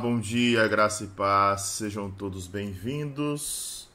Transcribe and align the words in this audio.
Bom 0.00 0.20
dia, 0.20 0.68
graça 0.68 1.02
e 1.02 1.06
paz. 1.08 1.62
Sejam 1.62 2.08
todos 2.08 2.46
bem-vindos 2.46 3.88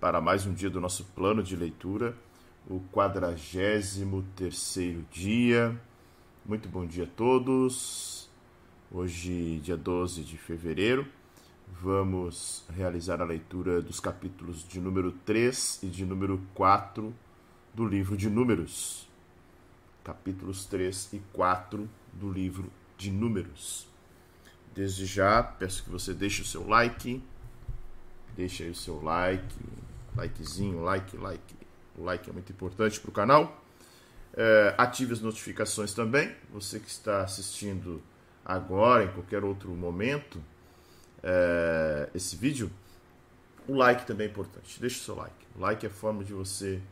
para 0.00 0.20
mais 0.20 0.44
um 0.44 0.52
dia 0.52 0.68
do 0.68 0.80
nosso 0.80 1.04
plano 1.14 1.40
de 1.40 1.54
leitura, 1.54 2.16
o 2.68 2.80
43 2.90 4.02
terceiro 4.34 5.06
dia. 5.08 5.80
Muito 6.44 6.68
bom 6.68 6.84
dia 6.84 7.04
a 7.04 7.06
todos. 7.06 8.28
Hoje, 8.90 9.60
dia 9.62 9.76
12 9.76 10.24
de 10.24 10.36
fevereiro, 10.36 11.06
vamos 11.80 12.64
realizar 12.74 13.22
a 13.22 13.24
leitura 13.24 13.80
dos 13.80 14.00
capítulos 14.00 14.66
de 14.66 14.80
número 14.80 15.12
3 15.24 15.80
e 15.84 15.86
de 15.86 16.04
número 16.04 16.42
4 16.54 17.14
do 17.72 17.86
livro 17.86 18.16
de 18.16 18.28
Números. 18.28 19.08
Capítulos 20.02 20.64
3 20.64 21.12
e 21.12 21.22
4 21.32 21.88
do 22.14 22.32
livro 22.32 22.68
de 22.98 23.12
Números. 23.12 23.95
Desde 24.76 25.06
já, 25.06 25.42
peço 25.42 25.82
que 25.82 25.88
você 25.88 26.12
deixe 26.12 26.42
o 26.42 26.44
seu 26.44 26.68
like. 26.68 27.22
Deixe 28.36 28.62
aí 28.62 28.70
o 28.70 28.74
seu 28.74 29.02
like. 29.02 29.58
Likezinho, 30.14 30.82
like, 30.82 31.16
like. 31.16 31.56
O 31.96 32.04
like 32.04 32.28
é 32.28 32.32
muito 32.32 32.52
importante 32.52 33.00
para 33.00 33.08
o 33.08 33.12
canal. 33.12 33.64
É, 34.36 34.74
ative 34.76 35.14
as 35.14 35.20
notificações 35.20 35.94
também. 35.94 36.36
Você 36.52 36.78
que 36.78 36.90
está 36.90 37.22
assistindo 37.22 38.02
agora, 38.44 39.04
em 39.04 39.08
qualquer 39.08 39.42
outro 39.44 39.70
momento, 39.70 40.42
é, 41.22 42.10
esse 42.14 42.36
vídeo, 42.36 42.70
o 43.66 43.74
like 43.74 44.06
também 44.06 44.26
é 44.26 44.30
importante. 44.30 44.78
Deixe 44.78 45.00
o 45.00 45.04
seu 45.04 45.14
like. 45.14 45.46
O 45.56 45.60
like 45.60 45.86
é 45.86 45.88
a 45.88 45.92
forma 45.92 46.22
de 46.22 46.34
você 46.34 46.82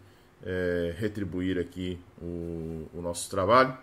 é, 0.43 0.95
retribuir 0.97 1.59
aqui 1.59 2.01
o, 2.19 2.89
o 2.95 3.03
nosso 3.03 3.29
trabalho 3.29 3.77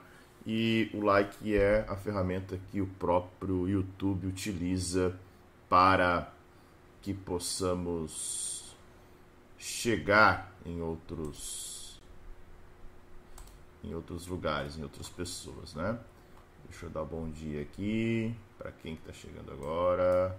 e 0.45 0.89
o 0.93 1.01
like 1.01 1.55
é 1.55 1.85
a 1.87 1.95
ferramenta 1.95 2.59
que 2.71 2.81
o 2.81 2.87
próprio 2.87 3.67
YouTube 3.67 4.27
utiliza 4.27 5.15
para 5.69 6.31
que 7.01 7.13
possamos 7.13 8.75
chegar 9.57 10.51
em 10.65 10.81
outros 10.81 11.99
em 13.83 13.95
outros 13.95 14.27
lugares, 14.27 14.77
em 14.77 14.83
outras 14.83 15.09
pessoas, 15.09 15.73
né? 15.73 15.99
Deixa 16.69 16.85
eu 16.85 16.89
dar 16.89 17.03
um 17.03 17.07
bom 17.07 17.29
dia 17.29 17.61
aqui 17.61 18.35
para 18.57 18.71
quem 18.71 18.93
está 18.93 19.11
chegando 19.11 19.51
agora. 19.51 20.37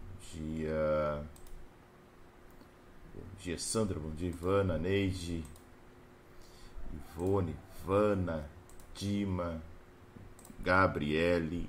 Bom 0.00 0.40
dia. 0.40 1.22
Bom 3.14 3.22
dia, 3.38 3.58
Sandra. 3.58 4.00
Bom 4.00 4.10
dia, 4.10 4.28
Ivana, 4.28 4.78
Neide, 4.78 5.44
Ivone, 6.92 7.54
Ivana, 7.84 8.48
Dima, 8.94 9.60
Gabriele, 10.62 11.68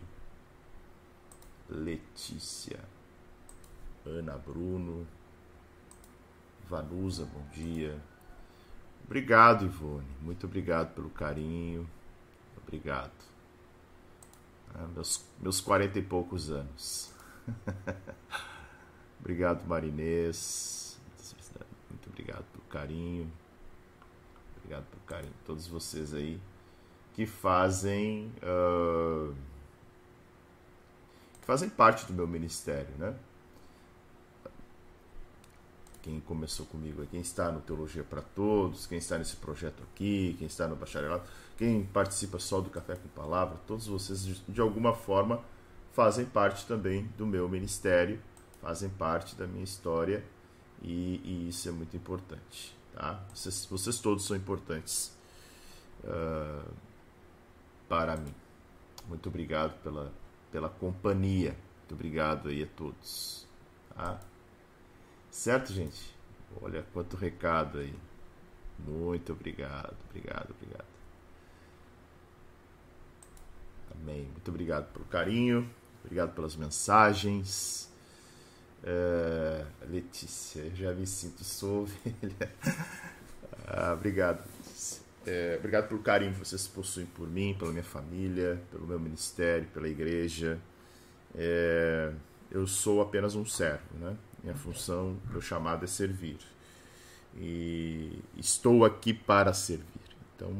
Letícia, 1.69 2.79
Ana 4.05 4.37
Bruno, 4.37 5.05
Vanusa, 6.69 7.25
bom 7.25 7.45
dia. 7.51 8.01
Obrigado, 9.03 9.65
Ivone. 9.65 10.07
Muito 10.21 10.47
obrigado 10.47 10.95
pelo 10.95 11.09
carinho. 11.09 11.85
Obrigado. 12.65 13.11
Ah, 14.73 14.87
meus, 14.87 15.21
meus 15.41 15.59
40 15.59 15.99
e 15.99 16.01
poucos 16.01 16.49
anos. 16.49 17.13
obrigado, 19.19 19.67
Marinês. 19.67 20.97
Muito 21.89 22.09
obrigado 22.09 22.45
pelo 22.53 22.63
carinho. 22.69 23.29
Obrigado 24.65 24.85
pelo 24.85 25.03
carinho 25.05 25.33
todos 25.45 25.67
vocês 25.67 26.11
aí 26.11 26.41
que 27.13 27.27
fazem 27.27 28.31
uh, 28.41 29.31
que 31.39 31.45
fazem 31.45 31.69
parte 31.69 32.03
do 32.07 32.13
meu 32.13 32.27
ministério, 32.27 32.89
né? 32.97 33.15
Quem 36.01 36.19
começou 36.19 36.65
comigo, 36.65 37.05
quem 37.07 37.21
está 37.21 37.51
no 37.51 37.61
Teologia 37.61 38.03
para 38.03 38.21
Todos, 38.21 38.87
quem 38.87 38.97
está 38.97 39.19
nesse 39.19 39.35
projeto 39.35 39.83
aqui, 39.83 40.35
quem 40.39 40.47
está 40.47 40.67
no 40.67 40.75
bacharelado, 40.75 41.23
quem 41.57 41.85
participa 41.85 42.39
só 42.39 42.59
do 42.59 42.71
Café 42.71 42.95
com 42.95 43.07
Palavra, 43.09 43.57
todos 43.67 43.85
vocês 43.85 44.41
de 44.47 44.61
alguma 44.61 44.93
forma 44.95 45.43
fazem 45.93 46.25
parte 46.25 46.65
também 46.65 47.03
do 47.17 47.27
meu 47.27 47.47
ministério, 47.47 48.19
fazem 48.61 48.89
parte 48.89 49.35
da 49.35 49.45
minha 49.45 49.63
história 49.63 50.23
e, 50.81 51.21
e 51.23 51.49
isso 51.49 51.69
é 51.69 51.71
muito 51.71 51.95
importante. 51.95 52.75
Tá? 52.95 53.19
Vocês, 53.33 53.65
vocês 53.65 53.99
todos 53.99 54.25
são 54.25 54.37
importantes 54.37 55.13
uh, 56.05 56.71
para 57.89 58.15
mim. 58.15 58.33
Muito 59.05 59.27
obrigado 59.27 59.77
pela, 59.83 60.13
pela 60.49 60.69
companhia. 60.69 61.57
Muito 61.79 61.93
obrigado 61.93 62.47
aí 62.47 62.63
a 62.63 62.67
todos. 62.67 63.45
Tá? 63.93 64.17
Certo, 65.29 65.73
gente? 65.73 66.15
Olha 66.61 66.83
quanto 66.93 67.17
recado 67.17 67.79
aí. 67.79 67.93
Muito 68.79 69.33
obrigado, 69.33 69.95
obrigado, 70.09 70.51
obrigado. 70.51 70.85
Amém. 73.91 74.23
Muito 74.23 74.49
obrigado 74.49 74.91
pelo 74.93 75.05
carinho, 75.05 75.69
obrigado 76.01 76.33
pelas 76.33 76.55
mensagens. 76.55 77.93
Uh, 78.85 79.65
Letícia, 79.89 80.69
já 80.75 80.93
me 80.93 81.07
sinto 81.07 81.41
ovelha. 81.65 82.51
ah, 83.65 83.93
obrigado. 83.93 84.43
É, 85.25 85.55
obrigado 85.57 85.87
pelo 85.87 86.01
carinho 86.01 86.33
que 86.33 86.37
vocês 86.37 86.67
possuem 86.67 87.07
por 87.07 87.27
mim, 87.27 87.55
pela 87.57 87.71
minha 87.71 87.83
família, 87.83 88.61
pelo 88.69 88.85
meu 88.85 88.99
ministério, 88.99 89.67
pela 89.73 89.89
igreja. 89.89 90.59
É, 91.33 92.13
eu 92.51 92.67
sou 92.67 93.01
apenas 93.01 93.33
um 93.33 93.43
servo, 93.43 93.97
né? 93.99 94.15
Minha 94.43 94.55
função, 94.55 95.17
meu 95.31 95.41
chamado 95.41 95.83
é 95.83 95.87
servir. 95.87 96.37
E 97.35 98.19
estou 98.37 98.85
aqui 98.85 99.15
para 99.15 99.51
servir. 99.51 99.83
Então, 100.35 100.51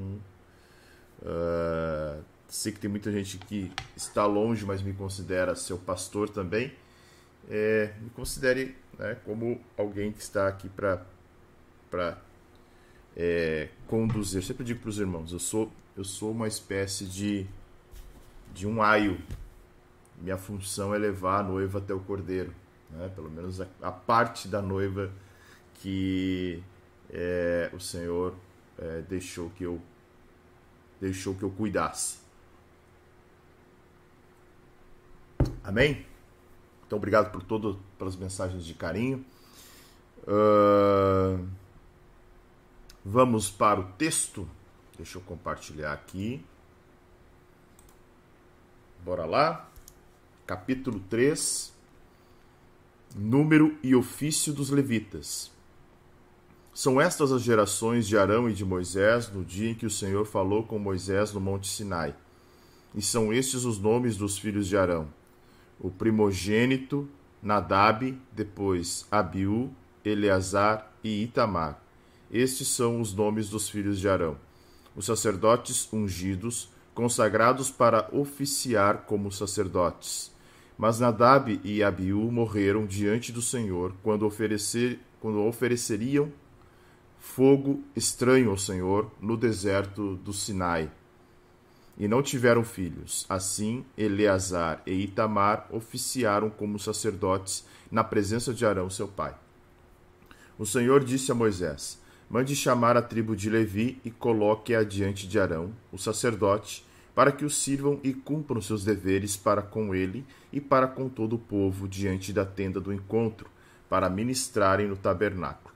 uh, 1.21 2.23
sei 2.47 2.71
que 2.71 2.79
tem 2.79 2.89
muita 2.89 3.11
gente 3.11 3.37
que 3.37 3.71
está 3.95 4.25
longe, 4.25 4.65
mas 4.65 4.81
me 4.81 4.93
considera 4.93 5.55
seu 5.55 5.77
pastor 5.77 6.27
também 6.27 6.73
é, 7.49 7.93
me 8.01 8.09
considere 8.09 8.75
né, 8.97 9.15
como 9.25 9.59
alguém 9.77 10.11
que 10.11 10.21
está 10.21 10.47
aqui 10.47 10.69
para 10.69 11.05
é, 13.15 13.69
conduzir. 13.87 14.39
Eu 14.39 14.43
sempre 14.43 14.63
digo 14.63 14.81
para 14.81 14.89
os 14.89 14.99
irmãos, 14.99 15.31
eu 15.31 15.39
sou, 15.39 15.71
eu 15.95 16.03
sou 16.03 16.31
uma 16.31 16.47
espécie 16.47 17.05
de, 17.05 17.45
de 18.53 18.67
um 18.67 18.81
aio. 18.81 19.17
Minha 20.21 20.37
função 20.37 20.93
é 20.93 20.97
levar 20.97 21.39
a 21.39 21.43
noiva 21.43 21.79
até 21.79 21.93
o 21.93 21.99
cordeiro. 21.99 22.53
Né? 22.89 23.11
Pelo 23.13 23.29
menos 23.29 23.61
a, 23.61 23.67
a 23.81 23.91
parte 23.91 24.47
da 24.47 24.61
noiva 24.61 25.11
que 25.75 26.63
é, 27.09 27.69
o 27.73 27.79
Senhor 27.79 28.33
é, 28.77 29.01
deixou 29.01 29.49
que 29.51 29.63
eu 29.63 29.81
deixou 30.99 31.35
que 31.35 31.43
eu 31.43 31.49
cuidasse. 31.49 32.19
Amém? 35.63 36.05
Então, 36.85 36.97
obrigado 36.97 37.31
por 37.31 37.41
todo, 37.41 37.79
pelas 37.97 38.15
mensagens 38.15 38.63
de 38.63 38.73
carinho. 38.73 39.25
Uh, 40.21 41.47
vamos 43.03 43.49
para 43.49 43.79
o 43.79 43.85
texto. 43.93 44.47
Deixa 44.95 45.17
eu 45.17 45.21
compartilhar 45.21 45.93
aqui. 45.93 46.43
Bora 49.03 49.25
lá. 49.25 49.67
Capítulo 50.45 50.99
3. 51.09 51.73
Número 53.15 53.77
e 53.81 53.95
ofício 53.95 54.53
dos 54.53 54.69
levitas. 54.69 55.51
São 56.73 56.99
estas 56.99 57.31
as 57.31 57.41
gerações 57.41 58.05
de 58.05 58.17
Arão 58.17 58.49
e 58.49 58.53
de 58.53 58.65
Moisés 58.65 59.31
no 59.31 59.43
dia 59.43 59.71
em 59.71 59.75
que 59.75 59.85
o 59.85 59.89
Senhor 59.89 60.25
falou 60.25 60.63
com 60.63 60.77
Moisés 60.77 61.31
no 61.31 61.39
Monte 61.39 61.67
Sinai. 61.67 62.13
E 62.93 63.01
são 63.01 63.33
estes 63.33 63.63
os 63.63 63.79
nomes 63.79 64.17
dos 64.17 64.37
filhos 64.37 64.67
de 64.67 64.77
Arão 64.77 65.07
o 65.79 65.89
primogênito 65.89 67.07
Nadab, 67.41 68.17
depois 68.31 69.05
Abiú, 69.11 69.69
Eleazar 70.03 70.91
e 71.03 71.23
Itamar. 71.23 71.79
Estes 72.31 72.67
são 72.69 72.99
os 72.99 73.13
nomes 73.13 73.49
dos 73.49 73.69
filhos 73.69 73.99
de 73.99 74.09
Arão, 74.09 74.37
os 74.95 75.05
sacerdotes 75.05 75.87
ungidos, 75.93 76.69
consagrados 76.93 77.69
para 77.69 78.09
oficiar 78.11 79.05
como 79.05 79.31
sacerdotes. 79.31 80.33
Mas 80.77 80.99
Nadab 80.99 81.59
e 81.63 81.83
Abiú 81.83 82.31
morreram 82.31 82.85
diante 82.85 83.31
do 83.31 83.41
Senhor 83.41 83.93
quando, 84.01 84.25
oferecer, 84.25 84.99
quando 85.19 85.43
ofereceriam 85.43 86.31
fogo 87.19 87.83
estranho 87.95 88.49
ao 88.49 88.57
Senhor 88.57 89.11
no 89.21 89.37
deserto 89.37 90.15
do 90.17 90.33
Sinai 90.33 90.89
e 91.97 92.07
não 92.07 92.21
tiveram 92.21 92.63
filhos. 92.63 93.25
Assim, 93.29 93.85
Eleazar 93.97 94.81
e 94.85 94.91
Itamar 94.91 95.67
oficiaram 95.71 96.49
como 96.49 96.79
sacerdotes 96.79 97.65
na 97.91 98.03
presença 98.03 98.53
de 98.53 98.65
Arão, 98.65 98.89
seu 98.89 99.07
pai. 99.07 99.35
O 100.57 100.65
Senhor 100.65 101.03
disse 101.03 101.31
a 101.31 101.35
Moisés: 101.35 102.01
Mande 102.29 102.55
chamar 102.55 102.97
a 102.97 103.01
tribo 103.01 103.35
de 103.35 103.49
Levi 103.49 103.99
e 104.03 104.11
coloque-a 104.11 104.83
diante 104.83 105.27
de 105.27 105.39
Arão, 105.39 105.71
o 105.91 105.97
sacerdote, 105.97 106.85
para 107.13 107.31
que 107.31 107.45
o 107.45 107.49
sirvam 107.49 107.99
e 108.03 108.13
cumpram 108.13 108.61
seus 108.61 108.83
deveres 108.83 109.37
para 109.37 109.61
com 109.61 109.95
ele 109.95 110.25
e 110.51 110.59
para 110.59 110.87
com 110.87 111.07
todo 111.07 111.33
o 111.33 111.39
povo 111.39 111.87
diante 111.87 112.33
da 112.33 112.45
tenda 112.45 112.79
do 112.79 112.91
encontro, 112.91 113.49
para 113.89 114.09
ministrarem 114.09 114.87
no 114.87 114.97
tabernáculo. 114.97 115.74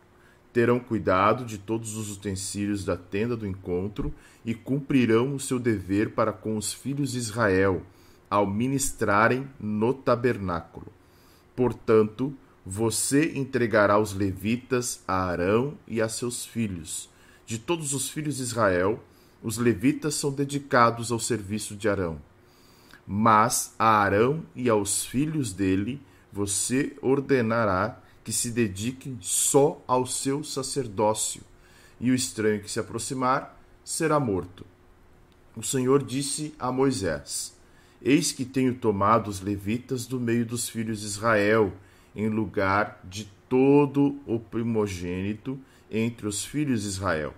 Terão 0.51 0.79
cuidado 0.79 1.45
de 1.45 1.57
todos 1.57 1.95
os 1.95 2.11
utensílios 2.11 2.83
da 2.83 2.97
tenda 2.97 3.37
do 3.37 3.45
encontro 3.45 4.13
e 4.43 4.53
cumprirão 4.53 5.35
o 5.35 5.39
seu 5.39 5.59
dever 5.59 6.11
para 6.11 6.33
com 6.33 6.57
os 6.57 6.73
filhos 6.73 7.11
de 7.11 7.19
Israel, 7.19 7.83
ao 8.29 8.47
ministrarem 8.47 9.47
no 9.59 9.93
tabernáculo. 9.93 10.87
Portanto, 11.55 12.33
você 12.65 13.33
entregará 13.37 13.99
os 13.99 14.13
levitas 14.13 15.03
a 15.07 15.25
Arão 15.25 15.75
e 15.87 16.01
a 16.01 16.09
seus 16.09 16.45
filhos. 16.45 17.09
De 17.45 17.57
todos 17.57 17.93
os 17.93 18.09
filhos 18.09 18.37
de 18.37 18.43
Israel, 18.43 19.03
os 19.41 19.57
levitas 19.57 20.15
são 20.15 20.31
dedicados 20.31 21.11
ao 21.11 21.19
serviço 21.19 21.75
de 21.75 21.89
Arão. 21.89 22.21
Mas 23.07 23.73
a 23.79 24.01
Arão 24.01 24.43
e 24.55 24.69
aos 24.69 25.03
filhos 25.03 25.51
dele 25.53 26.01
você 26.31 26.95
ordenará 27.01 27.99
que 28.23 28.31
se 28.31 28.51
dediquem 28.51 29.17
só 29.21 29.81
ao 29.87 30.05
seu 30.05 30.43
sacerdócio, 30.43 31.41
e 31.99 32.11
o 32.11 32.15
estranho 32.15 32.61
que 32.61 32.71
se 32.71 32.79
aproximar 32.79 33.59
será 33.83 34.19
morto. 34.19 34.65
O 35.55 35.63
Senhor 35.63 36.03
disse 36.03 36.53
a 36.59 36.71
Moisés: 36.71 37.55
Eis 38.01 38.31
que 38.31 38.45
tenho 38.45 38.75
tomado 38.75 39.29
os 39.29 39.41
levitas 39.41 40.05
do 40.05 40.19
meio 40.19 40.45
dos 40.45 40.69
filhos 40.69 41.01
de 41.01 41.07
Israel, 41.07 41.73
em 42.15 42.29
lugar 42.29 43.01
de 43.03 43.25
todo 43.49 44.19
o 44.25 44.39
primogênito 44.39 45.59
entre 45.91 46.27
os 46.27 46.45
filhos 46.45 46.83
de 46.83 46.87
Israel. 46.87 47.33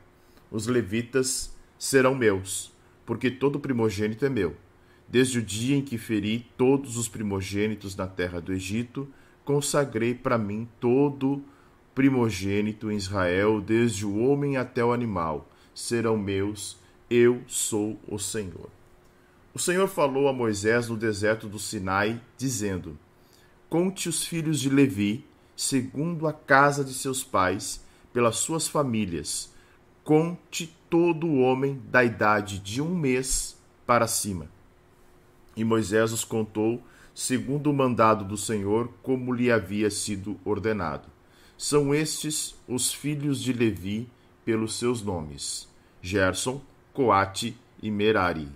Os 0.52 0.68
levitas 0.68 1.56
serão 1.80 2.14
meus, 2.14 2.72
porque 3.06 3.32
todo 3.32 3.60
primogênito 3.60 4.26
é 4.26 4.30
meu. 4.30 4.56
Desde 5.08 5.40
o 5.40 5.42
dia 5.42 5.76
em 5.76 5.82
que 5.82 5.98
feri 5.98 6.48
todos 6.58 6.98
os 6.98 7.08
primogênitos 7.08 7.96
na 7.96 8.08
terra 8.08 8.40
do 8.40 8.54
Egito, 8.54 9.08
consagrei 9.52 10.16
para 10.16 10.38
mim 10.38 10.66
todo 10.80 11.44
primogênito 11.94 12.90
em 12.90 12.96
Israel, 12.96 13.60
desde 13.60 14.06
o 14.06 14.18
homem 14.18 14.56
até 14.56 14.84
o 14.84 14.94
animal. 14.94 15.50
Serão 15.76 16.18
meus, 16.18 16.78
eu 17.10 17.42
sou 17.48 18.00
o 18.08 18.18
Senhor. 18.18 18.70
O 19.54 19.60
Senhor 19.60 19.90
falou 19.90 20.30
a 20.30 20.34
Moisés 20.34 20.88
no 20.88 20.96
deserto 20.96 21.50
do 21.50 21.60
Sinai, 21.60 22.22
dizendo: 22.38 22.98
Conte 23.70 24.08
os 24.08 24.26
filhos 24.26 24.58
de 24.58 24.70
Levi, 24.70 25.26
segundo 25.54 26.28
a 26.28 26.34
casa 26.34 26.82
de 26.82 26.94
seus 26.94 27.22
pais, 27.22 27.84
pelas 28.14 28.38
suas 28.38 28.70
famílias, 28.70 29.54
conte 30.02 30.74
todo 30.90 31.40
homem 31.40 31.82
da 31.90 32.06
idade 32.06 32.58
de 32.58 32.82
um 32.82 32.96
mês 32.96 33.58
para 33.86 34.08
cima. 34.08 34.48
E 35.58 35.66
Moisés 35.66 36.14
os 36.14 36.24
contou, 36.24 36.82
segundo 37.14 37.70
o 37.70 37.74
mandado 37.74 38.26
do 38.26 38.38
Senhor, 38.38 38.92
como 39.02 39.34
lhe 39.34 39.52
havia 39.52 39.90
sido 39.90 40.40
ordenado. 40.44 41.08
São 41.58 41.94
estes 41.94 42.56
os 42.68 42.94
filhos 42.94 43.42
de 43.42 43.54
Levi 43.54 44.08
pelos 44.44 44.76
seus 44.76 45.02
nomes: 45.04 45.68
Gerson, 46.02 46.62
Coate 46.94 47.56
e 47.82 47.92
Merari. 47.92 48.50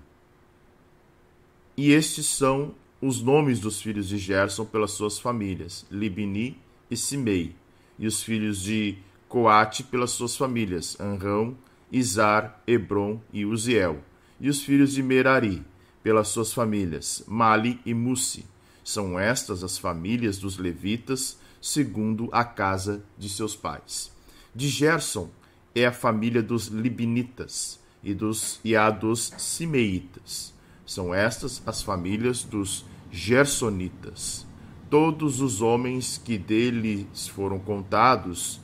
E 1.77 1.91
estes 1.91 2.25
são 2.25 2.73
os 3.01 3.21
nomes 3.21 3.59
dos 3.59 3.81
filhos 3.81 4.07
de 4.07 4.17
Gerson 4.17 4.65
pelas 4.65 4.91
suas 4.91 5.19
famílias: 5.19 5.85
Libni 5.91 6.57
e 6.89 6.97
Simei, 6.97 7.55
e 7.99 8.07
os 8.07 8.23
filhos 8.23 8.61
de 8.61 8.97
Coate 9.27 9.83
pelas 9.83 10.11
suas 10.11 10.37
famílias, 10.37 10.99
Anrão, 10.99 11.57
Izar, 11.91 12.61
Hebron 12.65 13.19
e 13.33 13.45
Uziel, 13.45 14.01
e 14.39 14.49
os 14.49 14.61
filhos 14.61 14.93
de 14.93 15.03
Merari, 15.03 15.63
pelas 16.05 16.27
suas 16.27 16.53
famílias, 16.53 17.23
Mali 17.25 17.79
e 17.83 17.91
Musi. 17.91 18.45
São 18.83 19.17
estas 19.17 19.63
as 19.63 19.79
famílias 19.79 20.37
dos 20.37 20.55
levitas, 20.55 21.35
segundo 21.59 22.29
a 22.31 22.43
casa 22.43 23.03
de 23.17 23.27
seus 23.27 23.55
pais. 23.55 24.11
De 24.53 24.67
Gerson 24.69 25.31
é 25.73 25.83
a 25.83 25.91
família 25.91 26.43
dos 26.43 26.67
libinitas 26.67 27.79
e, 28.03 28.13
dos, 28.13 28.59
e 28.63 28.75
a 28.75 28.91
dos 28.91 29.33
simeitas. 29.39 30.53
São 30.85 31.11
estas 31.11 31.63
as 31.65 31.81
famílias 31.81 32.43
dos 32.43 32.85
gersonitas. 33.11 34.45
Todos 34.91 35.41
os 35.41 35.59
homens 35.63 36.21
que 36.23 36.37
deles 36.37 37.27
foram 37.27 37.57
contados 37.57 38.61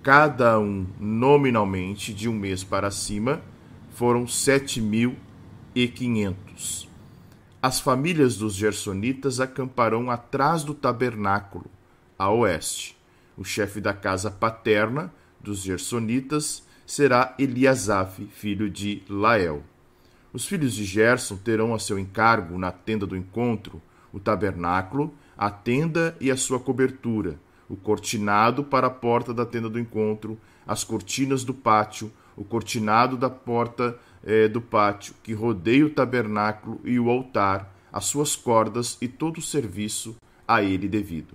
cada 0.00 0.60
um 0.60 0.86
nominalmente 1.00 2.14
de 2.14 2.28
um 2.28 2.34
mês 2.34 2.62
para 2.62 2.92
cima, 2.92 3.42
foram 3.90 4.28
sete 4.28 4.80
mil 4.80 5.16
e 5.74 5.88
quinhentos. 5.88 6.88
As 7.60 7.80
famílias 7.80 8.36
dos 8.36 8.54
gersonitas 8.54 9.40
acamparão 9.40 10.10
atrás 10.10 10.62
do 10.62 10.74
tabernáculo, 10.74 11.66
a 12.18 12.30
oeste. 12.30 12.96
O 13.36 13.44
chefe 13.44 13.80
da 13.80 13.92
casa 13.92 14.30
paterna 14.30 15.12
dos 15.40 15.62
gersonitas 15.62 16.62
será 16.86 17.34
Eliasaf, 17.38 18.24
filho 18.26 18.70
de 18.70 19.02
Lael. 19.08 19.62
Os 20.32 20.46
filhos 20.46 20.74
de 20.74 20.84
Gerson 20.84 21.36
terão 21.36 21.74
a 21.74 21.78
seu 21.78 21.98
encargo 21.98 22.58
na 22.58 22.70
tenda 22.70 23.06
do 23.06 23.16
encontro 23.16 23.80
o 24.14 24.20
tabernáculo, 24.20 25.12
a 25.36 25.50
tenda 25.50 26.16
e 26.20 26.30
a 26.30 26.36
sua 26.36 26.60
cobertura, 26.60 27.36
o 27.68 27.74
cortinado 27.74 28.62
para 28.62 28.86
a 28.86 28.90
porta 28.90 29.34
da 29.34 29.44
tenda 29.44 29.68
do 29.68 29.80
encontro, 29.80 30.38
as 30.64 30.84
cortinas 30.84 31.42
do 31.42 31.52
pátio, 31.52 32.12
o 32.36 32.44
cortinado 32.44 33.16
da 33.16 33.28
porta 33.28 33.98
eh, 34.24 34.48
do 34.48 34.60
pátio, 34.60 35.14
que 35.22 35.32
rodeia 35.32 35.86
o 35.86 35.90
tabernáculo 35.90 36.80
e 36.84 36.98
o 36.98 37.10
altar, 37.10 37.74
as 37.92 38.06
suas 38.06 38.34
cordas 38.34 38.96
e 39.00 39.06
todo 39.06 39.38
o 39.38 39.42
serviço 39.42 40.16
a 40.48 40.62
ele 40.62 40.88
devido. 40.88 41.34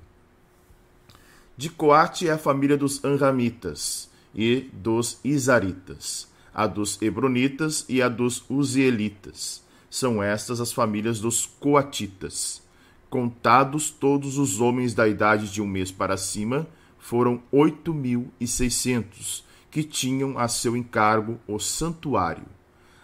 De 1.55 1.69
Coate 1.69 2.27
é 2.27 2.31
a 2.31 2.37
família 2.37 2.77
dos 2.77 3.03
Anramitas 3.03 4.09
e 4.33 4.69
dos 4.73 5.19
Isaritas, 5.23 6.27
a 6.53 6.65
dos 6.65 7.01
Hebronitas 7.01 7.85
e 7.89 8.01
a 8.01 8.09
dos 8.09 8.43
Uzielitas. 8.49 9.63
São 9.89 10.21
estas 10.21 10.61
as 10.61 10.71
famílias 10.71 11.19
dos 11.19 11.45
Coatitas. 11.45 12.61
Contados 13.09 13.89
todos 13.89 14.37
os 14.37 14.61
homens 14.61 14.93
da 14.93 15.07
idade 15.07 15.51
de 15.51 15.61
um 15.61 15.67
mês 15.67 15.91
para 15.91 16.15
cima, 16.15 16.67
foram 16.97 17.41
oito 17.51 17.93
mil 17.93 18.31
e 18.39 18.45
seiscentos, 18.45 19.43
que 19.71 19.83
tinham 19.83 20.37
a 20.37 20.47
seu 20.47 20.77
encargo 20.77 21.39
o 21.47 21.59
santuário. 21.59 22.45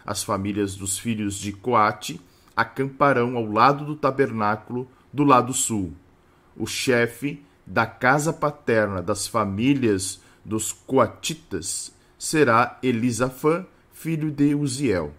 As 0.05 0.23
famílias 0.23 0.75
dos 0.75 0.99
filhos 0.99 1.35
de 1.35 1.51
Coate 1.51 2.21
acamparão 2.55 3.35
ao 3.35 3.45
lado 3.45 3.85
do 3.85 3.95
tabernáculo 3.95 4.87
do 5.11 5.23
lado 5.23 5.53
sul. 5.53 5.93
O 6.55 6.67
chefe 6.67 7.43
da 7.65 7.85
casa 7.85 8.31
paterna 8.31 9.01
das 9.01 9.27
famílias 9.27 10.21
dos 10.43 10.71
Coatitas 10.71 11.91
será 12.17 12.77
Elisafã, 12.83 13.65
filho 13.91 14.31
de 14.31 14.53
Uziel 14.53 15.13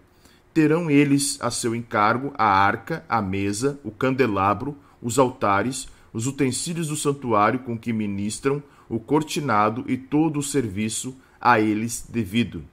terão 0.57 0.89
eles 0.89 1.37
a 1.39 1.51
seu 1.51 1.75
encargo 1.75 2.33
a 2.35 2.43
arca, 2.43 3.05
a 3.07 3.21
mesa, 3.21 3.79
o 3.83 3.91
candelabro, 3.91 4.75
os 4.99 5.19
altares, 5.19 5.87
os 6.11 6.25
utensílios 6.25 6.87
do 6.87 6.95
santuário 6.95 7.59
com 7.59 7.77
que 7.77 7.93
ministram, 7.93 8.63
o 8.89 8.99
cortinado 8.99 9.85
e 9.87 9.95
todo 9.95 10.39
o 10.39 10.41
serviço 10.41 11.15
a 11.39 11.59
eles 11.59 12.07
devido. 12.09 12.63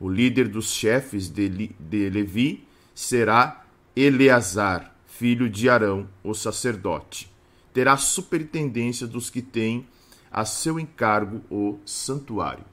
O 0.00 0.08
líder 0.08 0.48
dos 0.48 0.72
chefes 0.72 1.28
de, 1.28 1.48
de 1.78 2.08
Levi 2.08 2.66
será 2.94 3.66
Eleazar, 3.94 4.96
filho 5.06 5.50
de 5.50 5.68
Arão, 5.68 6.08
o 6.24 6.32
sacerdote. 6.32 7.30
Terá 7.74 7.98
superintendência 7.98 9.06
dos 9.06 9.28
que 9.28 9.42
têm 9.42 9.86
a 10.32 10.46
seu 10.46 10.80
encargo 10.80 11.42
o 11.50 11.78
santuário. 11.84 12.64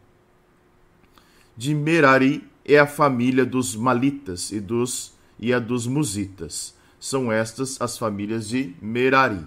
De 1.55 1.75
Merari 1.75 2.47
é 2.63 2.79
a 2.79 2.87
família 2.87 3.45
dos 3.45 3.75
Malitas 3.75 4.51
e, 4.51 4.59
dos, 4.61 5.13
e 5.37 5.51
a 5.53 5.59
dos 5.59 5.85
Musitas. 5.85 6.75
São 6.99 7.31
estas 7.31 7.81
as 7.81 7.97
famílias 7.97 8.47
de 8.47 8.73
Merari. 8.81 9.45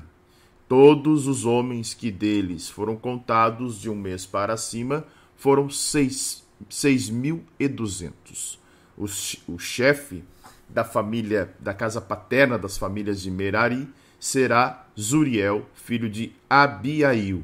Todos 0.68 1.26
os 1.26 1.44
homens 1.44 1.94
que 1.94 2.10
deles 2.10 2.68
foram 2.68 2.94
contados 2.94 3.80
de 3.80 3.88
um 3.88 3.94
mês 3.94 4.26
para 4.26 4.56
cima 4.56 5.04
foram 5.36 5.70
seis, 5.70 6.44
seis 6.68 7.08
mil 7.08 7.44
e 7.58 7.68
duzentos. 7.68 8.58
O, 8.96 9.04
o 9.52 9.58
chefe 9.58 10.24
da 10.68 10.84
família, 10.84 11.54
da 11.58 11.72
casa 11.72 12.00
paterna 12.00 12.58
das 12.58 12.76
famílias 12.76 13.22
de 13.22 13.30
Merari, 13.30 13.88
será 14.18 14.86
Zuriel, 14.98 15.66
filho 15.74 16.08
de 16.08 16.32
Abiail. 16.48 17.42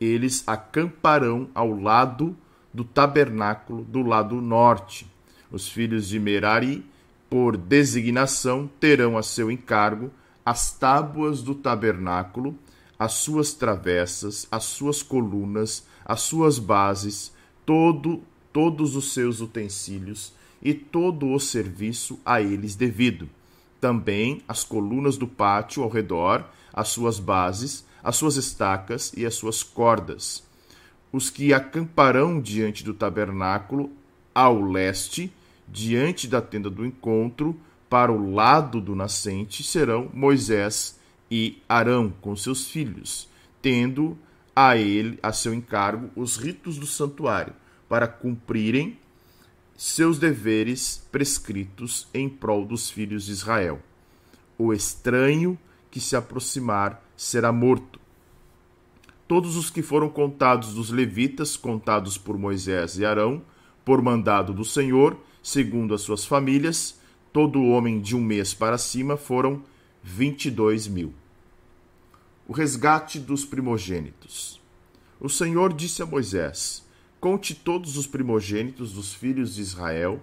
Eles 0.00 0.42
acamparão 0.46 1.48
ao 1.54 1.78
lado 1.78 2.36
do 2.72 2.84
tabernáculo 2.84 3.84
do 3.84 4.02
lado 4.02 4.40
norte. 4.40 5.06
Os 5.50 5.68
filhos 5.68 6.08
de 6.08 6.18
Merari, 6.18 6.84
por 7.28 7.56
designação, 7.56 8.70
terão 8.80 9.18
a 9.18 9.22
seu 9.22 9.50
encargo 9.50 10.10
as 10.44 10.72
tábuas 10.72 11.42
do 11.42 11.54
tabernáculo, 11.54 12.58
as 12.98 13.12
suas 13.14 13.52
travessas, 13.52 14.48
as 14.50 14.64
suas 14.64 15.02
colunas, 15.02 15.86
as 16.06 16.22
suas 16.22 16.58
bases, 16.58 17.34
todo, 17.66 18.22
todos 18.52 18.96
os 18.96 19.12
seus 19.12 19.40
utensílios 19.40 20.32
e 20.62 20.74
todo 20.74 21.30
o 21.32 21.38
serviço 21.38 22.18
a 22.24 22.40
eles 22.40 22.74
devido. 22.74 23.28
Também 23.80 24.42
as 24.48 24.64
colunas 24.64 25.16
do 25.16 25.26
pátio 25.26 25.82
ao 25.82 25.88
redor, 25.88 26.44
as 26.72 26.88
suas 26.88 27.18
bases, 27.18 27.84
as 28.02 28.16
suas 28.16 28.36
estacas 28.36 29.12
e 29.16 29.24
as 29.24 29.34
suas 29.34 29.62
cordas. 29.62 30.42
Os 31.12 31.30
que 31.30 31.52
acamparão 31.52 32.40
diante 32.40 32.84
do 32.84 32.92
tabernáculo 32.92 33.90
ao 34.34 34.60
leste, 34.60 35.32
diante 35.66 36.26
da 36.28 36.40
tenda 36.40 36.68
do 36.68 36.84
encontro, 36.84 37.58
para 37.88 38.12
o 38.12 38.34
lado 38.34 38.80
do 38.80 38.94
nascente, 38.94 39.62
serão 39.62 40.10
Moisés 40.12 40.98
e 41.30 41.62
Arão 41.68 42.12
com 42.20 42.36
seus 42.36 42.68
filhos, 42.68 43.28
tendo 43.62 44.16
a 44.54 44.76
ele 44.76 45.18
a 45.22 45.32
seu 45.32 45.54
encargo 45.54 46.10
os 46.14 46.36
ritos 46.36 46.78
do 46.78 46.86
santuário, 46.86 47.54
para 47.88 48.06
cumprirem 48.06 48.98
seus 49.76 50.18
deveres 50.18 51.06
prescritos 51.10 52.08
em 52.12 52.28
prol 52.28 52.66
dos 52.66 52.90
filhos 52.90 53.26
de 53.26 53.32
Israel. 53.32 53.80
O 54.58 54.72
estranho 54.72 55.58
que 55.90 56.00
se 56.00 56.16
aproximar 56.16 57.02
será 57.16 57.52
morto. 57.52 58.00
Todos 59.26 59.56
os 59.56 59.70
que 59.70 59.82
foram 59.82 60.08
contados 60.08 60.74
dos 60.74 60.90
levitas, 60.90 61.56
contados 61.56 62.18
por 62.18 62.36
Moisés 62.36 62.98
e 62.98 63.04
Arão, 63.04 63.42
por 63.84 64.02
mandado 64.02 64.52
do 64.52 64.64
Senhor, 64.64 65.16
segundo 65.42 65.94
as 65.94 66.00
suas 66.00 66.24
famílias, 66.24 66.98
todo 67.32 67.62
homem 67.62 68.00
de 68.00 68.16
um 68.16 68.20
mês 68.20 68.52
para 68.52 68.78
cima 68.78 69.16
foram 69.16 69.62
vinte 70.02 70.46
e 70.46 70.50
dois 70.50 70.88
mil. 70.88 71.14
O 72.46 72.52
resgate 72.52 73.20
dos 73.20 73.44
primogênitos. 73.44 74.60
O 75.20 75.28
Senhor 75.28 75.72
disse 75.72 76.02
a 76.02 76.06
Moisés: 76.06 76.84
Conte 77.20 77.52
todos 77.52 77.96
os 77.96 78.06
primogênitos 78.06 78.92
dos 78.92 79.12
filhos 79.12 79.56
de 79.56 79.60
Israel, 79.60 80.22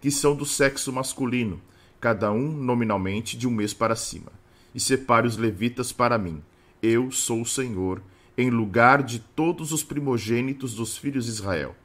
que 0.00 0.10
são 0.10 0.34
do 0.34 0.44
sexo 0.44 0.92
masculino, 0.92 1.60
cada 2.00 2.32
um 2.32 2.50
nominalmente 2.50 3.36
de 3.36 3.46
um 3.46 3.50
mês 3.50 3.72
para 3.72 3.94
cima, 3.94 4.32
e 4.74 4.80
separe 4.80 5.28
os 5.28 5.36
levitas 5.36 5.92
para 5.92 6.18
mim. 6.18 6.42
Eu 6.82 7.12
sou 7.12 7.42
o 7.42 7.46
Senhor, 7.46 8.02
em 8.36 8.50
lugar 8.50 9.04
de 9.04 9.20
todos 9.20 9.70
os 9.70 9.84
primogênitos 9.84 10.74
dos 10.74 10.96
filhos 10.96 11.26
de 11.26 11.30
Israel. 11.30 11.76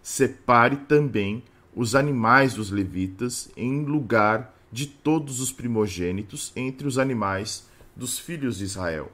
Separe 0.00 0.76
também 0.76 1.42
os 1.74 1.96
animais 1.96 2.54
dos 2.54 2.70
levitas, 2.70 3.50
em 3.56 3.84
lugar 3.84 4.54
de 4.70 4.86
todos 4.86 5.40
os 5.40 5.50
primogênitos 5.50 6.52
entre 6.54 6.86
os 6.86 6.98
animais 6.98 7.66
dos 7.96 8.16
filhos 8.16 8.58
de 8.58 8.64
Israel. 8.64 9.10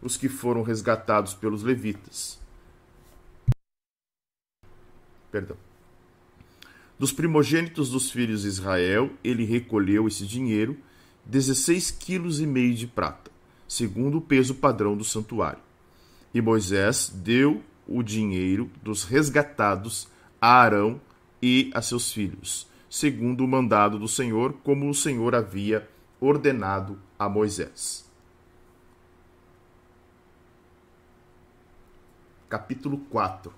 os 0.00 0.16
que 0.16 0.30
foram 0.30 0.62
resgatados 0.62 1.34
pelos 1.34 1.62
levitas. 1.62 2.40
Perdão. 5.30 5.58
Dos 6.98 7.12
primogênitos 7.12 7.90
dos 7.90 8.10
filhos 8.10 8.40
de 8.40 8.48
Israel, 8.48 9.10
ele 9.22 9.44
recolheu 9.44 10.08
esse 10.08 10.26
dinheiro 10.26 10.74
16 11.28 11.90
quilos 11.90 12.40
e 12.40 12.46
meio 12.46 12.74
de 12.74 12.86
prata, 12.86 13.30
segundo 13.68 14.16
o 14.16 14.20
peso 14.20 14.54
padrão 14.54 14.96
do 14.96 15.04
santuário. 15.04 15.60
E 16.32 16.40
Moisés 16.40 17.12
deu 17.14 17.62
o 17.86 18.02
dinheiro 18.02 18.70
dos 18.82 19.04
resgatados 19.04 20.08
a 20.40 20.62
Arão 20.62 20.98
e 21.42 21.70
a 21.74 21.82
seus 21.82 22.10
filhos, 22.10 22.66
segundo 22.88 23.44
o 23.44 23.48
mandado 23.48 23.98
do 23.98 24.08
Senhor, 24.08 24.54
como 24.64 24.88
o 24.88 24.94
Senhor 24.94 25.34
havia 25.34 25.86
ordenado 26.18 26.98
a 27.18 27.28
Moisés. 27.28 28.08
Capítulo 32.48 32.96
4 33.10 33.52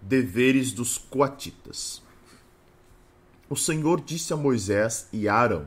Deveres 0.00 0.72
dos 0.72 0.96
Coatitas 0.96 2.00
o 3.50 3.56
Senhor 3.56 4.00
disse 4.00 4.32
a 4.32 4.36
Moisés 4.36 5.08
e 5.12 5.28
Arão: 5.28 5.66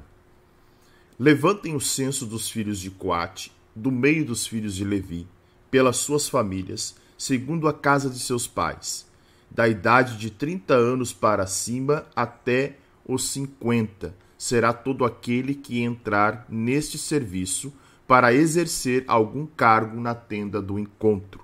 Levantem 1.20 1.75
o 1.75 1.82
censo 1.82 2.25
dos 2.25 2.50
filhos 2.50 2.80
de 2.80 2.90
Coate, 2.90 3.52
do 3.75 3.92
meio 3.92 4.25
dos 4.25 4.48
filhos 4.48 4.74
de 4.74 4.86
Levi, 4.86 5.28
pelas 5.70 5.98
suas 5.98 6.30
famílias, 6.30 6.96
segundo 7.18 7.68
a 7.68 7.74
casa 7.74 8.10
de 8.10 8.20
seus 8.20 8.48
pais, 8.48 9.06
da 9.52 9.68
idade 9.68 10.18
de 10.18 10.30
trinta 10.30 10.74
anos 10.74 11.12
para 11.12 11.46
cima 11.46 12.06
até 12.16 12.78
os 13.06 13.30
cinquenta, 13.30 14.16
será 14.38 14.72
todo 14.72 15.04
aquele 15.04 15.54
que 15.54 15.82
entrar 15.82 16.46
neste 16.48 16.98
serviço 16.98 17.74
para 18.08 18.34
exercer 18.34 19.04
algum 19.08 19.46
cargo 19.46 20.00
na 20.00 20.16
tenda 20.16 20.62
do 20.62 20.80
encontro. 20.80 21.44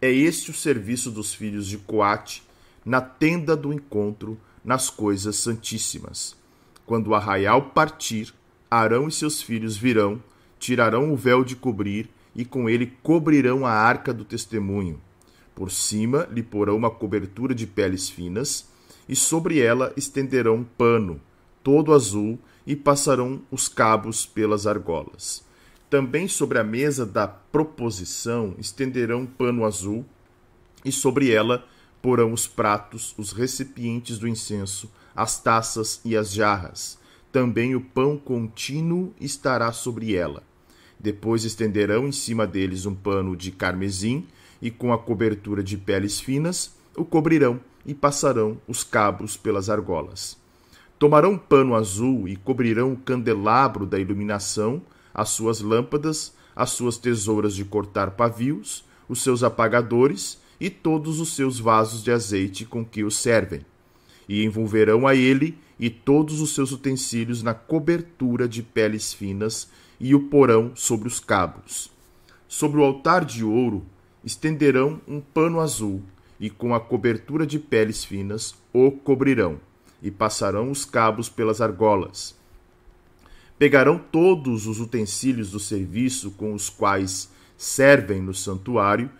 É 0.00 0.10
este 0.10 0.50
o 0.50 0.54
serviço 0.54 1.10
dos 1.10 1.34
filhos 1.34 1.66
de 1.66 1.76
Coate 1.76 2.42
na 2.84 3.00
tenda 3.00 3.54
do 3.56 3.72
encontro 3.72 4.38
nas 4.66 4.90
coisas 4.90 5.36
santíssimas. 5.36 6.36
Quando 6.84 7.08
o 7.08 7.14
arraial 7.14 7.70
partir, 7.70 8.34
Arão 8.68 9.06
e 9.06 9.12
seus 9.12 9.40
filhos 9.40 9.76
virão, 9.76 10.20
tirarão 10.58 11.12
o 11.12 11.16
véu 11.16 11.44
de 11.44 11.54
cobrir 11.54 12.10
e 12.34 12.44
com 12.44 12.68
ele 12.68 12.92
cobrirão 13.02 13.64
a 13.64 13.70
arca 13.70 14.12
do 14.12 14.24
testemunho. 14.24 15.00
Por 15.54 15.70
cima 15.70 16.28
lhe 16.30 16.42
porão 16.42 16.76
uma 16.76 16.90
cobertura 16.90 17.54
de 17.54 17.66
peles 17.66 18.10
finas 18.10 18.68
e 19.08 19.14
sobre 19.14 19.60
ela 19.60 19.92
estenderão 19.96 20.56
um 20.56 20.64
pano, 20.64 21.20
todo 21.62 21.94
azul, 21.94 22.38
e 22.66 22.74
passarão 22.74 23.40
os 23.50 23.68
cabos 23.68 24.26
pelas 24.26 24.66
argolas. 24.66 25.44
Também 25.88 26.26
sobre 26.26 26.58
a 26.58 26.64
mesa 26.64 27.06
da 27.06 27.28
proposição 27.28 28.56
estenderão 28.58 29.20
um 29.20 29.26
pano 29.26 29.64
azul 29.64 30.04
e 30.84 30.90
sobre 30.90 31.30
ela 31.30 31.64
porão 32.06 32.32
os 32.32 32.46
pratos, 32.46 33.12
os 33.18 33.32
recipientes 33.32 34.16
do 34.16 34.28
incenso, 34.28 34.88
as 35.12 35.42
taças 35.42 36.00
e 36.04 36.16
as 36.16 36.32
jarras. 36.32 37.00
Também 37.32 37.74
o 37.74 37.80
pão 37.80 38.16
contínuo 38.16 39.12
estará 39.20 39.72
sobre 39.72 40.14
ela. 40.14 40.44
Depois 41.00 41.42
estenderão 41.42 42.06
em 42.06 42.12
cima 42.12 42.46
deles 42.46 42.86
um 42.86 42.94
pano 42.94 43.34
de 43.34 43.50
carmesim 43.50 44.24
e 44.62 44.70
com 44.70 44.92
a 44.92 44.98
cobertura 44.98 45.64
de 45.64 45.76
peles 45.76 46.20
finas 46.20 46.76
o 46.96 47.04
cobrirão 47.04 47.58
e 47.84 47.92
passarão 47.92 48.56
os 48.68 48.84
cabos 48.84 49.36
pelas 49.36 49.68
argolas. 49.68 50.36
Tomarão 51.00 51.36
pano 51.36 51.74
azul 51.74 52.28
e 52.28 52.36
cobrirão 52.36 52.92
o 52.92 52.96
candelabro 52.96 53.84
da 53.84 53.98
iluminação, 53.98 54.80
as 55.12 55.30
suas 55.30 55.60
lâmpadas, 55.60 56.32
as 56.54 56.70
suas 56.70 56.98
tesouras 56.98 57.52
de 57.56 57.64
cortar 57.64 58.12
pavios, 58.12 58.84
os 59.08 59.24
seus 59.24 59.42
apagadores 59.42 60.45
e 60.60 60.70
todos 60.70 61.20
os 61.20 61.34
seus 61.34 61.58
vasos 61.58 62.02
de 62.02 62.10
azeite 62.10 62.64
com 62.64 62.84
que 62.84 63.04
o 63.04 63.10
servem. 63.10 63.60
E 64.28 64.44
envolverão 64.44 65.06
a 65.06 65.14
ele 65.14 65.58
e 65.78 65.90
todos 65.90 66.40
os 66.40 66.54
seus 66.54 66.72
utensílios 66.72 67.42
na 67.42 67.54
cobertura 67.54 68.48
de 68.48 68.62
peles 68.62 69.12
finas 69.12 69.68
e 70.00 70.14
o 70.14 70.28
porão 70.28 70.72
sobre 70.74 71.08
os 71.08 71.20
cabos. 71.20 71.90
Sobre 72.48 72.80
o 72.80 72.84
altar 72.84 73.24
de 73.24 73.44
ouro 73.44 73.84
estenderão 74.24 75.00
um 75.06 75.20
pano 75.20 75.60
azul 75.60 76.02
e 76.38 76.50
com 76.50 76.74
a 76.74 76.80
cobertura 76.80 77.46
de 77.46 77.58
peles 77.58 78.04
finas 78.04 78.54
o 78.72 78.90
cobrirão, 78.90 79.58
e 80.02 80.10
passarão 80.10 80.70
os 80.70 80.84
cabos 80.84 81.28
pelas 81.28 81.60
argolas. 81.60 82.36
Pegarão 83.58 83.98
todos 83.98 84.66
os 84.66 84.80
utensílios 84.80 85.50
do 85.50 85.58
serviço 85.58 86.30
com 86.32 86.52
os 86.52 86.68
quais 86.68 87.30
servem 87.56 88.20
no 88.20 88.34
santuário 88.34 89.10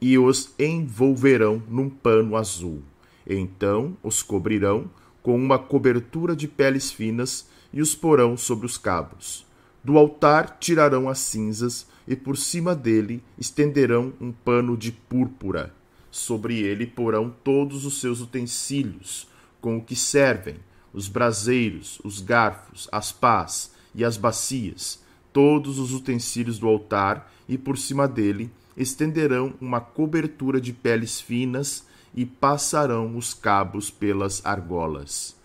e 0.00 0.18
os 0.18 0.52
envolverão 0.58 1.62
num 1.68 1.88
pano 1.88 2.36
azul. 2.36 2.82
Então 3.26 3.96
os 4.02 4.22
cobrirão 4.22 4.90
com 5.22 5.36
uma 5.36 5.58
cobertura 5.58 6.34
de 6.34 6.48
peles 6.48 6.90
finas 6.90 7.48
e 7.72 7.80
os 7.80 7.94
porão 7.94 8.36
sobre 8.36 8.66
os 8.66 8.78
cabos. 8.78 9.46
Do 9.82 9.96
altar 9.96 10.58
tirarão 10.58 11.08
as 11.08 11.18
cinzas 11.18 11.86
e 12.06 12.16
por 12.16 12.36
cima 12.36 12.74
dele 12.74 13.22
estenderão 13.38 14.12
um 14.20 14.32
pano 14.32 14.76
de 14.76 14.90
púrpura. 14.92 15.74
Sobre 16.10 16.58
ele 16.58 16.86
porão 16.86 17.34
todos 17.44 17.84
os 17.84 18.00
seus 18.00 18.20
utensílios, 18.20 19.28
com 19.60 19.76
o 19.76 19.84
que 19.84 19.94
servem, 19.94 20.56
os 20.92 21.08
braseiros, 21.08 22.00
os 22.02 22.20
garfos, 22.20 22.88
as 22.90 23.12
pás 23.12 23.72
e 23.94 24.04
as 24.04 24.16
bacias, 24.16 25.02
todos 25.32 25.78
os 25.78 25.92
utensílios 25.92 26.58
do 26.58 26.66
altar, 26.66 27.30
e 27.48 27.56
por 27.56 27.78
cima 27.78 28.08
dele 28.08 28.50
estenderão 28.78 29.52
uma 29.60 29.80
cobertura 29.80 30.60
de 30.60 30.72
peles 30.72 31.20
finas 31.20 31.86
e 32.14 32.24
passarão 32.24 33.16
os 33.16 33.34
cabos 33.34 33.90
pelas 33.90 34.44
argolas. 34.46 35.36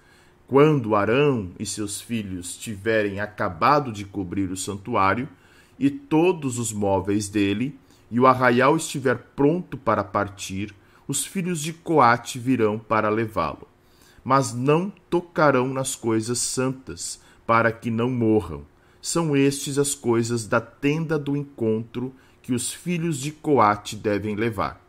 Quando 0.47 0.95
Arão 0.95 1.51
e 1.59 1.65
seus 1.65 1.99
filhos 1.99 2.55
tiverem 2.55 3.19
acabado 3.19 3.91
de 3.91 4.05
cobrir 4.05 4.51
o 4.51 4.57
santuário 4.57 5.27
e 5.79 5.89
todos 5.89 6.59
os 6.59 6.71
móveis 6.71 7.27
dele, 7.27 7.77
e 8.11 8.19
o 8.19 8.27
arraial 8.27 8.77
estiver 8.77 9.17
pronto 9.35 9.75
para 9.75 10.03
partir, 10.03 10.75
os 11.07 11.25
filhos 11.25 11.59
de 11.59 11.73
Coate 11.73 12.37
virão 12.37 12.77
para 12.77 13.09
levá-lo. 13.09 13.67
Mas 14.23 14.53
não 14.53 14.93
tocarão 15.09 15.67
nas 15.73 15.95
coisas 15.95 16.37
santas, 16.37 17.19
para 17.47 17.71
que 17.71 17.89
não 17.89 18.09
morram. 18.09 18.61
São 19.01 19.35
estes 19.35 19.79
as 19.79 19.95
coisas 19.95 20.47
da 20.47 20.61
tenda 20.61 21.17
do 21.17 21.35
encontro 21.35 22.13
que 22.43 22.53
os 22.53 22.71
filhos 22.71 23.17
de 23.17 23.31
Coate 23.31 23.95
devem 23.95 24.35
levar. 24.35 24.79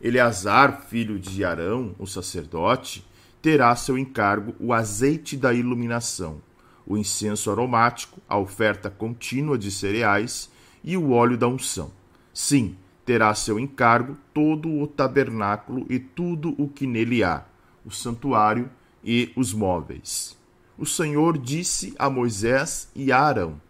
Eleazar, 0.00 0.82
filho 0.82 1.18
de 1.18 1.42
Arão, 1.42 1.96
o 1.98 2.06
sacerdote, 2.06 3.04
terá 3.42 3.74
seu 3.74 3.98
encargo 3.98 4.54
o 4.60 4.72
azeite 4.72 5.36
da 5.36 5.52
iluminação, 5.54 6.40
o 6.86 6.96
incenso 6.96 7.50
aromático, 7.50 8.20
a 8.28 8.38
oferta 8.38 8.90
contínua 8.90 9.58
de 9.58 9.70
cereais 9.70 10.50
e 10.84 10.96
o 10.96 11.10
óleo 11.10 11.36
da 11.36 11.48
unção. 11.48 11.90
Sim, 12.32 12.76
terá 13.06 13.34
seu 13.34 13.58
encargo 13.58 14.16
todo 14.34 14.70
o 14.70 14.86
tabernáculo 14.86 15.86
e 15.88 15.98
tudo 15.98 16.54
o 16.58 16.68
que 16.68 16.86
nele 16.86 17.24
há, 17.24 17.42
o 17.84 17.90
santuário 17.90 18.70
e 19.02 19.32
os 19.34 19.54
móveis. 19.54 20.36
O 20.76 20.84
Senhor 20.84 21.38
disse 21.38 21.94
a 21.98 22.10
Moisés 22.10 22.90
e 22.94 23.10
a 23.10 23.18
Arão: 23.18 23.60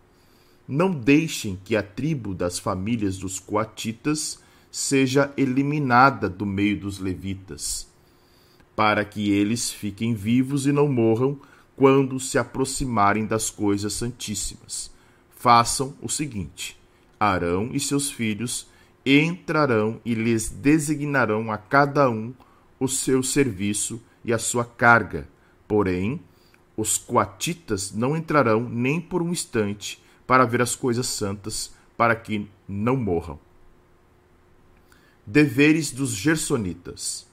Não 0.69 0.91
deixem 0.91 1.59
que 1.65 1.75
a 1.75 1.83
tribo 1.83 2.35
das 2.35 2.59
famílias 2.59 3.17
dos 3.17 3.41
coatitas 3.41 4.39
seja 4.71 5.33
eliminada 5.37 6.29
do 6.29 6.45
meio 6.45 6.79
dos 6.79 6.99
levitas 6.99 7.89
para 8.79 9.05
que 9.05 9.33
eles 9.33 9.73
fiquem 9.73 10.15
vivos 10.15 10.65
e 10.65 10.71
não 10.71 10.87
morram 10.87 11.37
quando 11.75 12.21
se 12.21 12.39
aproximarem 12.39 13.27
das 13.27 13.51
coisas 13.51 13.93
santíssimas. 13.93 14.89
Façam 15.33 15.97
o 16.01 16.09
seguinte: 16.09 16.79
Arão 17.19 17.71
e 17.73 17.81
seus 17.81 18.09
filhos 18.09 18.69
entrarão 19.05 20.01
e 20.05 20.15
lhes 20.15 20.49
designarão 20.49 21.51
a 21.51 21.59
cada 21.59 22.09
um 22.09 22.33
o 22.79 22.87
seu 22.87 23.21
serviço 23.21 24.01
e 24.25 24.33
a 24.33 24.39
sua 24.39 24.65
carga. 24.65 25.27
Porém, 25.67 26.21
os 26.77 26.97
coatitas 26.97 27.93
não 27.93 28.17
entrarão 28.17 28.69
nem 28.69 29.01
por 29.01 29.23
um 29.23 29.33
instante 29.33 30.01
para 30.29 30.45
ver 30.45 30.63
as 30.63 30.77
coisas 30.77 31.09
santas, 31.09 31.73
para 31.97 32.15
que 32.15 32.49
não 32.69 32.97
morram. 32.97 33.41
Deveres 35.27 35.91
dos 35.91 36.11
Gersonitas 36.13 37.29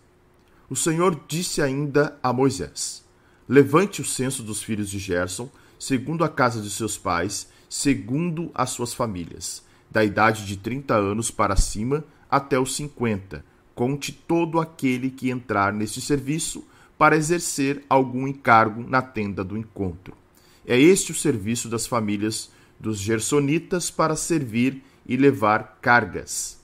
o 0.67 0.75
Senhor 0.75 1.21
disse 1.27 1.61
ainda 1.61 2.17
a 2.23 2.33
Moisés: 2.33 3.05
Levante 3.47 4.01
o 4.01 4.05
censo 4.05 4.41
dos 4.41 4.63
filhos 4.63 4.89
de 4.89 4.97
Gerson, 4.97 5.49
segundo 5.77 6.23
a 6.23 6.29
casa 6.29 6.59
de 6.59 6.71
seus 6.71 6.97
pais, 6.97 7.47
segundo 7.69 8.49
as 8.53 8.71
suas 8.71 8.93
famílias, 8.93 9.63
da 9.91 10.03
idade 10.03 10.45
de 10.45 10.57
trinta 10.57 10.95
anos 10.95 11.29
para 11.29 11.55
cima 11.55 12.03
até 12.29 12.59
os 12.59 12.75
cinquenta. 12.75 13.45
Conte 13.75 14.11
todo 14.11 14.59
aquele 14.59 15.11
que 15.11 15.29
entrar 15.29 15.71
neste 15.71 16.01
serviço 16.01 16.65
para 16.97 17.15
exercer 17.15 17.83
algum 17.87 18.27
encargo 18.27 18.81
na 18.87 19.01
tenda 19.01 19.43
do 19.43 19.57
encontro. 19.57 20.15
É 20.65 20.79
este 20.79 21.11
o 21.11 21.15
serviço 21.15 21.69
das 21.69 21.85
famílias 21.85 22.49
dos 22.79 22.99
Gersonitas 22.99 23.89
para 23.89 24.15
servir 24.15 24.83
e 25.05 25.15
levar 25.15 25.79
cargas. 25.81 26.59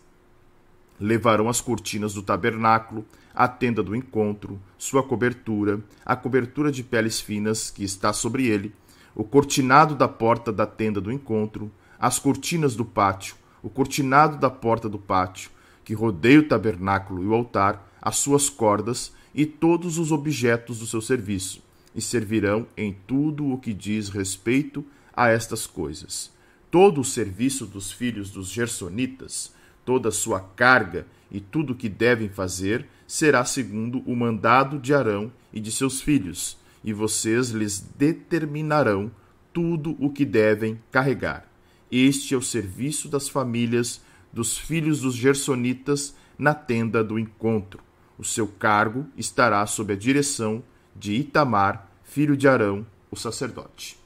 Levarão 0.99 1.49
as 1.49 1.61
cortinas 1.61 2.13
do 2.13 2.21
tabernáculo, 2.21 3.05
a 3.33 3.47
tenda 3.47 3.81
do 3.81 3.95
encontro, 3.95 4.59
sua 4.77 5.01
cobertura, 5.01 5.79
a 6.05 6.15
cobertura 6.15 6.71
de 6.71 6.83
peles 6.83 7.19
finas 7.19 7.71
que 7.71 7.83
está 7.83 8.11
sobre 8.11 8.47
ele, 8.47 8.73
o 9.15 9.23
cortinado 9.23 9.95
da 9.95 10.07
porta 10.07 10.51
da 10.51 10.65
tenda 10.65 11.01
do 11.01 11.11
encontro, 11.11 11.71
as 11.99 12.19
cortinas 12.19 12.75
do 12.75 12.85
pátio, 12.85 13.35
o 13.63 13.69
cortinado 13.69 14.37
da 14.37 14.49
porta 14.49 14.89
do 14.89 14.97
pátio, 14.97 15.51
que 15.83 15.93
rodeia 15.93 16.39
o 16.39 16.47
tabernáculo 16.47 17.23
e 17.23 17.27
o 17.27 17.33
altar, 17.33 17.87
as 18.01 18.17
suas 18.17 18.49
cordas 18.49 19.13
e 19.33 19.45
todos 19.45 19.97
os 19.97 20.11
objetos 20.11 20.79
do 20.79 20.85
seu 20.85 21.01
serviço, 21.01 21.61
e 21.95 22.01
servirão 22.01 22.67
em 22.75 22.95
tudo 23.07 23.51
o 23.51 23.57
que 23.57 23.73
diz 23.73 24.09
respeito 24.09 24.85
a 25.23 25.29
estas 25.29 25.67
coisas. 25.67 26.31
Todo 26.69 27.01
o 27.01 27.05
serviço 27.05 27.65
dos 27.65 27.91
filhos 27.91 28.29
dos 28.29 28.47
Gersonitas, 28.47 29.53
toda 29.85 30.09
a 30.09 30.11
sua 30.11 30.39
carga 30.39 31.05
e 31.29 31.39
tudo 31.39 31.73
o 31.73 31.75
que 31.75 31.89
devem 31.89 32.29
fazer 32.29 32.87
será 33.07 33.43
segundo 33.43 33.99
o 34.05 34.15
mandado 34.15 34.79
de 34.79 34.93
Arão 34.93 35.31
e 35.51 35.59
de 35.59 35.71
seus 35.71 36.01
filhos, 36.01 36.57
e 36.83 36.93
vocês 36.93 37.49
lhes 37.49 37.79
determinarão 37.97 39.11
tudo 39.53 39.95
o 39.99 40.09
que 40.09 40.25
devem 40.25 40.79
carregar. 40.91 41.45
Este 41.91 42.33
é 42.33 42.37
o 42.37 42.41
serviço 42.41 43.09
das 43.09 43.27
famílias 43.27 44.01
dos 44.31 44.57
filhos 44.57 45.01
dos 45.01 45.13
Gersonitas 45.13 46.15
na 46.37 46.53
tenda 46.53 47.03
do 47.03 47.19
encontro. 47.19 47.83
O 48.17 48.23
seu 48.23 48.47
cargo 48.47 49.05
estará 49.17 49.65
sob 49.67 49.93
a 49.93 49.95
direção 49.95 50.63
de 50.95 51.13
Itamar, 51.13 51.91
filho 52.03 52.37
de 52.37 52.47
Arão, 52.47 52.85
o 53.09 53.15
sacerdote. 53.15 54.00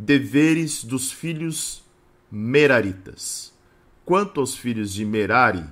Deveres 0.00 0.84
dos 0.84 1.10
filhos 1.10 1.82
Meraritas. 2.30 3.52
Quanto 4.04 4.38
aos 4.38 4.54
filhos 4.54 4.94
de 4.94 5.04
Merari, 5.04 5.64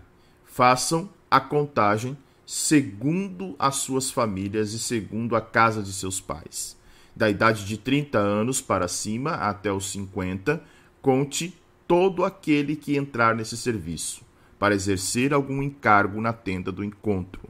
façam 0.45 1.09
a 1.31 1.39
contagem 1.39 2.19
segundo 2.45 3.55
as 3.57 3.77
suas 3.77 4.11
famílias 4.11 4.73
e 4.73 4.81
segundo 4.81 5.37
a 5.37 5.41
casa 5.41 5.81
de 5.81 5.93
seus 5.93 6.21
pais. 6.21 6.77
Da 7.15 7.31
idade 7.31 7.65
de 7.65 7.79
30 7.79 8.19
anos 8.19 8.61
para 8.61 8.89
cima 8.89 9.31
até 9.31 9.71
os 9.71 9.93
50, 9.93 10.61
conte 11.01 11.57
todo 11.87 12.25
aquele 12.25 12.75
que 12.75 12.97
entrar 12.97 13.33
nesse 13.33 13.57
serviço, 13.57 14.23
para 14.59 14.75
exercer 14.75 15.33
algum 15.33 15.63
encargo 15.63 16.21
na 16.21 16.33
tenda 16.33 16.73
do 16.73 16.83
encontro. 16.83 17.49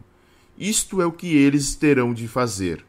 Isto 0.59 1.01
é 1.01 1.07
o 1.07 1.13
que 1.13 1.35
eles 1.35 1.75
terão 1.75 2.13
de 2.13 2.29
fazer, 2.29 2.85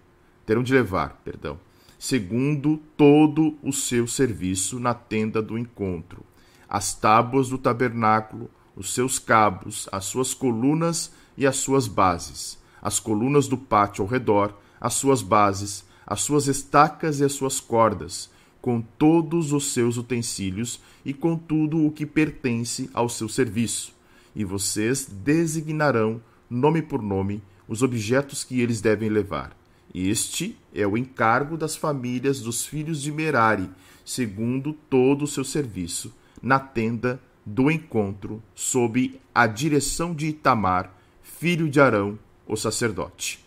terão 0.45 0.62
de 0.62 0.73
levar, 0.73 1.21
perdão, 1.23 1.58
segundo 1.97 2.77
todo 2.95 3.57
o 3.63 3.71
seu 3.73 4.07
serviço 4.07 4.79
na 4.79 4.93
tenda 4.93 5.41
do 5.41 5.57
encontro 5.57 6.23
as 6.67 6.93
tábuas 6.93 7.49
do 7.49 7.57
tabernáculo, 7.57 8.49
os 8.75 8.93
seus 8.93 9.17
cabos, 9.17 9.88
as 9.91 10.05
suas 10.05 10.33
colunas 10.33 11.12
e 11.38 11.47
as 11.47 11.57
suas 11.57 11.88
bases, 11.88 12.57
as 12.81 12.99
colunas 12.99 13.47
do 13.47 13.57
pátio 13.57 14.03
ao 14.03 14.10
redor, 14.10 14.53
as 14.79 14.93
suas 14.93 15.21
bases, 15.21 15.86
as 16.05 16.21
suas 16.21 16.47
estacas 16.47 17.19
e 17.19 17.23
as 17.23 17.33
suas 17.33 17.60
cordas, 17.60 18.29
com 18.62 18.81
todos 18.81 19.53
os 19.53 19.71
seus 19.71 19.97
utensílios 19.97 20.79
e 21.05 21.13
com 21.13 21.38
tudo 21.38 21.86
o 21.86 21.91
que 21.91 22.05
pertence 22.05 22.89
ao 22.93 23.07
seu 23.07 23.29
serviço. 23.29 23.93
E 24.36 24.43
vocês 24.43 25.05
designarão, 25.05 26.21
nome 26.49 26.81
por 26.81 27.01
nome, 27.01 27.41
os 27.67 27.81
objetos 27.81 28.43
que 28.43 28.62
eles 28.62 28.81
devem 28.81 29.10
levar. 29.10 29.57
Este 29.93 30.58
é 30.73 30.86
o 30.86 30.97
encargo 30.97 31.58
das 31.58 31.76
famílias 31.76 32.41
dos 32.41 32.65
filhos 32.65 33.02
de 33.02 33.12
Merari, 33.12 33.69
segundo 34.06 34.73
todo 34.73 35.23
o 35.23 35.28
seu 35.28 35.43
serviço 35.43 36.13
na 36.41 36.60
tenda 36.60 37.19
do 37.45 37.71
encontro, 37.71 38.43
sob 38.54 39.19
a 39.34 39.47
direção 39.47 40.13
de 40.13 40.28
Itamar, 40.28 40.93
filho 41.21 41.69
de 41.69 41.80
Arão, 41.80 42.19
o 42.45 42.56
sacerdote. 42.56 43.45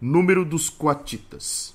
Número 0.00 0.44
dos 0.44 0.68
coatitas. 0.68 1.74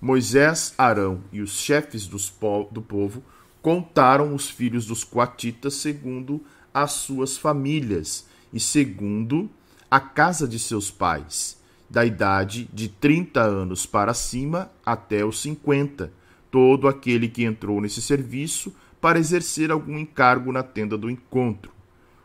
Moisés, 0.00 0.74
Arão 0.76 1.24
e 1.32 1.40
os 1.40 1.52
chefes 1.52 2.06
po 2.06 2.68
do 2.70 2.82
povo 2.82 3.22
contaram 3.62 4.34
os 4.34 4.50
filhos 4.50 4.84
dos 4.84 5.02
coatitas 5.02 5.74
segundo 5.74 6.44
as 6.74 6.92
suas 6.92 7.38
famílias 7.38 8.26
e 8.52 8.60
segundo 8.60 9.48
a 9.90 9.98
casa 9.98 10.46
de 10.46 10.58
seus 10.58 10.90
pais, 10.90 11.56
da 11.94 12.04
idade 12.04 12.68
de 12.72 12.88
30 12.88 13.40
anos 13.40 13.86
para 13.86 14.12
cima 14.12 14.68
até 14.84 15.24
os 15.24 15.40
50, 15.40 16.12
todo 16.50 16.88
aquele 16.88 17.28
que 17.28 17.44
entrou 17.44 17.80
nesse 17.80 18.02
serviço 18.02 18.74
para 19.00 19.20
exercer 19.20 19.70
algum 19.70 19.96
encargo 19.96 20.50
na 20.50 20.64
tenda 20.64 20.98
do 20.98 21.08
encontro. 21.08 21.70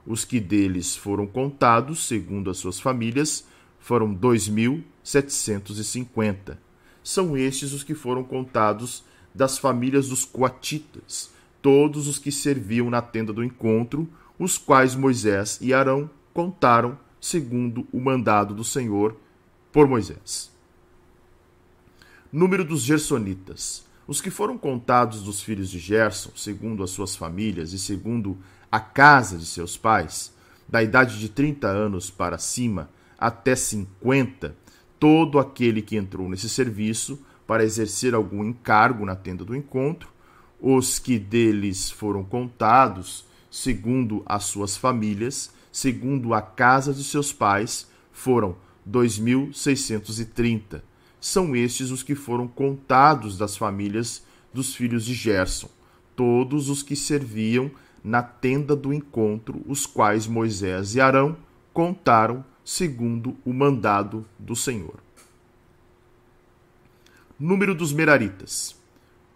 Os 0.07 0.25
que 0.25 0.39
deles 0.39 0.95
foram 0.95 1.27
contados, 1.27 2.07
segundo 2.07 2.49
as 2.49 2.57
suas 2.57 2.79
famílias, 2.79 3.45
foram 3.79 4.11
2.750. 4.15 6.57
São 7.03 7.37
estes 7.37 7.71
os 7.71 7.83
que 7.83 7.93
foram 7.93 8.23
contados 8.23 9.03
das 9.35 9.59
famílias 9.59 10.09
dos 10.09 10.25
coatitas, 10.25 11.29
todos 11.61 12.07
os 12.07 12.17
que 12.17 12.31
serviam 12.31 12.89
na 12.89 13.03
tenda 13.03 13.31
do 13.31 13.43
encontro, 13.43 14.09
os 14.39 14.57
quais 14.57 14.95
Moisés 14.95 15.59
e 15.61 15.75
Arão 15.75 16.09
contaram 16.33 16.97
segundo 17.21 17.85
o 17.93 17.99
mandado 17.99 18.55
do 18.55 18.63
Senhor 18.63 19.15
por 19.71 19.87
Moisés. 19.87 20.51
Número 22.31 22.63
dos 22.63 22.81
Gersonitas. 22.81 23.87
Os 24.07 24.21
que 24.21 24.31
foram 24.31 24.57
contados 24.57 25.21
dos 25.21 25.41
filhos 25.41 25.69
de 25.69 25.77
Gerson, 25.77 26.31
segundo 26.35 26.83
as 26.83 26.89
suas 26.89 27.15
famílias 27.15 27.73
e 27.73 27.79
segundo 27.79 28.37
a 28.71 28.79
casa 28.79 29.37
de 29.37 29.45
seus 29.45 29.77
pais, 29.77 30.33
da 30.67 30.81
idade 30.81 31.19
de 31.19 31.29
30 31.29 31.67
anos 31.67 32.09
para 32.09 32.37
cima 32.37 32.89
até 33.17 33.55
50, 33.55 34.55
todo 34.99 35.37
aquele 35.37 35.81
que 35.81 35.95
entrou 35.95 36.27
nesse 36.29 36.49
serviço 36.49 37.19
para 37.45 37.63
exercer 37.63 38.13
algum 38.13 38.43
encargo 38.43 39.05
na 39.05 39.15
tenda 39.15 39.43
do 39.43 39.55
encontro, 39.55 40.09
os 40.59 40.99
que 40.99 41.17
deles 41.17 41.89
foram 41.89 42.23
contados, 42.23 43.25
segundo 43.49 44.23
as 44.25 44.45
suas 44.45 44.77
famílias, 44.77 45.51
segundo 45.71 46.33
a 46.33 46.41
casa 46.41 46.93
de 46.93 47.03
seus 47.03 47.31
pais, 47.31 47.87
foram 48.11 48.55
2.630. 48.89 50.81
São 51.19 51.55
estes 51.55 51.91
os 51.91 52.01
que 52.01 52.15
foram 52.15 52.47
contados 52.47 53.37
das 53.37 53.57
famílias 53.57 54.23
dos 54.53 54.73
filhos 54.73 55.05
de 55.05 55.13
Gerson, 55.13 55.69
todos 56.15 56.69
os 56.69 56.81
que 56.81 56.95
serviam 56.95 57.69
na 58.03 58.23
tenda 58.23 58.75
do 58.75 58.93
encontro, 58.93 59.61
os 59.67 59.85
quais 59.85 60.25
Moisés 60.25 60.95
e 60.95 61.01
Arão 61.01 61.37
contaram 61.73 62.43
segundo 62.63 63.35
o 63.45 63.53
mandado 63.53 64.25
do 64.37 64.55
Senhor. 64.55 64.99
Número 67.39 67.73
dos 67.73 67.93
Meraritas. 67.93 68.75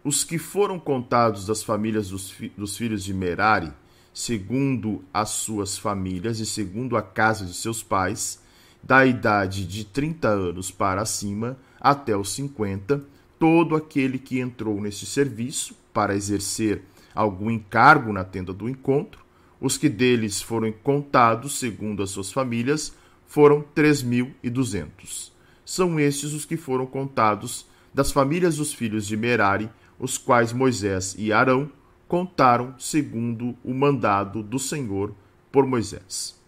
Os 0.03 0.23
que 0.23 0.37
foram 0.37 0.77
contados 0.77 1.45
das 1.45 1.63
famílias 1.63 2.09
dos, 2.09 2.29
fi 2.29 2.49
dos 2.57 2.75
filhos 2.75 3.03
de 3.03 3.13
Merari, 3.13 3.71
segundo 4.13 5.03
as 5.13 5.29
suas 5.29 5.77
famílias 5.77 6.39
e 6.39 6.45
segundo 6.45 6.97
a 6.97 7.01
casa 7.01 7.45
de 7.45 7.53
seus 7.53 7.81
pais, 7.81 8.42
da 8.83 9.05
idade 9.05 9.65
de 9.65 9.85
30 9.85 10.27
anos 10.27 10.69
para 10.69 11.05
cima 11.05 11.57
até 11.79 12.15
os 12.15 12.33
50, 12.33 13.01
todo 13.39 13.75
aquele 13.75 14.19
que 14.19 14.39
entrou 14.39 14.81
nesse 14.81 15.05
serviço 15.05 15.75
para 15.93 16.15
exercer 16.15 16.81
algum 17.15 17.49
encargo 17.49 18.11
na 18.11 18.23
tenda 18.23 18.51
do 18.51 18.67
encontro, 18.67 19.23
os 19.59 19.77
que 19.77 19.87
deles 19.87 20.41
foram 20.41 20.71
contados 20.71 21.57
segundo 21.57 22.03
as 22.03 22.09
suas 22.09 22.31
famílias 22.31 22.93
foram 23.25 23.63
3.200. 23.75 25.31
São 25.65 25.97
estes 25.99 26.33
os 26.33 26.43
que 26.43 26.57
foram 26.57 26.85
contados 26.85 27.65
das 27.93 28.11
famílias 28.11 28.57
dos 28.57 28.73
filhos 28.73 29.07
de 29.07 29.15
Merari, 29.15 29.69
os 29.97 30.17
quais 30.17 30.51
Moisés 30.51 31.15
e 31.17 31.31
Arão 31.31 31.71
contaram 32.07 32.75
segundo 32.77 33.55
o 33.63 33.73
mandado 33.73 34.43
do 34.43 34.59
Senhor 34.59 35.15
por 35.51 35.65
Moisés 35.65 36.42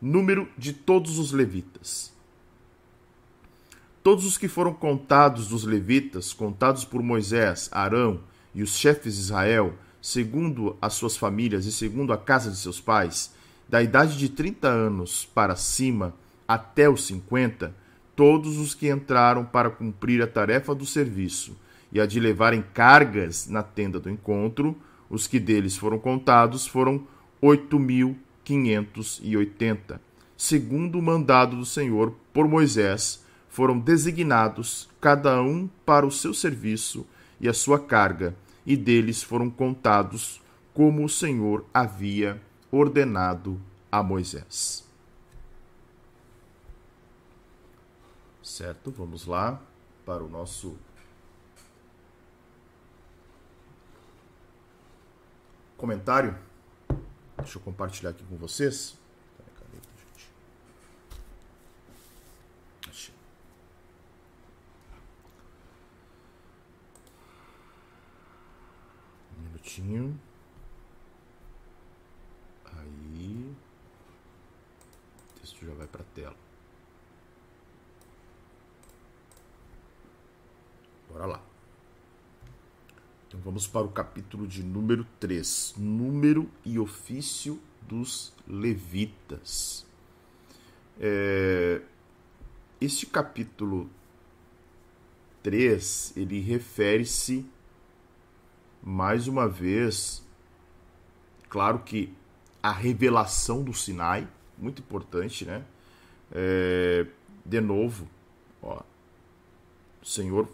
número 0.00 0.48
de 0.56 0.72
todos 0.72 1.18
os 1.18 1.32
levitas. 1.32 2.12
Todos 4.02 4.24
os 4.24 4.38
que 4.38 4.48
foram 4.48 4.72
contados 4.72 5.48
dos 5.48 5.64
levitas, 5.64 6.32
contados 6.32 6.84
por 6.84 7.02
Moisés, 7.02 7.68
Arão 7.70 8.20
e 8.54 8.62
os 8.62 8.70
chefes 8.70 9.14
de 9.14 9.20
Israel, 9.20 9.74
segundo 10.00 10.76
as 10.80 10.94
suas 10.94 11.16
famílias 11.16 11.66
e 11.66 11.72
segundo 11.72 12.12
a 12.12 12.18
casa 12.18 12.50
de 12.50 12.56
seus 12.56 12.80
pais, 12.80 13.34
da 13.68 13.82
idade 13.82 14.16
de 14.16 14.28
30 14.30 14.66
anos 14.66 15.24
para 15.26 15.54
cima 15.54 16.14
até 16.48 16.88
os 16.88 17.04
50, 17.06 17.74
todos 18.16 18.58
os 18.58 18.74
que 18.74 18.90
entraram 18.90 19.44
para 19.44 19.70
cumprir 19.70 20.22
a 20.22 20.26
tarefa 20.26 20.74
do 20.74 20.86
serviço 20.86 21.56
e 21.92 22.00
a 22.00 22.06
de 22.06 22.18
levarem 22.18 22.64
cargas 22.74 23.46
na 23.46 23.62
tenda 23.62 24.00
do 24.00 24.10
encontro, 24.10 24.76
os 25.08 25.26
que 25.26 25.38
deles 25.38 25.76
foram 25.76 25.98
contados 25.98 26.66
foram 26.66 27.06
oito 27.42 27.78
mil 27.78 28.16
580, 28.50 30.00
segundo 30.36 30.98
o 30.98 31.02
mandado 31.02 31.56
do 31.56 31.64
Senhor 31.64 32.12
por 32.32 32.48
Moisés, 32.48 33.24
foram 33.48 33.78
designados 33.78 34.88
cada 35.00 35.40
um 35.40 35.68
para 35.86 36.04
o 36.04 36.10
seu 36.10 36.34
serviço 36.34 37.06
e 37.40 37.48
a 37.48 37.54
sua 37.54 37.78
carga, 37.78 38.34
e 38.66 38.76
deles 38.76 39.22
foram 39.22 39.48
contados 39.48 40.42
como 40.74 41.04
o 41.04 41.08
Senhor 41.08 41.64
havia 41.72 42.42
ordenado 42.72 43.60
a 43.90 44.02
Moisés. 44.02 44.84
Certo, 48.42 48.90
vamos 48.90 49.26
lá 49.26 49.60
para 50.04 50.24
o 50.24 50.28
nosso 50.28 50.76
comentário. 55.76 56.49
Deixa 57.42 57.58
eu 57.58 57.62
compartilhar 57.62 58.10
aqui 58.10 58.24
com 58.24 58.36
vocês. 58.36 58.98
Um 69.36 69.42
minutinho. 69.42 70.20
Aí. 72.66 73.56
O 75.30 75.40
texto 75.40 75.66
já 75.66 75.74
vai 75.74 75.86
para 75.86 76.02
a 76.02 76.06
tela. 76.14 76.36
Bora 81.08 81.26
lá. 81.26 81.49
Então 83.30 83.38
vamos 83.44 83.64
para 83.64 83.86
o 83.86 83.88
capítulo 83.88 84.44
de 84.44 84.60
número 84.60 85.06
3, 85.20 85.74
número 85.76 86.50
e 86.64 86.80
ofício 86.80 87.60
dos 87.80 88.34
levitas. 88.44 89.86
É, 90.98 91.80
este 92.80 93.06
capítulo 93.06 93.88
3, 95.44 96.14
ele 96.16 96.40
refere-se 96.40 97.46
mais 98.82 99.28
uma 99.28 99.46
vez, 99.46 100.26
claro 101.48 101.78
que 101.84 102.12
a 102.60 102.72
revelação 102.72 103.62
do 103.62 103.72
Sinai, 103.72 104.26
muito 104.58 104.82
importante, 104.82 105.44
né? 105.44 105.64
É, 106.32 107.06
de 107.46 107.60
novo, 107.60 108.10
ó, 108.60 108.82
o 110.02 110.04
Senhor 110.04 110.48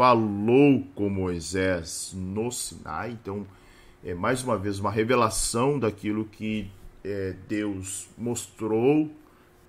falou 0.00 0.82
com 0.94 1.10
Moisés 1.10 2.14
no 2.16 2.50
Sinai. 2.50 3.10
Então, 3.10 3.46
é 4.02 4.14
mais 4.14 4.42
uma 4.42 4.56
vez 4.56 4.78
uma 4.78 4.90
revelação 4.90 5.78
daquilo 5.78 6.24
que 6.24 6.70
é, 7.04 7.34
Deus 7.46 8.08
mostrou 8.16 9.10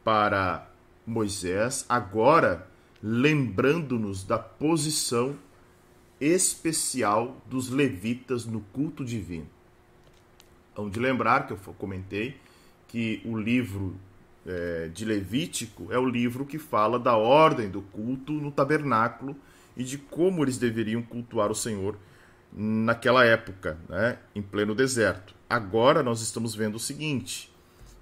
para 0.06 0.72
Moisés, 1.06 1.86
agora 1.90 2.66
lembrando-nos 3.04 4.24
da 4.24 4.40
posição 4.40 5.36
especial 6.18 7.36
dos 7.46 7.70
levitas 7.70 8.46
no 8.46 8.62
culto 8.62 9.04
divino. 9.04 9.50
Então, 10.72 10.90
de 10.90 10.98
lembrar 10.98 11.46
que 11.46 11.52
eu 11.52 11.58
comentei 11.78 12.38
que 12.88 13.22
o 13.26 13.38
livro 13.38 13.98
é, 14.48 14.90
de 14.94 15.04
Levítico 15.04 15.92
é 15.92 16.00
o 16.00 16.06
livro 16.06 16.46
que 16.46 16.58
fala 16.58 16.98
da 16.98 17.18
ordem 17.18 17.70
do 17.70 17.82
culto 17.82 18.32
no 18.32 18.50
tabernáculo 18.50 19.36
e 19.76 19.84
de 19.84 19.98
como 19.98 20.44
eles 20.44 20.58
deveriam 20.58 21.02
cultuar 21.02 21.52
o 21.52 21.56
Senhor 21.56 21.98
naquela 22.52 23.24
época, 23.24 23.78
né, 23.88 24.18
em 24.36 24.42
pleno 24.42 24.76
deserto. 24.76 25.34
Agora 25.50 26.04
nós 26.04 26.22
estamos 26.22 26.54
vendo 26.56 26.76
o 26.76 26.80
seguinte: 26.80 27.52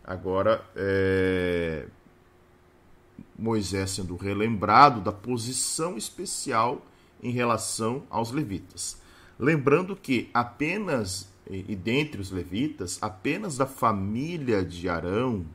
agora 0.03 0.63
é, 0.75 1.85
Moisés 3.37 3.91
sendo 3.91 4.15
relembrado 4.15 5.01
da 5.01 5.11
posição 5.11 5.97
especial 5.97 6.85
em 7.21 7.31
relação 7.31 8.03
aos 8.09 8.31
levitas. 8.31 9.01
Lembrando 9.37 9.95
que 9.95 10.29
apenas, 10.33 11.31
e 11.49 11.75
dentre 11.75 12.19
os 12.19 12.31
levitas, 12.31 12.97
apenas 13.01 13.57
da 13.57 13.65
família 13.65 14.63
de 14.63 14.89
Arão, 14.89 15.45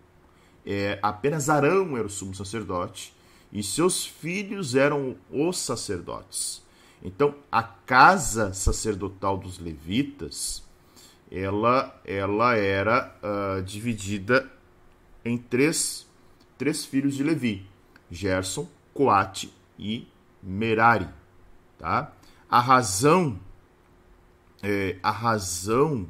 é, 0.65 0.99
apenas 1.03 1.51
Arão 1.51 1.97
era 1.97 2.07
o 2.07 2.11
sumo 2.11 2.35
sacerdote, 2.35 3.14
e 3.55 3.63
seus 3.63 4.05
filhos 4.05 4.75
eram 4.75 5.17
os 5.31 5.57
sacerdotes. 5.57 6.63
Então, 7.01 7.37
a 7.53 7.63
casa 7.63 8.53
sacerdotal 8.53 9.39
dos 9.39 9.59
levitas 9.59 10.65
ela, 11.31 12.01
ela 12.05 12.57
era 12.57 13.15
uh, 13.23 13.63
dividida 13.63 14.51
em 15.25 15.39
três, 15.39 16.07
três 16.59 16.85
filhos 16.85 17.15
de 17.15 17.23
Levi: 17.23 17.67
Gerson, 18.11 18.69
Coate 18.93 19.53
e 19.79 20.07
Merari. 20.43 21.09
Tá? 21.79 22.13
A 22.49 22.61
razão, 22.61 23.39
é, 24.63 24.97
a 25.03 25.11
razão 25.11 26.07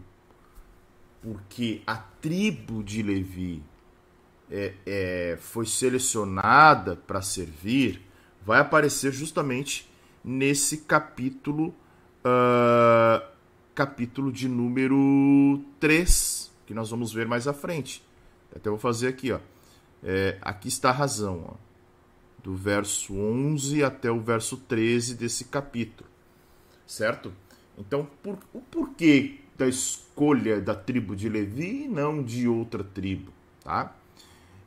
porque 1.23 1.81
a 1.87 1.97
tribo 1.97 2.85
de 2.85 3.03
Levi 3.03 3.63
é, 4.55 4.75
é, 4.87 5.39
foi 5.41 5.67
selecionada 5.67 6.95
para 6.95 7.21
servir 7.21 8.01
vai 8.45 8.61
aparecer 8.61 9.11
justamente 9.11 9.91
nesse 10.23 10.79
capítulo, 10.79 11.75
uh, 12.25 13.27
capítulo 13.75 14.31
de 14.31 14.49
número 14.49 15.65
3, 15.81 16.53
que 16.67 16.75
nós 16.75 16.91
vamos 16.91 17.13
ver 17.13 17.27
mais 17.27 17.49
à 17.49 17.53
frente. 17.53 18.05
Até 18.55 18.69
vou 18.69 18.79
fazer 18.79 19.09
aqui, 19.09 19.33
ó. 19.33 19.41
É, 20.03 20.37
aqui 20.43 20.69
está 20.69 20.91
a 20.91 20.93
razão, 20.93 21.45
ó, 21.49 21.55
do 22.43 22.55
verso 22.55 23.15
11 23.15 23.83
até 23.83 24.11
o 24.11 24.21
verso 24.21 24.59
13 24.59 25.15
desse 25.15 25.47
capítulo, 25.47 26.09
certo? 26.87 27.33
Então, 27.79 28.07
por, 28.23 28.39
o 28.53 28.61
porquê 28.61 29.41
da 29.57 29.67
escolha 29.67 30.61
da 30.61 30.75
tribo 30.75 31.17
de 31.17 31.31
Levi 31.31 31.85
e 31.85 31.89
não 31.89 32.23
de 32.23 32.47
outra 32.47 32.85
tribo, 32.85 33.33
tá? 33.63 33.95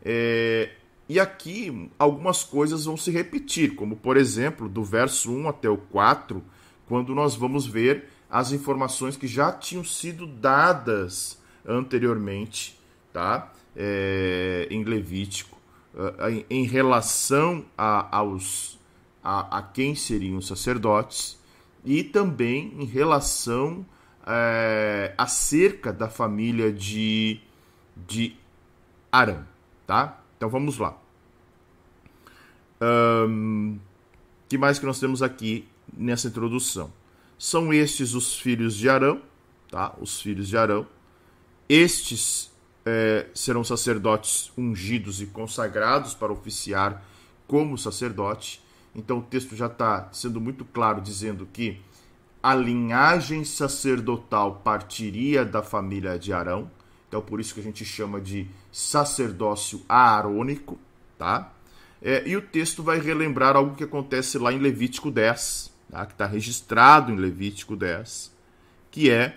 É, 0.04 0.72
e 1.10 1.20
aqui 1.20 1.90
algumas 1.98 2.44
coisas 2.44 2.86
vão 2.86 2.98
se 2.98 3.12
repetir, 3.12 3.76
como 3.76 3.96
por 3.96 4.18
exemplo, 4.18 4.68
do 4.68 4.84
verso 4.84 5.32
1 5.32 5.48
até 5.48 5.70
o 5.70 5.78
4, 5.78 6.44
quando 6.88 7.16
nós 7.16 7.36
vamos 7.36 7.66
ver 7.66 8.10
as 8.30 8.52
informações 8.52 9.16
que 9.16 9.28
já 9.28 9.52
tinham 9.52 9.84
sido 9.84 10.28
dadas 10.28 11.42
anteriormente, 11.66 12.78
tá? 13.14 13.54
É, 13.76 14.68
em 14.72 14.84
Levítico, 14.84 15.58
é, 15.96 16.46
em 16.50 16.66
relação 16.66 17.66
a, 17.78 18.18
aos, 18.18 18.80
a, 19.24 19.60
a, 19.60 19.62
quem 19.62 19.96
seriam 19.96 20.38
os 20.38 20.48
sacerdotes 20.48 21.38
e 21.86 22.04
também 22.04 22.74
em 22.80 22.86
relação 22.86 23.86
é, 24.26 25.14
acerca 25.18 25.94
da 25.94 26.10
família 26.10 26.72
de, 26.72 27.40
de 27.96 28.36
Arão, 29.12 29.46
tá? 29.88 30.22
Então 30.36 30.50
vamos 30.50 30.78
lá. 30.78 30.96
Um, 32.80 33.80
que 34.48 34.58
mais 34.58 34.78
que 34.78 34.86
nós 34.86 35.00
temos 35.00 35.24
aqui 35.24 35.68
nessa 35.92 36.28
introdução? 36.28 36.94
São 37.40 37.74
estes 37.74 38.14
os 38.14 38.38
filhos 38.38 38.76
de 38.76 38.90
Arão, 38.90 39.22
tá? 39.72 39.96
Os 40.00 40.22
filhos 40.22 40.48
de 40.48 40.58
Arão. 40.58 40.86
Estes 41.68 42.52
é, 42.86 43.28
serão 43.34 43.64
sacerdotes 43.64 44.52
ungidos 44.58 45.22
e 45.22 45.26
consagrados 45.26 46.14
para 46.14 46.32
oficiar 46.32 47.04
como 47.48 47.78
sacerdote. 47.78 48.62
Então 48.96 49.20
o 49.20 49.22
texto 49.22 49.56
já 49.56 49.68
está 49.68 50.10
sendo 50.12 50.40
muito 50.40 50.66
claro 50.66 51.02
dizendo 51.02 51.48
que 51.52 51.82
a 52.42 52.56
linhagem 52.56 53.44
sacerdotal 53.44 54.62
partiria 54.64 55.44
da 55.44 55.62
família 55.62 56.18
de 56.18 56.32
Arão. 56.32 56.70
Então 57.08 57.22
por 57.22 57.40
isso 57.40 57.54
que 57.54 57.60
a 57.60 57.64
gente 57.64 57.86
chama 57.86 58.20
de 58.20 58.48
sacerdócio 58.72 59.82
aarônico, 59.88 60.78
tá? 61.18 61.54
É, 62.02 62.28
e 62.28 62.36
o 62.36 62.42
texto 62.42 62.84
vai 62.84 63.00
relembrar 63.00 63.56
algo 63.56 63.76
que 63.76 63.84
acontece 63.84 64.38
lá 64.38 64.54
em 64.54 64.60
Levítico 64.60 65.10
10, 65.10 65.74
tá? 65.90 66.06
que 66.06 66.14
está 66.14 66.26
registrado 66.26 67.12
em 67.12 67.16
Levítico 67.16 67.76
10, 67.76 68.32
que 68.92 69.10
é 69.10 69.36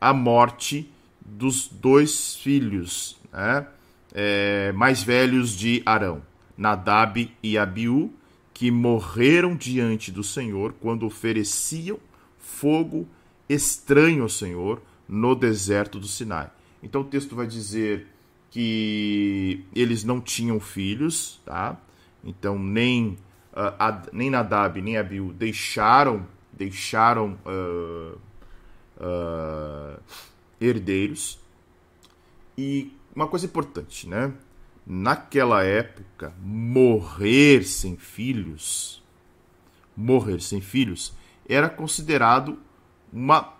a 0.00 0.12
morte 0.12 0.90
dos 1.24 1.68
dois 1.68 2.36
filhos 2.36 3.18
né? 3.32 3.66
é, 4.12 4.72
mais 4.72 5.02
velhos 5.02 5.56
de 5.56 5.82
Arão, 5.86 6.22
Nadab 6.56 7.32
e 7.42 7.56
Abiú, 7.56 8.12
que 8.52 8.70
morreram 8.70 9.56
diante 9.56 10.12
do 10.12 10.22
Senhor 10.22 10.74
quando 10.80 11.06
ofereciam 11.06 11.98
fogo 12.38 13.08
estranho 13.48 14.22
ao 14.22 14.28
Senhor 14.28 14.82
no 15.08 15.34
deserto 15.34 15.98
do 15.98 16.06
Sinai. 16.06 16.50
Então 16.82 17.02
o 17.02 17.04
texto 17.04 17.36
vai 17.36 17.46
dizer 17.46 18.06
que 18.50 19.64
eles 19.74 20.04
não 20.04 20.20
tinham 20.20 20.58
filhos, 20.60 21.40
tá? 21.44 21.78
Então 22.24 22.58
nem 22.58 23.18
uh, 23.52 23.74
Ad, 23.78 24.08
nem 24.12 24.30
Nadab 24.30 24.80
nem 24.80 24.96
Abiú 24.98 25.32
deixaram 25.32 26.26
deixaram 26.52 27.38
uh, 27.46 28.18
uh, 28.98 30.00
herdeiros. 30.60 31.40
E 32.56 32.92
uma 33.14 33.26
coisa 33.26 33.46
importante, 33.46 34.08
né? 34.08 34.32
Naquela 34.86 35.62
época, 35.62 36.34
morrer 36.40 37.64
sem 37.64 37.96
filhos, 37.96 39.02
morrer 39.96 40.40
sem 40.40 40.60
filhos 40.60 41.14
era 41.48 41.68
considerado 41.68 42.58
uma, 43.12 43.54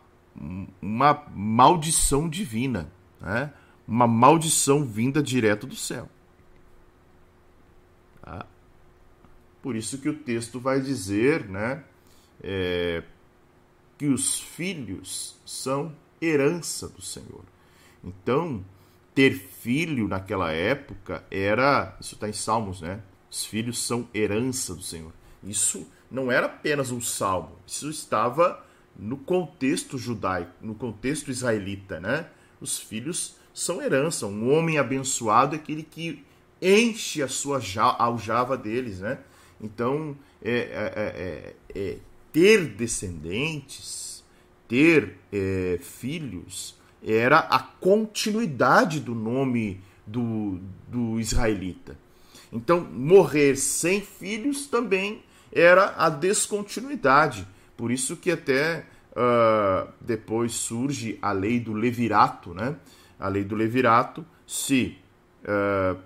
uma 0.80 1.24
maldição 1.35 2.28
divina, 2.28 2.90
né? 3.22 3.52
uma 3.88 4.06
maldição 4.06 4.85
vinda 4.85 5.22
direto 5.22 5.66
do 5.66 5.76
céu. 5.76 6.08
Tá? 8.20 8.44
Por 9.62 9.76
isso 9.76 9.98
que 9.98 10.08
o 10.08 10.18
texto 10.18 10.61
vai 10.61 10.80
dizer 10.80 11.48
né, 11.48 11.82
é, 12.42 13.02
que 13.96 14.06
os 14.06 14.40
filhos 14.40 15.40
são 15.46 15.94
herança 16.20 16.88
do 16.88 17.00
Senhor. 17.00 17.44
Então, 18.04 18.64
ter 19.14 19.32
filho 19.35 20.08
naquela 20.08 20.50
época 20.52 21.24
era. 21.30 21.96
Isso 22.00 22.14
está 22.14 22.28
em 22.28 22.32
Salmos, 22.32 22.80
né? 22.80 23.00
Os 23.30 23.44
filhos 23.44 23.82
são 23.82 24.08
herança 24.12 24.74
do 24.74 24.82
Senhor. 24.82 25.12
Isso 25.42 25.87
não 26.12 26.30
era 26.30 26.46
apenas 26.46 26.90
um 26.90 27.00
salmo, 27.00 27.56
isso 27.66 27.88
estava 27.88 28.62
no 28.94 29.16
contexto 29.16 29.96
judaico, 29.96 30.52
no 30.61 30.74
contexto 30.74 31.30
israelita, 31.30 31.98
né? 31.98 32.28
Os 32.62 32.79
filhos 32.79 33.37
são 33.53 33.83
herança. 33.83 34.27
Um 34.27 34.53
homem 34.53 34.79
abençoado 34.79 35.55
é 35.55 35.59
aquele 35.59 35.83
que 35.83 36.25
enche 36.61 37.22
a 37.22 37.29
sua 37.29 37.61
aljava 37.98 38.57
deles, 38.57 39.01
né? 39.01 39.18
Então, 39.61 40.16
é, 40.40 40.53
é, 40.53 40.92
é, 40.94 41.55
é 41.75 41.98
ter 42.33 42.66
descendentes, 42.66 44.25
ter 44.68 45.18
é, 45.33 45.79
filhos, 45.83 46.77
era 47.05 47.38
a 47.38 47.59
continuidade 47.59 49.01
do 49.01 49.14
nome 49.14 49.81
do, 50.07 50.61
do 50.88 51.18
israelita. 51.18 51.98
Então, 52.53 52.81
morrer 52.81 53.57
sem 53.57 54.01
filhos 54.01 54.66
também 54.66 55.22
era 55.53 55.94
a 55.96 56.09
descontinuidade. 56.09 57.46
Por 57.77 57.90
isso 57.90 58.16
que 58.16 58.31
até 58.31 58.87
uh, 59.12 59.92
depois 60.01 60.53
surge 60.53 61.18
a 61.22 61.33
lei 61.33 61.61
do 61.61 61.72
levirato, 61.72 62.53
né? 62.53 62.77
A 63.18 63.29
lei 63.29 63.44
do 63.44 63.55
levirato, 63.55 64.25
se 64.46 64.98
uh, 65.44 65.98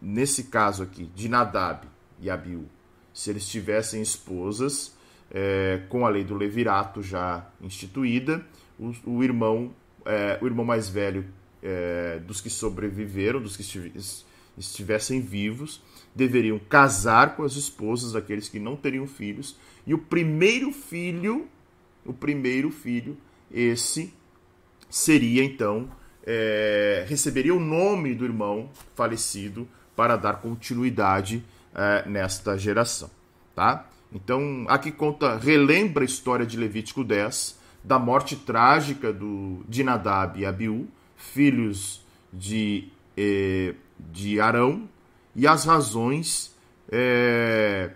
nesse 0.00 0.44
caso 0.44 0.82
aqui 0.82 1.04
de 1.14 1.28
Nadab 1.28 1.86
e 2.18 2.30
Abiú, 2.30 2.64
se 3.12 3.30
eles 3.30 3.46
tivessem 3.46 4.00
esposas 4.00 4.96
é, 5.30 5.82
com 5.88 6.06
a 6.06 6.08
lei 6.08 6.24
do 6.24 6.34
levirato 6.34 7.02
já 7.02 7.46
instituída, 7.60 8.44
o, 8.78 8.92
o 9.04 9.22
irmão 9.22 9.72
é, 10.04 10.38
o 10.40 10.46
irmão 10.46 10.64
mais 10.64 10.88
velho 10.88 11.24
é, 11.62 12.18
dos 12.20 12.40
que 12.40 12.50
sobreviveram, 12.50 13.40
dos 13.40 13.56
que 13.56 13.62
estivessem 14.56 15.20
vivos, 15.20 15.82
deveriam 16.14 16.58
casar 16.58 17.36
com 17.36 17.42
as 17.42 17.54
esposas 17.54 18.12
daqueles 18.12 18.48
que 18.48 18.58
não 18.58 18.76
teriam 18.76 19.06
filhos, 19.06 19.58
e 19.86 19.94
o 19.94 19.98
primeiro 19.98 20.72
filho, 20.72 21.48
o 22.04 22.12
primeiro 22.12 22.70
filho, 22.70 23.16
esse 23.50 24.12
seria 24.88 25.44
então 25.44 25.88
é, 26.24 27.04
receberia 27.08 27.54
o 27.54 27.60
nome 27.60 28.14
do 28.14 28.24
irmão 28.24 28.70
falecido 28.94 29.66
para 29.96 30.16
dar 30.16 30.34
continuidade 30.34 31.44
é, 31.74 32.08
nesta 32.08 32.56
geração, 32.58 33.10
tá? 33.54 33.86
Então, 34.12 34.64
aqui 34.68 34.90
conta, 34.90 35.36
relembra 35.36 36.02
a 36.02 36.06
história 36.06 36.44
de 36.44 36.56
Levítico 36.56 37.04
10, 37.04 37.58
da 37.82 37.98
morte 37.98 38.36
trágica 38.36 39.12
do, 39.12 39.64
de 39.68 39.84
Nadab 39.84 40.38
e 40.40 40.44
Abiú, 40.44 40.88
filhos 41.16 42.04
de, 42.32 42.88
eh, 43.16 43.74
de 43.98 44.40
Arão, 44.40 44.88
e 45.34 45.46
as 45.46 45.64
razões 45.64 46.54
eh, 46.90 47.90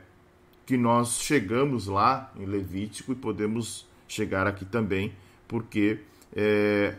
que 0.64 0.76
nós 0.76 1.20
chegamos 1.20 1.86
lá 1.88 2.32
em 2.36 2.46
Levítico 2.46 3.12
e 3.12 3.16
podemos 3.16 3.86
chegar 4.14 4.46
aqui 4.46 4.64
também, 4.64 5.12
porque 5.48 6.00
eh, 6.34 6.94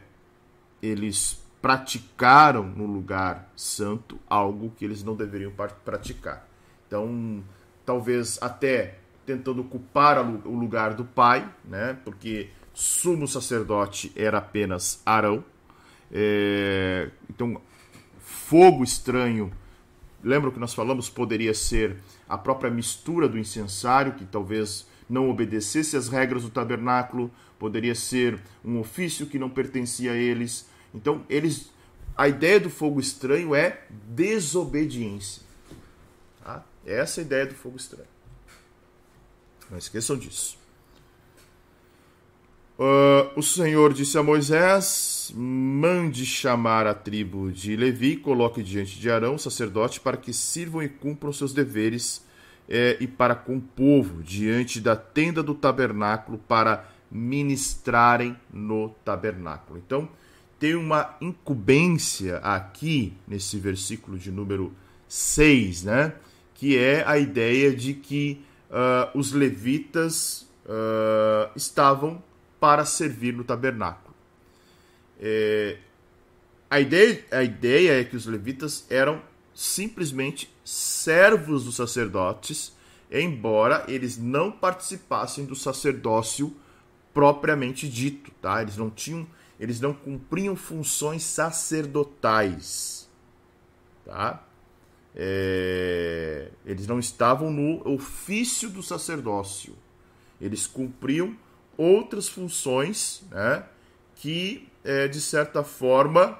eles 0.82 1.44
praticaram 1.62 2.64
no 2.64 2.86
lugar 2.86 3.52
santo 3.56 4.20
algo 4.30 4.72
que 4.78 4.86
eles 4.86 5.04
não 5.04 5.16
deveriam 5.16 5.52
praticar. 5.84 6.48
Então, 6.86 7.44
talvez 7.86 8.38
até 8.42 9.00
tentando 9.26 9.62
ocupar 9.62 10.20
o 10.20 10.54
lugar 10.54 10.94
do 10.94 11.04
pai, 11.04 11.50
né? 11.64 11.98
Porque 12.06 12.50
sumo 12.74 13.28
sacerdote 13.28 14.12
era 14.16 14.38
apenas 14.38 15.02
Arão. 15.04 15.44
É, 16.12 17.10
então, 17.28 17.60
fogo 18.20 18.84
estranho, 18.84 19.52
lembra 20.24 20.52
que 20.52 20.60
nós 20.60 20.74
falamos, 20.74 21.10
poderia 21.10 21.54
ser 21.54 21.98
a 22.30 22.38
própria 22.38 22.70
mistura 22.70 23.28
do 23.28 23.40
incensário, 23.40 24.14
que 24.14 24.26
talvez 24.26 24.88
não 25.10 25.30
obedecesse 25.30 25.96
às 25.96 26.08
regras 26.08 26.44
do 26.44 26.50
tabernáculo, 26.50 27.32
poderia 27.60 27.96
ser 27.96 28.40
um 28.64 28.80
ofício 28.80 29.26
que 29.26 29.40
não 29.40 29.50
pertencia 29.50 30.12
a 30.12 30.16
eles. 30.16 30.68
Então, 30.94 31.24
eles 31.30 31.74
a 32.18 32.30
ideia 32.30 32.60
do 32.60 32.70
fogo 32.70 33.00
estranho 33.00 33.54
é 33.54 33.82
desobediência. 33.90 35.44
Tá? 36.44 36.64
Essa 36.86 37.20
é 37.20 37.24
a 37.24 37.26
ideia 37.26 37.46
do 37.46 37.54
fogo 37.54 37.76
estranho. 37.76 38.08
Não 39.70 39.78
esqueçam 39.78 40.18
disso. 40.18 40.58
Uh, 42.78 43.38
o 43.38 43.42
Senhor 43.42 43.94
disse 43.94 44.18
a 44.18 44.24
Moisés: 44.24 45.32
mande 45.36 46.26
chamar 46.26 46.88
a 46.88 46.94
tribo 46.94 47.52
de 47.52 47.76
Levi, 47.76 48.18
coloque 48.18 48.62
diante 48.62 49.00
de 49.00 49.10
Arão, 49.10 49.38
sacerdote, 49.38 50.00
para 50.00 50.18
que 50.18 50.34
sirvam 50.34 50.84
e 50.84 50.90
cumpram 50.90 51.34
seus 51.34 51.54
deveres, 51.54 52.25
eh, 52.70 52.98
e 53.00 53.08
para 53.08 53.36
com 53.36 53.58
o 53.58 53.62
povo, 53.62 54.24
diante 54.24 54.80
da 54.80 54.96
tenda 54.96 55.42
do 55.42 55.54
tabernáculo, 55.54 56.38
para 56.38 56.90
ministrarem 57.12 58.36
no 58.52 58.90
tabernáculo. 59.04 59.82
Então, 59.86 60.10
tem 60.60 60.76
uma 60.76 61.16
incumbência 61.22 62.38
aqui, 62.38 63.14
nesse 63.28 63.58
versículo 63.60 64.18
de 64.18 64.32
número 64.32 64.74
6, 65.08 65.84
né? 65.84 66.14
que 66.54 66.78
é 66.78 67.04
a 67.06 67.18
ideia 67.18 67.76
de 67.76 67.94
que 67.94 68.42
uh, 68.70 69.18
os 69.18 69.34
levitas 69.34 70.48
uh, 70.66 71.52
estavam 71.56 72.24
para 72.60 72.86
servir 72.86 73.34
no 73.34 73.44
tabernáculo. 73.44 74.16
É, 75.20 75.78
a, 76.70 76.80
ideia, 76.80 77.24
a 77.32 77.44
ideia 77.44 78.00
é 78.00 78.04
que 78.04 78.16
os 78.16 78.26
levitas 78.26 78.86
eram 78.90 79.22
simplesmente 79.54 80.54
servos 80.66 81.64
dos 81.64 81.76
sacerdotes, 81.76 82.76
embora 83.12 83.86
eles 83.88 84.18
não 84.18 84.52
participassem 84.52 85.46
do 85.46 85.56
sacerdócio 85.56 86.54
propriamente 87.14 87.88
dito, 87.88 88.32
tá? 88.42 88.62
Eles 88.62 88.76
não 88.76 88.90
tinham, 88.90 89.26
eles 89.60 89.80
não 89.80 89.94
cumpriam 89.94 90.56
funções 90.56 91.24
sacerdotais, 91.24 93.08
tá? 94.04 94.44
É, 95.16 96.50
eles 96.66 96.88
não 96.88 97.00
estavam 97.00 97.50
no 97.50 97.88
ofício 97.88 98.70
do 98.70 98.84
sacerdócio. 98.84 99.74
Eles 100.42 100.68
cumpriam 100.68 101.38
outras 101.78 102.28
funções 102.28 103.24
né, 103.32 103.64
que, 104.16 104.68
é, 104.84 105.08
de 105.08 105.22
certa 105.22 105.64
forma, 105.64 106.38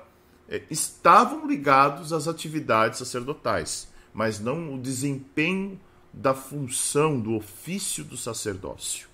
é, 0.50 0.62
estavam 0.70 1.48
ligados 1.48 2.12
às 2.12 2.28
atividades 2.28 3.00
sacerdotais, 3.00 3.88
mas 4.16 4.40
não 4.40 4.74
o 4.74 4.80
desempenho 4.80 5.78
da 6.14 6.34
função, 6.34 7.20
do 7.20 7.36
ofício 7.36 8.02
do 8.02 8.16
sacerdócio. 8.16 9.10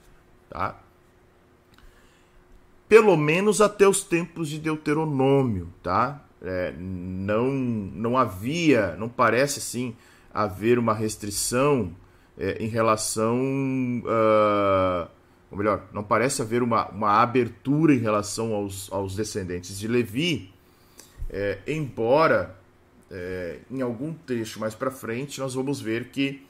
Tá? 0.47 0.79
Pelo 2.87 3.17
menos 3.17 3.61
até 3.61 3.87
os 3.87 4.03
tempos 4.03 4.47
de 4.47 4.59
Deuteronômio, 4.59 5.73
tá? 5.81 6.23
É, 6.43 6.71
não, 6.77 7.51
não 7.51 8.15
havia, 8.15 8.95
não 8.95 9.09
parece 9.09 9.57
assim 9.57 9.95
haver 10.31 10.77
uma 10.77 10.93
restrição 10.93 11.95
é, 12.37 12.63
em 12.63 12.67
relação 12.67 13.39
uh, 14.05 15.09
ou 15.51 15.57
melhor, 15.57 15.83
não 15.91 16.03
parece 16.03 16.41
haver 16.41 16.63
uma, 16.63 16.87
uma 16.89 17.21
abertura 17.21 17.93
em 17.93 17.97
relação 17.97 18.53
aos, 18.53 18.91
aos 18.91 19.15
descendentes 19.15 19.77
de 19.77 19.87
Levi, 19.87 20.53
é, 21.29 21.59
embora 21.67 22.60
é, 23.11 23.59
em 23.69 23.81
algum 23.81 24.13
trecho 24.13 24.59
mais 24.59 24.73
para 24.73 24.89
frente 24.89 25.39
nós 25.39 25.53
vamos 25.53 25.81
ver 25.81 26.09
que 26.09 26.41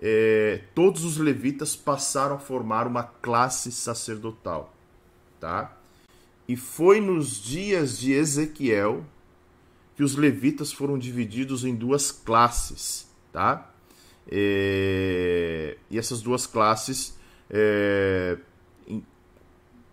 é, 0.00 0.62
todos 0.74 1.04
os 1.04 1.16
levitas 1.16 1.76
passaram 1.76 2.36
a 2.36 2.38
formar 2.38 2.86
uma 2.86 3.02
classe 3.02 3.70
sacerdotal, 3.72 4.74
tá? 5.40 5.76
E 6.46 6.56
foi 6.56 7.00
nos 7.00 7.40
dias 7.42 7.98
de 7.98 8.12
Ezequiel 8.12 9.04
que 9.96 10.02
os 10.02 10.16
levitas 10.16 10.72
foram 10.72 10.96
divididos 10.98 11.64
em 11.64 11.74
duas 11.74 12.12
classes, 12.12 13.08
tá? 13.32 13.72
É, 14.30 15.76
e 15.90 15.98
essas 15.98 16.20
duas 16.20 16.46
classes 16.46 17.18
é, 17.50 18.38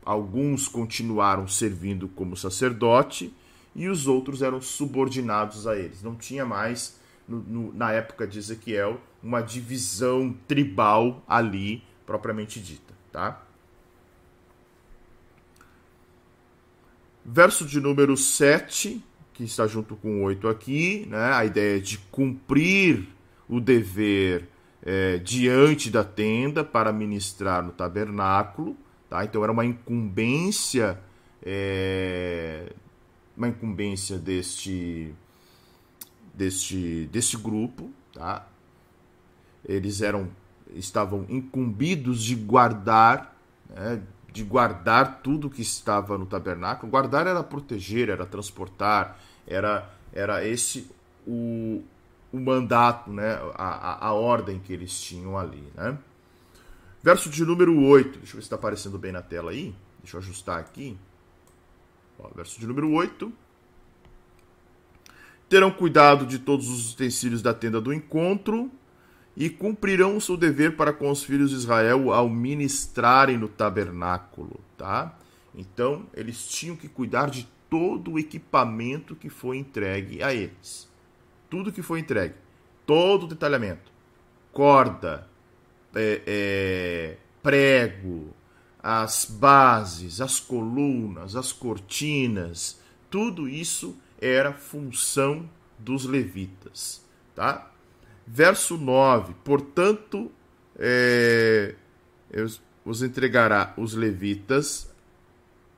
alguns 0.04 0.68
continuaram 0.68 1.48
servindo 1.48 2.08
como 2.10 2.38
sacerdote 2.38 3.34
e 3.76 3.90
os 3.90 4.08
outros 4.08 4.42
eram 4.42 4.62
subordinados 4.62 5.68
a 5.68 5.76
eles. 5.76 6.02
Não 6.02 6.16
tinha 6.16 6.46
mais, 6.46 7.00
no, 7.28 7.40
no, 7.40 7.74
na 7.74 7.92
época 7.92 8.26
de 8.26 8.40
Ezequiel, 8.40 9.02
uma 9.22 9.42
divisão 9.42 10.34
tribal 10.48 11.24
ali 11.28 11.84
propriamente 12.06 12.60
dita. 12.60 12.94
Tá? 13.12 13.42
Verso 17.26 17.66
de 17.66 17.80
número 17.80 18.16
7, 18.16 19.04
que 19.34 19.44
está 19.44 19.68
junto 19.68 19.96
com 19.96 20.22
o 20.22 20.24
8 20.24 20.48
aqui, 20.48 21.08
né? 21.10 21.34
a 21.34 21.44
ideia 21.44 21.82
de 21.82 21.98
cumprir 21.98 23.08
o 23.50 23.60
dever 23.60 24.48
é, 24.84 25.18
diante 25.18 25.90
da 25.90 26.04
tenda 26.04 26.64
para 26.64 26.94
ministrar 26.94 27.64
no 27.64 27.72
tabernáculo. 27.72 28.78
Tá? 29.10 29.26
Então 29.26 29.44
era 29.44 29.52
uma 29.52 29.66
incumbência, 29.66 31.00
é, 31.44 32.72
uma 33.36 33.48
incumbência 33.48 34.18
deste, 34.18 35.14
deste, 36.34 37.10
deste 37.12 37.38
grupo. 37.38 37.92
Tá? 38.14 38.48
Eles 39.64 40.02
eram, 40.02 40.30
estavam 40.74 41.26
incumbidos 41.30 42.24
de 42.24 42.36
guardar, 42.36 43.36
né, 43.70 44.02
de 44.32 44.44
guardar 44.44 45.22
tudo 45.22 45.50
que 45.50 45.62
estava 45.62 46.18
no 46.18 46.26
tabernáculo. 46.26 46.92
Guardar 46.92 47.28
era 47.28 47.44
proteger, 47.44 48.10
era 48.10 48.26
transportar, 48.26 49.20
era, 49.48 49.90
era 50.14 50.46
esse 50.46 50.90
o, 51.26 51.84
o 52.32 52.40
mandato, 52.40 53.12
né, 53.12 53.34
a, 53.56 53.66
a, 53.66 54.08
a 54.08 54.14
ordem 54.14 54.60
que 54.60 54.74
eles 54.74 55.00
tinham 55.02 55.38
ali. 55.38 55.64
Né? 55.76 55.98
Verso 57.02 57.30
de 57.30 57.46
número 57.46 57.80
8, 57.84 58.20
deixa 58.20 58.20
eu 58.20 58.22
ver 58.22 58.32
se 58.32 58.40
está 58.40 58.56
aparecendo 58.56 58.98
bem 58.98 59.12
na 59.12 59.22
tela 59.22 59.52
aí, 59.52 59.74
deixa 60.00 60.18
eu 60.18 60.22
ajustar 60.22 60.60
aqui. 60.60 60.98
Ó, 62.20 62.30
verso 62.36 62.60
de 62.60 62.68
número 62.68 62.92
8. 62.92 63.32
Terão 65.48 65.72
cuidado 65.72 66.26
de 66.26 66.40
todos 66.40 66.70
os 66.70 66.94
utensílios 66.94 67.42
da 67.42 67.54
tenda 67.54 67.80
do 67.80 67.94
encontro 67.94 68.72
e 69.38 69.50
cumprirão 69.50 70.18
o 70.18 70.22
seu 70.22 70.36
dever 70.36 70.76
para 70.76 70.94
com 70.94 71.10
os 71.12 71.24
filhos 71.24 71.52
de 71.52 71.58
Israel 71.58 72.12
ao 72.12 72.30
ministrarem 72.30 73.38
no 73.38 73.48
tabernáculo, 73.48 74.60
tá? 74.78 75.18
Então, 75.54 76.06
eles 76.14 76.48
tinham 76.48 76.76
que 76.76 76.88
cuidar 76.88 77.30
de 77.30 77.48
todo 77.70 78.14
o 78.14 78.20
equipamento 78.20 79.16
que 79.16 79.30
foi 79.30 79.58
entregue 79.58 80.24
a 80.24 80.34
eles 80.34 80.90
tudo 81.56 81.72
que 81.72 81.82
foi 81.82 82.00
entregue, 82.00 82.36
todo 82.86 83.24
o 83.24 83.28
detalhamento, 83.28 83.90
corda, 84.52 85.26
é, 85.96 86.22
é, 86.26 87.18
prego, 87.42 88.35
as 88.88 89.26
bases, 89.26 90.22
as 90.22 90.40
colunas, 90.40 91.36
as 91.36 91.52
cortinas, 91.52 92.80
tudo 93.10 93.50
isso 93.50 93.98
era 94.22 94.54
função 94.54 95.50
dos 95.80 96.06
levitas, 96.06 97.04
tá? 97.34 97.72
Verso 98.28 98.78
9, 98.78 99.34
portanto, 99.44 100.32
é, 100.76 101.74
os 102.86 103.02
entregará 103.02 103.74
os 103.76 103.96
levitas, 103.96 104.88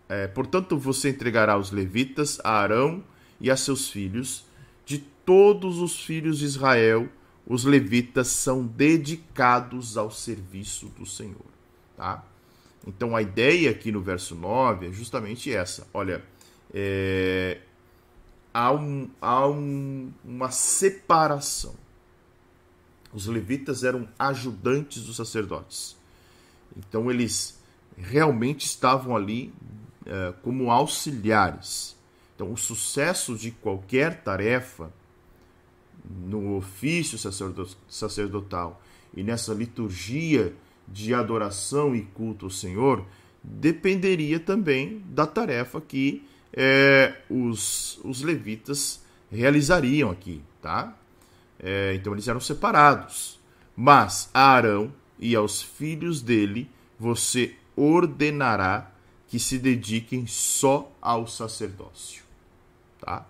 é, 0.09 0.27
portanto 0.27 0.77
você 0.77 1.11
entregará 1.11 1.57
os 1.57 1.71
levitas 1.71 2.41
a 2.43 2.59
Arão 2.59 3.01
e 3.39 3.49
a 3.49 3.55
seus 3.55 3.89
filhos, 3.89 4.45
de 4.85 4.97
todos 5.25 5.79
os 5.79 6.03
filhos 6.03 6.39
de 6.39 6.45
Israel, 6.45 7.07
os 7.45 7.63
levitas 7.63 8.27
são 8.27 8.67
dedicados 8.67 9.95
ao 9.95 10.11
serviço 10.11 10.87
do 10.87 11.05
Senhor. 11.05 11.45
Tá? 11.95 12.21
Então 12.87 13.13
a 13.13 13.21
ideia 13.21 13.69
aqui 13.69 13.91
no 13.91 14.01
verso 14.01 14.33
9 14.33 14.87
é 14.87 14.91
justamente 14.91 15.53
essa. 15.53 15.85
Olha, 15.93 16.23
é, 16.73 17.59
há, 18.53 18.71
um, 18.71 19.09
há 19.21 19.45
um, 19.45 20.09
uma 20.23 20.49
separação. 20.49 21.75
Os 23.13 23.27
levitas 23.27 23.83
eram 23.83 24.07
ajudantes 24.17 25.03
dos 25.03 25.17
sacerdotes. 25.17 25.97
Então 26.77 27.11
eles 27.11 27.59
realmente 27.97 28.65
estavam 28.65 29.17
ali 29.17 29.53
é, 30.05 30.33
como 30.41 30.71
auxiliares. 30.71 31.93
Então 32.35 32.53
o 32.53 32.57
sucesso 32.57 33.35
de 33.35 33.51
qualquer 33.51 34.21
tarefa 34.23 34.93
no 36.05 36.55
ofício 36.55 37.17
sacerdotal 37.89 38.81
e 39.13 39.23
nessa 39.23 39.53
liturgia 39.53 40.55
de 40.87 41.13
adoração 41.13 41.95
e 41.95 42.01
culto 42.01 42.45
ao 42.45 42.51
Senhor 42.51 43.05
dependeria 43.43 44.39
também 44.39 45.03
da 45.07 45.25
tarefa 45.25 45.79
que 45.81 46.25
é, 46.53 47.21
os, 47.29 47.99
os 48.03 48.21
levitas 48.21 49.03
realizariam 49.31 50.09
aqui, 50.09 50.41
tá? 50.61 50.97
É, 51.59 51.93
então 51.95 52.13
eles 52.13 52.27
eram 52.27 52.39
separados. 52.39 53.39
Mas 53.75 54.29
a 54.33 54.51
Arão 54.51 54.93
e 55.19 55.35
aos 55.35 55.61
filhos 55.61 56.21
dele 56.21 56.69
você 56.99 57.55
ordenará 57.75 58.91
que 59.27 59.39
se 59.39 59.59
dediquem 59.59 60.25
só 60.25 60.91
ao 61.01 61.27
sacerdócio, 61.27 62.23
tá? 62.99 63.25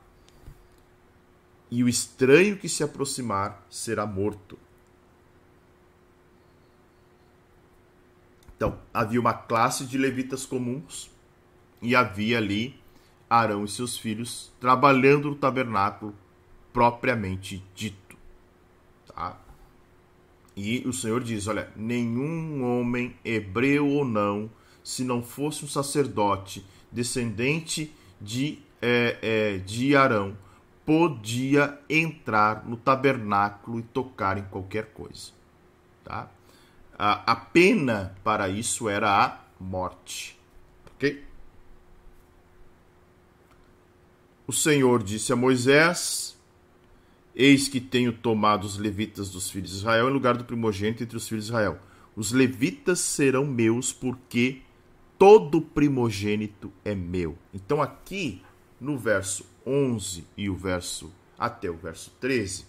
E 1.70 1.84
o 1.84 1.90
estranho 1.90 2.58
que 2.58 2.70
se 2.70 2.84
aproximar 2.84 3.66
será 3.70 4.06
morto. 4.06 4.58
Então, 8.58 8.80
havia 8.92 9.20
uma 9.20 9.34
classe 9.34 9.86
de 9.86 9.98
levitas 9.98 10.46
comuns 10.46 11.10
e 11.80 11.96
havia 11.96 12.40
ali 12.40 12.76
Arão 13.30 13.64
e 13.64 13.68
seus 13.68 13.98
filhos 13.98 14.52
trabalhando 14.60 15.30
no 15.30 15.36
tabernáculo 15.36 16.16
propriamente 16.74 17.64
dito. 17.76 18.18
Tá? 19.08 19.38
E 20.56 20.80
o 20.88 20.92
Senhor 20.92 21.24
diz: 21.24 21.48
olha, 21.48 21.70
nenhum 21.76 22.64
homem, 22.64 23.16
hebreu 23.24 23.88
ou 23.88 24.04
não, 24.04 24.50
se 24.84 25.04
não 25.04 25.22
fosse 25.22 25.64
um 25.64 25.68
sacerdote 25.68 26.66
descendente 26.92 27.94
de, 28.20 28.60
é, 28.82 29.18
é, 29.22 29.58
de 29.60 29.96
Arão, 29.96 30.36
podia 30.84 31.78
entrar 31.90 32.66
no 32.66 32.78
tabernáculo 32.78 33.80
e 33.80 33.84
tocar 33.84 34.38
em 34.38 34.44
qualquer 34.44 34.94
coisa. 34.94 35.32
Tá? 36.04 36.32
A, 36.98 37.32
a 37.32 37.36
pena 37.36 38.16
para 38.24 38.50
isso 38.50 38.90
era 38.90 39.26
a 39.26 39.40
morte. 39.60 40.38
Ok? 40.88 41.24
O 44.48 44.54
Senhor 44.54 45.04
disse 45.04 45.32
a 45.32 45.36
Moisés: 45.36 46.38
Eis 47.36 47.68
que 47.68 47.80
tenho 47.80 48.14
tomado 48.14 48.64
os 48.64 48.78
levitas 48.78 49.30
dos 49.30 49.50
filhos 49.52 49.70
de 49.70 49.78
Israel 49.78 50.10
em 50.10 50.14
lugar 50.14 50.38
do 50.38 50.46
primogênito 50.46 51.04
entre 51.04 51.18
os 51.18 51.28
filhos 51.28 51.46
de 51.46 51.52
Israel. 51.52 51.78
Os 52.16 52.32
levitas 52.32 53.00
serão 53.00 53.46
meus, 53.46 53.94
porque 53.94 54.62
todo 55.20 55.62
primogênito 55.62 56.74
é 56.84 56.96
meu. 56.96 57.38
Então, 57.54 57.80
aqui 57.80 58.42
no 58.82 58.98
verso 58.98 59.46
11 59.66 60.26
e 60.36 60.50
o 60.50 60.56
verso 60.56 61.12
até 61.38 61.70
o 61.70 61.78
verso 61.78 62.12
13, 62.20 62.66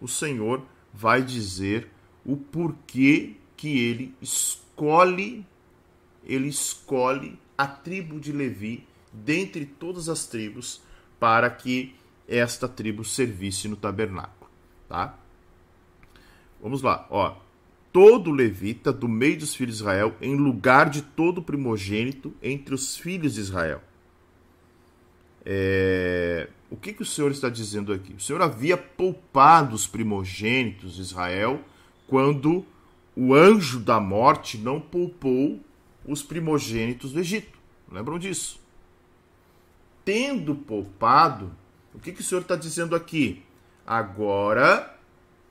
o 0.00 0.08
Senhor 0.08 0.62
vai 0.94 1.22
dizer 1.22 1.90
o 2.24 2.36
porquê 2.36 3.36
que 3.56 3.78
ele 3.78 4.14
escolhe 4.20 5.46
ele 6.26 6.48
escolhe 6.48 7.38
a 7.56 7.66
tribo 7.66 8.18
de 8.18 8.32
Levi 8.32 8.86
dentre 9.12 9.64
todas 9.64 10.08
as 10.08 10.26
tribos 10.26 10.82
para 11.18 11.48
que 11.48 11.94
esta 12.28 12.68
tribo 12.68 13.04
servisse 13.04 13.68
no 13.68 13.76
tabernáculo, 13.76 14.50
tá? 14.88 15.16
Vamos 16.60 16.82
lá, 16.82 17.06
ó. 17.08 17.36
Todo 17.92 18.30
levita 18.30 18.92
do 18.92 19.08
meio 19.08 19.38
dos 19.38 19.54
filhos 19.54 19.76
de 19.76 19.82
Israel, 19.82 20.14
em 20.20 20.34
lugar 20.34 20.90
de 20.90 21.00
todo 21.00 21.40
primogênito 21.40 22.34
entre 22.42 22.74
os 22.74 22.96
filhos 22.96 23.34
de 23.34 23.40
Israel. 23.40 23.80
É... 25.44 26.50
O 26.68 26.76
que, 26.76 26.92
que 26.92 27.02
o 27.02 27.06
Senhor 27.06 27.30
está 27.30 27.48
dizendo 27.48 27.92
aqui? 27.92 28.12
O 28.12 28.20
Senhor 28.20 28.42
havia 28.42 28.76
poupado 28.76 29.74
os 29.74 29.86
primogênitos 29.86 30.96
de 30.96 31.02
Israel 31.02 31.62
quando 32.08 32.66
o 33.16 33.34
anjo 33.34 33.80
da 33.80 33.98
morte 33.98 34.58
não 34.58 34.78
poupou 34.78 35.58
os 36.04 36.22
primogênitos 36.22 37.12
do 37.12 37.20
Egito. 37.20 37.58
Lembram 37.90 38.18
disso? 38.18 38.60
Tendo 40.04 40.54
poupado, 40.54 41.50
o 41.94 41.98
que, 41.98 42.12
que 42.12 42.20
o 42.20 42.24
Senhor 42.24 42.42
está 42.42 42.54
dizendo 42.54 42.94
aqui? 42.94 43.42
Agora 43.86 44.94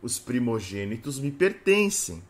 os 0.01 0.20
primogênitos 0.20 1.20
me 1.20 1.32
pertencem. 1.32 2.22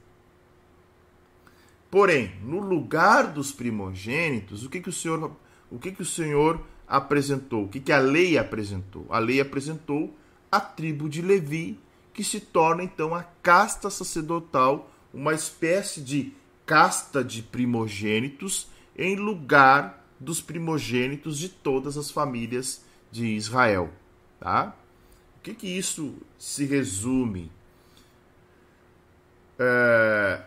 Porém, 1.91 2.33
no 2.41 2.59
lugar 2.59 3.33
dos 3.33 3.51
primogênitos, 3.51 4.63
o 4.63 4.69
que, 4.69 4.79
que 4.79 4.89
o 4.89 4.93
Senhor, 4.93 5.35
o 5.69 5.77
que, 5.77 5.91
que 5.91 6.01
o 6.01 6.05
Senhor 6.05 6.61
apresentou? 6.87 7.65
O 7.65 7.67
que, 7.67 7.81
que 7.81 7.91
a 7.91 7.99
lei 7.99 8.37
apresentou? 8.37 9.05
A 9.09 9.19
lei 9.19 9.41
apresentou 9.41 10.15
a 10.51 10.59
tribo 10.59 11.09
de 11.09 11.21
Levi, 11.21 11.77
que 12.13 12.23
se 12.23 12.39
torna 12.39 12.83
então 12.83 13.13
a 13.13 13.23
casta 13.23 13.89
sacerdotal 13.89 14.89
uma 15.15 15.33
espécie 15.33 16.01
de 16.01 16.33
casta 16.65 17.23
de 17.23 17.41
primogênitos 17.41 18.67
em 18.97 19.15
lugar 19.15 20.05
dos 20.19 20.41
primogênitos 20.41 21.37
de 21.37 21.47
todas 21.49 21.97
as 21.97 22.11
famílias 22.11 22.83
de 23.11 23.27
Israel. 23.27 23.91
Tá? 24.39 24.75
O 25.37 25.41
que, 25.41 25.53
que 25.53 25.67
isso 25.67 26.15
se 26.37 26.65
resume 26.65 27.51
é, 29.57 30.41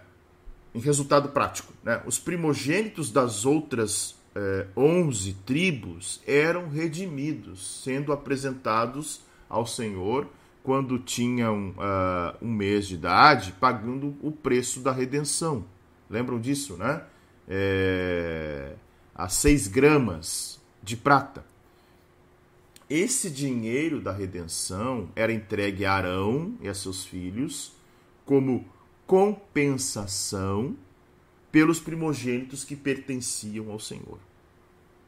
em 0.75 0.81
resultado 0.81 1.31
prático? 1.31 1.73
Né? 1.83 2.03
Os 2.05 2.19
primogênitos 2.19 3.11
das 3.11 3.47
outras 3.47 4.17
é, 4.35 4.67
11 4.77 5.33
tribos 5.47 6.21
eram 6.27 6.69
redimidos, 6.69 7.83
sendo 7.83 8.13
apresentados 8.13 9.23
ao 9.49 9.67
Senhor 9.67 10.29
quando 10.69 10.99
tinham 10.99 11.71
uh, 11.71 12.45
um 12.45 12.53
mês 12.53 12.87
de 12.87 12.97
idade, 12.97 13.55
pagando 13.59 14.15
o 14.21 14.31
preço 14.31 14.81
da 14.81 14.93
redenção. 14.93 15.65
Lembram 16.11 16.39
disso, 16.39 16.77
né? 16.77 17.05
É, 17.49 18.75
a 19.15 19.31
seis 19.31 19.67
gramas 19.67 20.61
de 20.83 20.95
prata. 20.95 21.43
Esse 22.91 23.31
dinheiro 23.31 23.99
da 23.99 24.13
redenção 24.13 25.09
era 25.17 25.33
entregue 25.33 25.87
a 25.87 25.95
Arão 25.95 26.55
e 26.61 26.69
a 26.69 26.75
seus 26.75 27.03
filhos 27.03 27.73
como 28.27 28.67
compensação 29.07 30.77
pelos 31.51 31.81
primogênitos 31.81 32.63
que 32.63 32.77
pertenciam 32.77 33.71
ao 33.71 33.81
Senhor. 33.81 34.19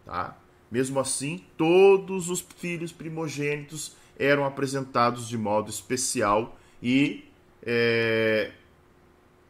Tá? 0.06 0.38
Mesmo 0.70 0.98
assim, 0.98 1.44
todos 1.58 2.30
os 2.30 2.40
filhos 2.40 2.92
primogênitos 2.92 3.99
eram 4.20 4.44
apresentados 4.44 5.26
de 5.26 5.38
modo 5.38 5.70
especial 5.70 6.58
e 6.82 7.24
é, 7.62 8.52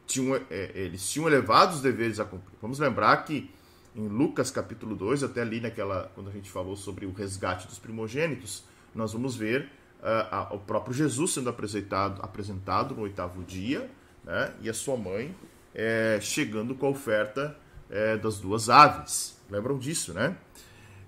tinham, 0.07 0.41
é, 0.49 0.71
eles 0.75 1.11
tinham 1.11 1.27
elevados 1.27 1.83
deveres 1.83 2.21
a 2.21 2.25
cumprir. 2.25 2.57
Vamos 2.63 2.79
lembrar 2.79 3.17
que 3.25 3.51
em 3.97 4.07
Lucas 4.07 4.51
capítulo 4.53 4.95
2, 4.95 5.25
até 5.25 5.43
ali 5.43 5.61
naquela 5.61 6.11
quando 6.15 6.29
a 6.29 6.33
gente 6.33 6.49
falou 6.49 6.77
sobre 6.77 7.05
o 7.05 7.13
resgate 7.13 7.67
dos 7.67 7.81
primogênitos, 7.81 8.63
nós 8.95 9.13
vamos 9.13 9.35
ver 9.35 9.69
uh, 10.01 10.55
o 10.55 10.59
próprio 10.59 10.95
Jesus 10.95 11.33
sendo 11.33 11.51
apresentado, 11.51 12.23
apresentado 12.23 12.95
no 12.95 13.03
oitavo 13.03 13.43
dia, 13.43 13.91
né, 14.23 14.53
e 14.61 14.71
a 14.71 14.75
sua 14.75 14.97
mãe 14.97 15.35
é, 15.75 16.19
chegando 16.21 16.77
com 16.77 16.87
a 16.87 16.91
oferta 16.91 17.57
é, 17.91 18.17
das 18.17 18.39
duas 18.39 18.69
aves. 18.69 19.37
Lembram 19.51 19.79
disso, 19.79 20.15
né? 20.15 20.37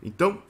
Então, 0.02 0.42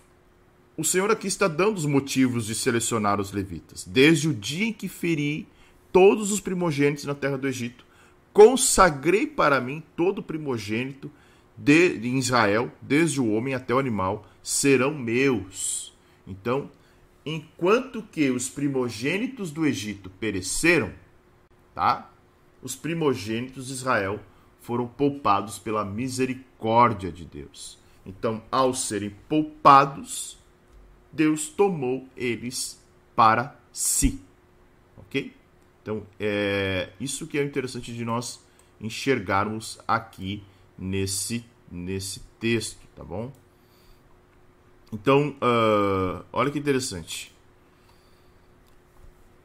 o 0.76 0.84
Senhor 0.84 1.10
aqui 1.10 1.26
está 1.26 1.48
dando 1.48 1.76
os 1.76 1.84
motivos 1.84 2.46
de 2.46 2.54
selecionar 2.54 3.20
os 3.20 3.32
levitas. 3.32 3.84
Desde 3.84 4.28
o 4.28 4.34
dia 4.34 4.66
em 4.66 4.72
que 4.72 4.88
feri 4.88 5.46
todos 5.92 6.32
os 6.32 6.40
primogênitos 6.40 7.04
na 7.04 7.14
terra 7.14 7.36
do 7.36 7.46
Egito, 7.46 7.84
consagrei 8.32 9.26
para 9.26 9.60
mim 9.60 9.82
todo 9.94 10.22
primogênito 10.22 11.10
de, 11.56 11.98
em 12.02 12.18
Israel, 12.18 12.72
desde 12.80 13.20
o 13.20 13.30
homem 13.30 13.54
até 13.54 13.74
o 13.74 13.78
animal, 13.78 14.26
serão 14.42 14.94
meus. 14.94 15.92
Então, 16.26 16.70
enquanto 17.24 18.02
que 18.02 18.30
os 18.30 18.48
primogênitos 18.48 19.50
do 19.50 19.66
Egito 19.66 20.08
pereceram, 20.08 20.90
tá? 21.74 22.10
Os 22.62 22.74
primogênitos 22.74 23.66
de 23.66 23.74
Israel 23.74 24.20
foram 24.62 24.86
poupados 24.86 25.58
pela 25.58 25.84
misericórdia 25.84 27.12
de 27.12 27.24
Deus. 27.24 27.78
Então, 28.06 28.42
ao 28.50 28.72
serem 28.72 29.10
poupados, 29.28 30.38
Deus 31.12 31.48
tomou 31.48 32.08
eles 32.16 32.80
para 33.14 33.56
si. 33.72 34.20
Ok? 34.96 35.34
Então, 35.82 36.06
é 36.18 36.90
isso 37.00 37.26
que 37.26 37.38
é 37.38 37.44
interessante 37.44 37.92
de 37.92 38.04
nós 38.04 38.40
enxergarmos 38.80 39.78
aqui 39.86 40.42
nesse, 40.78 41.44
nesse 41.70 42.20
texto, 42.40 42.80
tá 42.94 43.04
bom? 43.04 43.32
Então, 44.92 45.30
uh, 45.30 46.24
olha 46.32 46.50
que 46.50 46.58
interessante. 46.58 47.34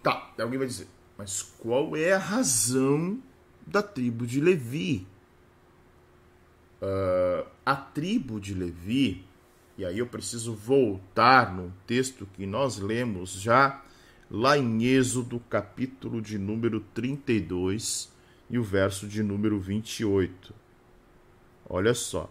Tá, 0.03 0.32
alguém 0.39 0.57
vai 0.57 0.68
dizer, 0.68 0.88
mas 1.18 1.41
qual 1.41 1.95
é 1.95 2.13
a 2.13 2.18
razão 2.18 3.22
da 3.65 3.82
tribo 3.82 4.26
de 4.26 4.39
Levi? 4.39 5.07
Uh, 6.82 7.47
a 7.65 7.76
tribo 7.76 8.39
de 8.39 8.53
Levi 8.53 9.26
e 9.78 9.86
aí 9.86 9.99
eu 9.99 10.07
preciso 10.07 10.53
voltar 10.53 11.53
num 11.55 11.71
texto 11.86 12.28
que 12.34 12.45
nós 12.45 12.80
lemos 12.80 13.32
já 13.32 13.84
lá 14.30 14.57
em 14.57 14.84
Êxodo, 14.84 15.39
capítulo 15.49 16.21
de 16.21 16.38
número 16.38 16.80
32 16.93 18.11
e 18.49 18.57
o 18.57 18.63
verso 18.63 19.07
de 19.07 19.21
número 19.21 19.59
28. 19.59 20.53
Olha 21.69 21.93
só. 21.93 22.30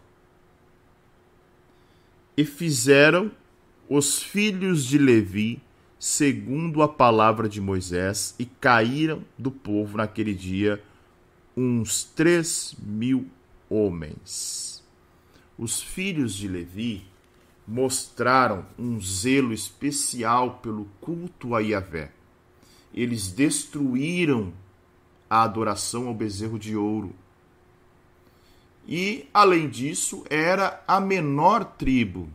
e 2.37 2.45
fizeram 2.45 3.33
os 3.89 4.23
filhos 4.23 4.85
de 4.85 4.99
Levi 4.99 5.63
segundo 5.99 6.83
a 6.83 6.89
palavra 6.89 7.49
de 7.49 7.61
Moisés 7.61 8.35
e 8.39 8.45
caíram 8.45 9.25
do 9.39 9.51
povo 9.51 9.97
naquele 9.97 10.35
dia 10.35 10.83
uns 11.57 12.05
três 12.05 12.77
mil 12.79 13.27
homens. 13.71 14.85
Os 15.57 15.81
filhos 15.81 16.35
de 16.35 16.47
Levi 16.47 17.07
mostraram 17.67 18.65
um 18.79 19.01
zelo 19.01 19.53
especial 19.53 20.59
pelo 20.59 20.87
culto 21.01 21.55
a 21.55 21.61
Yahvé. 21.61 22.13
Eles 22.95 23.29
destruíram 23.29 24.53
a 25.29 25.43
adoração 25.43 26.07
ao 26.07 26.15
bezerro 26.15 26.59
de 26.59 26.77
ouro. 26.77 27.15
E, 28.87 29.29
além 29.35 29.69
disso, 29.69 30.25
era 30.31 30.83
a 30.87 31.01
menor 31.01 31.65
tribo 31.65 32.29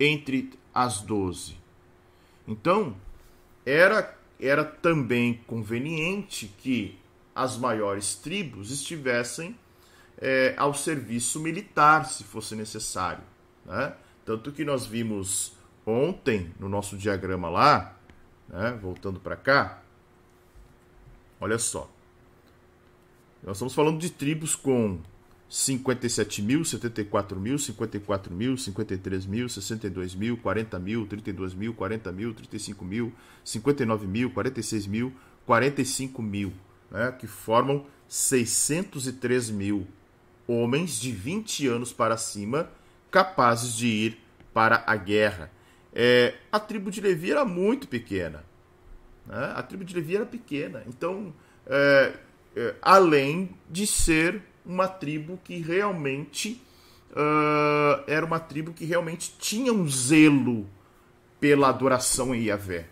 entre 0.00 0.50
as 0.74 1.00
doze. 1.00 1.56
Então, 2.46 2.96
era, 3.64 4.16
era 4.40 4.64
também 4.64 5.40
conveniente 5.46 6.52
que 6.58 6.98
as 7.34 7.56
maiores 7.56 8.16
tribos 8.16 8.72
estivessem 8.72 9.56
é, 10.20 10.54
ao 10.56 10.74
serviço 10.74 11.38
militar, 11.38 12.04
se 12.06 12.24
fosse 12.24 12.56
necessário. 12.56 13.22
Né? 13.64 13.94
Tanto 14.28 14.52
que 14.52 14.62
nós 14.62 14.84
vimos 14.84 15.54
ontem 15.86 16.52
no 16.60 16.68
nosso 16.68 16.98
diagrama 16.98 17.48
lá, 17.48 17.96
né? 18.46 18.78
voltando 18.78 19.18
para 19.18 19.34
cá, 19.36 19.82
olha 21.40 21.58
só. 21.58 21.90
Nós 23.42 23.56
estamos 23.56 23.74
falando 23.74 23.98
de 23.98 24.10
tribos 24.10 24.54
com 24.54 24.98
57 25.48 26.42
mil, 26.42 26.62
74 26.62 27.40
mil, 27.40 27.58
54 27.58 28.34
mil, 28.34 28.54
53 28.58 29.24
mil, 29.24 29.48
62 29.48 30.14
mil, 30.14 30.36
40 30.36 30.78
mil, 30.78 31.06
32 31.06 31.54
mil, 31.54 31.72
40 31.72 32.12
mil, 32.12 32.34
35 32.34 32.84
mil, 32.84 33.14
59 33.42 34.06
mil, 34.06 34.30
46 34.30 34.86
mil, 34.88 35.10
45 35.46 36.20
mil, 36.20 36.52
né, 36.90 37.12
que 37.12 37.26
formam 37.26 37.86
603 38.06 39.48
mil 39.48 39.86
homens 40.46 41.00
de 41.00 41.12
20 41.12 41.66
anos 41.66 41.94
para 41.94 42.18
cima 42.18 42.68
capazes 43.10 43.74
de 43.74 43.86
ir 43.86 44.18
para 44.52 44.82
a 44.86 44.96
guerra. 44.96 45.50
É, 45.92 46.34
a 46.50 46.60
tribo 46.60 46.90
de 46.90 47.00
Levi 47.00 47.30
era 47.30 47.44
muito 47.44 47.88
pequena. 47.88 48.44
Né? 49.26 49.52
A 49.54 49.62
tribo 49.62 49.84
de 49.84 49.94
Levi 49.94 50.16
era 50.16 50.26
pequena. 50.26 50.82
Então, 50.86 51.32
é, 51.66 52.12
é, 52.56 52.74
além 52.82 53.50
de 53.70 53.86
ser 53.86 54.42
uma 54.64 54.86
tribo 54.86 55.40
que 55.42 55.58
realmente 55.58 56.60
uh, 57.12 58.04
era 58.06 58.24
uma 58.24 58.38
tribo 58.38 58.72
que 58.72 58.84
realmente 58.84 59.34
tinha 59.38 59.72
um 59.72 59.88
zelo 59.88 60.68
pela 61.40 61.68
adoração 61.68 62.34
em 62.34 62.44
Yahvé. 62.44 62.86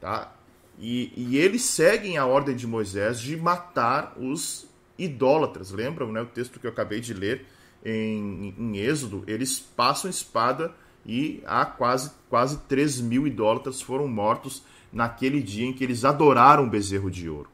Tá? 0.00 0.34
E, 0.78 1.12
e 1.16 1.36
eles 1.36 1.62
seguem 1.62 2.18
a 2.18 2.26
ordem 2.26 2.56
de 2.56 2.66
Moisés 2.66 3.20
de 3.20 3.36
matar 3.36 4.14
os 4.16 4.66
idólatras. 4.98 5.70
Lembram 5.70 6.10
né, 6.10 6.20
o 6.20 6.26
texto 6.26 6.58
que 6.58 6.66
eu 6.66 6.70
acabei 6.70 7.00
de 7.00 7.14
ler 7.14 7.46
em, 7.84 8.54
em 8.58 8.76
Êxodo? 8.78 9.24
Eles 9.26 9.58
passam 9.58 10.10
espada 10.10 10.74
e 11.04 11.42
há 11.46 11.64
quase, 11.64 12.10
quase 12.30 12.58
3 12.68 13.00
mil 13.00 13.26
idólatras 13.26 13.80
foram 13.80 14.08
mortos 14.08 14.62
naquele 14.92 15.42
dia 15.42 15.66
em 15.66 15.72
que 15.72 15.84
eles 15.84 16.04
adoraram 16.04 16.64
o 16.64 16.70
bezerro 16.70 17.10
de 17.10 17.28
ouro. 17.28 17.50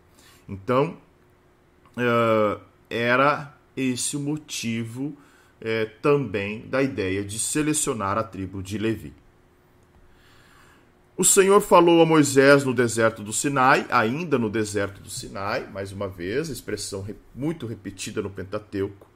Então, 0.48 0.96
uh, 1.96 2.60
era 2.88 3.54
esse 3.76 4.16
o 4.16 4.20
motivo 4.20 5.16
é, 5.60 5.84
também 5.84 6.66
da 6.66 6.82
ideia 6.82 7.24
de 7.24 7.38
selecionar 7.38 8.16
a 8.16 8.22
tribo 8.22 8.62
de 8.62 8.78
Levi. 8.78 9.12
O 11.16 11.24
Senhor 11.24 11.60
falou 11.60 12.00
a 12.00 12.06
Moisés 12.06 12.64
no 12.64 12.72
deserto 12.72 13.22
do 13.22 13.32
Sinai, 13.32 13.86
ainda 13.90 14.38
no 14.38 14.48
deserto 14.48 15.02
do 15.02 15.10
Sinai, 15.10 15.68
mais 15.70 15.92
uma 15.92 16.08
vez, 16.08 16.48
expressão 16.48 17.06
muito 17.34 17.66
repetida 17.66 18.22
no 18.22 18.30
Pentateuco. 18.30 19.09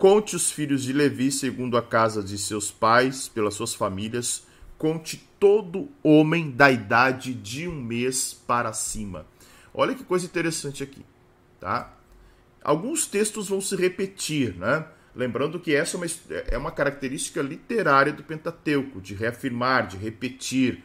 Conte 0.00 0.34
os 0.34 0.50
filhos 0.50 0.82
de 0.82 0.94
Levi 0.94 1.30
segundo 1.30 1.76
a 1.76 1.82
casa 1.82 2.22
de 2.22 2.38
seus 2.38 2.70
pais, 2.70 3.28
pelas 3.28 3.52
suas 3.52 3.74
famílias, 3.74 4.46
conte 4.78 5.28
todo 5.38 5.90
homem 6.02 6.50
da 6.50 6.70
idade 6.70 7.34
de 7.34 7.68
um 7.68 7.74
mês 7.82 8.32
para 8.32 8.72
cima. 8.72 9.26
Olha 9.74 9.94
que 9.94 10.02
coisa 10.02 10.24
interessante 10.24 10.82
aqui, 10.82 11.04
tá? 11.60 11.94
Alguns 12.64 13.04
textos 13.04 13.50
vão 13.50 13.60
se 13.60 13.76
repetir, 13.76 14.56
né? 14.56 14.86
Lembrando 15.14 15.60
que 15.60 15.74
essa 15.74 15.98
é 15.98 16.00
uma, 16.00 16.06
é 16.48 16.56
uma 16.56 16.72
característica 16.72 17.42
literária 17.42 18.10
do 18.10 18.24
Pentateuco, 18.24 19.02
de 19.02 19.12
reafirmar, 19.12 19.86
de 19.86 19.98
repetir. 19.98 20.82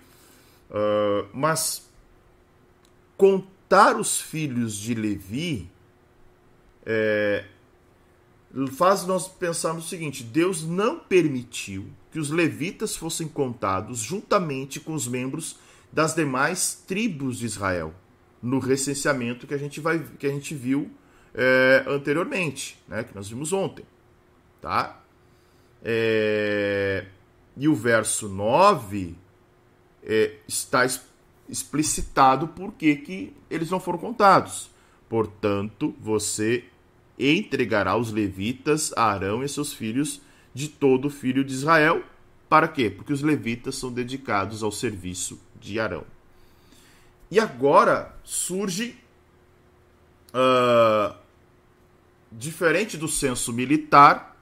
Uh, 0.70 1.30
mas 1.34 1.90
contar 3.16 3.96
os 3.96 4.20
filhos 4.20 4.76
de 4.76 4.94
Levi 4.94 5.72
é, 6.86 7.46
faz 8.72 9.06
nós 9.06 9.28
pensar 9.28 9.74
no 9.74 9.82
seguinte: 9.82 10.24
Deus 10.24 10.64
não 10.64 11.00
permitiu 11.00 11.88
que 12.12 12.20
os 12.20 12.30
levitas 12.30 12.96
fossem 12.96 13.28
contados 13.28 14.00
juntamente 14.00 14.80
com 14.80 14.94
os 14.94 15.08
membros 15.08 15.58
das 15.92 16.16
demais 16.16 16.84
tribos 16.88 17.38
de 17.38 17.46
Israel 17.46 17.94
no 18.42 18.60
recenseamento 18.60 19.48
que 19.48 19.54
a 19.54 19.58
gente 19.58 19.80
vai 19.80 20.00
que 20.18 20.28
a 20.28 20.30
gente 20.30 20.54
viu 20.54 20.92
é, 21.34 21.84
anteriormente, 21.88 22.82
né, 22.88 23.04
que 23.04 23.14
nós 23.14 23.28
vimos 23.28 23.52
ontem. 23.52 23.86
Tá? 24.62 25.02
É, 25.84 27.06
e 27.58 27.68
o 27.68 27.76
verso 27.76 28.30
9 28.30 29.16
é, 30.04 30.38
está 30.48 30.86
explicitado 31.48 32.48
por 32.48 32.72
que, 32.74 32.96
que 32.96 33.34
eles 33.50 33.70
não 33.70 33.80
foram 33.80 34.00
contados. 34.00 34.70
Portanto, 35.10 35.94
você 36.00 36.64
entregará 37.18 37.96
os 37.96 38.12
levitas 38.12 38.92
a 38.96 39.06
Arão 39.06 39.44
e 39.44 39.50
seus 39.50 39.74
filhos 39.74 40.22
de 40.54 40.68
todo 40.68 41.10
filho 41.10 41.44
de 41.44 41.54
Israel. 41.54 42.04
Para 42.50 42.68
quê? 42.68 42.90
Porque 42.90 43.14
os 43.14 43.22
levitas 43.22 43.76
são 43.76 43.92
dedicados 43.92 44.64
ao 44.64 44.72
serviço 44.72 45.40
de 45.60 45.80
Arão. 45.80 46.04
E 47.32 47.40
agora 47.40 48.16
surge 48.24 48.96
uh, 50.34 51.16
diferente 52.32 52.98
do 52.98 53.08
censo 53.08 53.52
militar, 53.52 54.38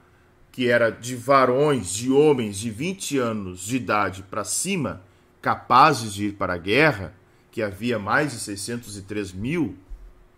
que 0.52 0.68
era 0.68 0.90
de 0.90 1.16
varões, 1.16 1.90
de 1.90 2.12
homens 2.12 2.58
de 2.58 2.70
20 2.70 3.18
anos 3.18 3.60
de 3.60 3.76
idade 3.76 4.22
para 4.22 4.44
cima, 4.44 5.02
capazes 5.40 6.12
de 6.12 6.26
ir 6.26 6.32
para 6.34 6.54
a 6.54 6.58
guerra, 6.58 7.14
que 7.50 7.62
havia 7.62 7.98
mais 7.98 8.32
de 8.32 8.38
603 8.38 9.32
mil, 9.32 9.76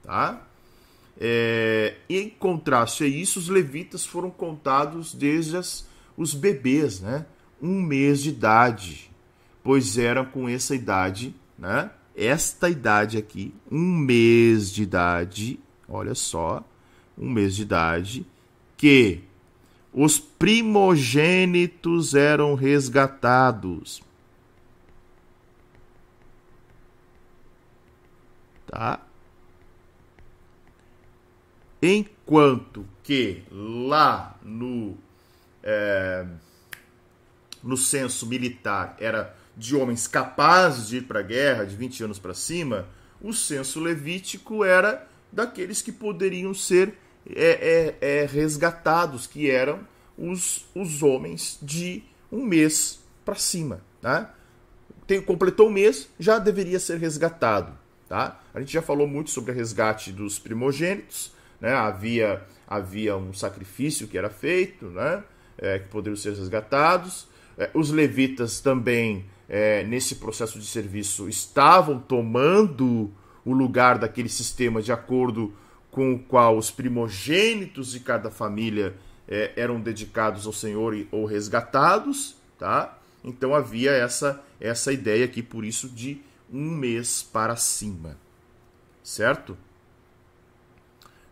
tá? 0.03 0.47
É, 1.19 1.95
em 2.09 2.29
contraste 2.29 3.05
a 3.05 3.07
isso, 3.07 3.39
os 3.39 3.49
levitas 3.49 4.05
foram 4.05 4.31
contados 4.31 5.15
desde 5.15 5.57
as, 5.57 5.89
os 6.17 6.35
bebês, 6.35 7.01
né? 7.01 7.27
Um 7.61 7.81
mês 7.81 8.23
de 8.23 8.31
idade, 8.31 9.11
pois 9.63 9.97
eram 9.97 10.27
com 10.27 10.49
essa 10.49 10.75
idade, 10.75 11.35
né? 11.59 11.91
Esta 12.15 12.69
idade 12.69 13.19
aqui, 13.19 13.55
um 13.71 13.97
mês 13.97 14.71
de 14.73 14.83
idade, 14.83 15.59
olha 15.89 16.15
só, 16.15 16.65
um 17.17 17.31
mês 17.31 17.55
de 17.57 17.63
idade, 17.63 18.27
que 18.77 19.23
os 19.93 20.19
primogênitos 20.19 22.15
eram 22.15 22.55
resgatados. 22.55 24.03
Tá? 28.67 29.06
Enquanto 31.83 32.87
que 33.03 33.43
lá 33.51 34.39
no, 34.43 34.97
é, 35.63 36.27
no 37.63 37.77
censo 37.77 38.27
militar 38.27 38.97
era 38.99 39.37
de 39.57 39.75
homens 39.75 40.07
capazes 40.07 40.89
de 40.89 40.99
ir 40.99 41.03
para 41.03 41.21
a 41.21 41.23
guerra, 41.23 41.65
de 41.65 41.77
20 41.77 42.05
anos 42.05 42.19
para 42.19 42.35
cima, 42.35 42.89
o 43.21 43.33
censo 43.33 43.81
levítico 43.81 44.65
era 44.65 45.07
daqueles 45.33 45.83
que 45.83 45.93
poderiam 45.93 46.53
ser 46.55 46.95
é, 47.29 47.97
é, 48.01 48.21
é, 48.23 48.27
resgatados, 48.27 49.27
que 49.27 49.51
eram 49.51 49.81
os, 50.17 50.67
os 50.75 51.03
homens 51.03 51.59
de 51.61 52.03
um 52.31 52.45
mês 52.45 53.01
para 53.25 53.35
cima. 53.35 53.81
Tá? 54.01 54.35
Tem, 55.07 55.21
completou 55.21 55.69
um 55.69 55.73
mês, 55.73 56.09
já 56.19 56.39
deveria 56.39 56.79
ser 56.79 56.99
resgatado. 56.99 57.77
Tá? 58.09 58.41
A 58.55 58.61
gente 58.61 58.73
já 58.73 58.83
falou 58.83 59.07
muito 59.07 59.31
sobre 59.31 59.53
o 59.53 59.55
resgate 59.55 60.13
dos 60.13 60.39
primogênitos. 60.39 61.35
Né? 61.61 61.73
Havia, 61.73 62.43
havia 62.67 63.17
um 63.17 63.33
sacrifício 63.33 64.07
que 64.09 64.19
era 64.19 64.31
feito, 64.31 64.87
né? 64.87 65.23
É, 65.59 65.79
que 65.79 65.89
poderiam 65.89 66.17
ser 66.17 66.35
resgatados. 66.35 67.29
É, 67.57 67.71
os 67.73 67.91
levitas 67.91 68.61
também, 68.61 69.25
é, 69.49 69.83
nesse 69.85 70.17
processo 70.17 70.59
de 70.59 70.67
serviço, 70.67 71.29
estavam 71.29 71.99
tomando 71.99 73.11
o 73.45 73.53
lugar 73.53 73.99
daquele 73.99 74.29
sistema 74.29 74.83
de 74.83 74.93
acordo 74.93 75.55
com 75.91 76.15
o 76.15 76.19
qual 76.19 76.59
os 76.59 76.71
primogênitos 76.71 77.93
de 77.93 78.01
cada 78.01 78.31
família 78.31 78.95
é, 79.27 79.53
eram 79.57 79.81
dedicados 79.81 80.47
ao 80.47 80.53
Senhor 80.53 80.95
ou 81.11 81.25
resgatados, 81.25 82.37
tá? 82.59 82.99
Então 83.25 83.55
havia 83.55 83.93
essa 83.93 84.43
essa 84.61 84.93
ideia 84.93 85.25
aqui, 85.25 85.43
por 85.43 85.65
isso 85.65 85.89
de 85.89 86.21
um 86.53 86.71
mês 86.71 87.23
para 87.23 87.57
cima, 87.57 88.17
certo? 89.03 89.57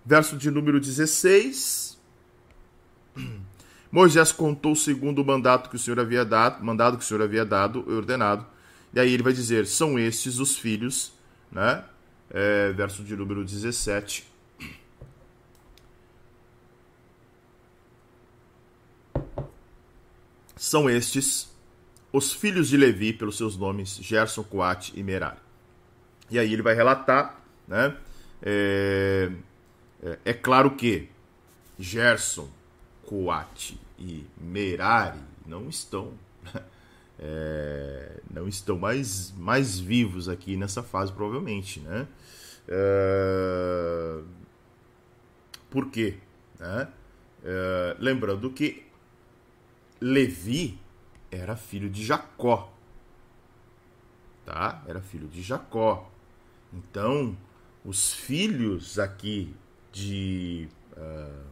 Verso 0.05 0.36
de 0.36 0.50
número 0.50 0.78
16. 0.78 1.98
Moisés 3.90 4.32
contou 4.32 4.74
segundo 4.74 5.22
o 5.22 5.24
mandato 5.24 5.70
que 5.70 5.76
o 5.76 5.78
Senhor 5.78 6.00
havia 6.00 6.24
dado, 6.24 6.64
mandado 6.64 6.98
que 6.98 7.05
o 7.05 7.07
Senhor 7.07 7.22
havia 7.22 7.44
dado 7.44 7.84
e 7.88 7.92
ordenado. 7.92 8.44
E 8.92 9.00
aí 9.00 9.12
ele 9.12 9.22
vai 9.22 9.32
dizer: 9.32 9.66
são 9.66 9.98
estes 9.98 10.38
os 10.38 10.57
filhos, 10.57 11.12
né? 11.50 11.84
É, 12.30 12.72
verso 12.72 13.02
de 13.05 13.16
número 13.16 13.44
17. 13.44 14.26
São 20.57 20.88
estes 20.90 21.55
os 22.12 22.32
filhos 22.32 22.68
de 22.68 22.76
Levi, 22.76 23.12
pelos 23.12 23.36
seus 23.36 23.57
nomes, 23.57 23.96
Gerson, 23.96 24.44
Coate 24.44 24.92
e 24.96 25.02
Merari. 25.02 25.38
E 26.30 26.38
aí 26.38 26.52
ele 26.52 26.62
vai 26.62 26.74
relatar, 26.74 27.40
né? 27.66 27.96
É, 28.40 29.30
é, 30.05 30.18
é 30.24 30.32
claro 30.32 30.72
que 30.76 31.09
Gerson, 31.78 32.48
Coate 33.05 33.80
e 33.98 34.26
Merari 34.38 35.18
não 35.46 35.68
estão 35.68 36.12
é, 37.18 38.20
não 38.30 38.46
estão 38.46 38.78
mais, 38.78 39.32
mais 39.32 39.78
vivos 39.78 40.28
aqui 40.28 40.57
nessa 40.57 40.82
fase 40.82 41.12
provavelmente 41.12 41.80
né? 41.80 42.07
É, 42.68 44.20
por 45.70 45.90
quê? 45.90 46.18
Né? 46.59 46.88
é, 47.44 47.96
lembrando 47.98 48.50
que 48.50 48.86
Levi 50.00 50.78
era 51.30 51.57
filho 51.57 51.90
de 51.90 52.05
Jacó 52.05 52.74
tá? 54.44 54.82
Era 54.86 55.00
filho 55.00 55.28
de 55.28 55.42
Jacó. 55.42 56.11
Então 56.72 57.36
os 57.84 58.12
filhos 58.12 58.98
aqui 58.98 59.55
de 59.95 60.68
uh, 60.97 61.45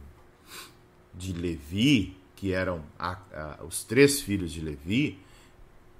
de 1.13 1.33
Levi 1.33 2.17
que 2.43 2.51
eram 2.51 2.83
a, 2.99 3.17
a, 3.33 3.63
os 3.63 3.85
três 3.85 4.19
filhos 4.19 4.51
de 4.51 4.59
Levi, 4.59 5.17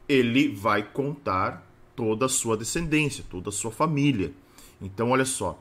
ele 0.10 0.54
vai 0.54 0.84
contar 0.84 1.66
toda 1.96 2.26
a 2.26 2.30
sua 2.30 2.58
descendência, 2.58 3.24
toda 3.30 3.48
a 3.48 3.52
sua 3.52 3.72
família. 3.72 4.34
Então, 4.82 5.12
olha 5.12 5.24
só. 5.24 5.58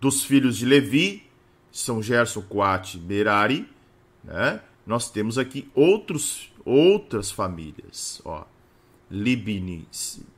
Dos 0.00 0.24
filhos 0.24 0.56
de 0.56 0.64
Levi, 0.64 1.28
são 1.70 2.02
Gerson, 2.02 2.40
Coate, 2.40 2.98
Merari, 2.98 3.68
né? 4.24 4.62
Nós 4.86 5.10
temos 5.10 5.36
aqui 5.36 5.70
outros, 5.74 6.50
outras 6.64 7.30
famílias, 7.30 8.22
ó. 8.24 8.46
Libini, 9.10 9.86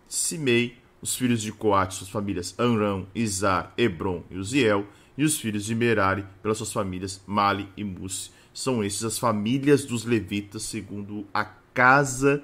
Simei, 0.08 0.76
os 1.00 1.14
filhos 1.14 1.40
de 1.40 1.52
Coate, 1.52 1.94
suas 1.94 2.10
famílias 2.10 2.52
Anrão, 2.58 3.06
Izar, 3.14 3.72
Hebron 3.78 4.24
e 4.28 4.38
Uziel, 4.38 4.88
e 5.16 5.24
os 5.24 5.38
filhos 5.38 5.64
de 5.64 5.74
Merari, 5.74 6.24
pelas 6.42 6.58
suas 6.58 6.72
famílias 6.72 7.20
Mali 7.26 7.68
e 7.76 7.84
Musi 7.84 8.30
são 8.54 8.84
esses 8.84 9.02
as 9.02 9.18
famílias 9.18 9.84
dos 9.84 10.04
levitas 10.04 10.62
segundo 10.62 11.26
a 11.34 11.44
casa 11.44 12.40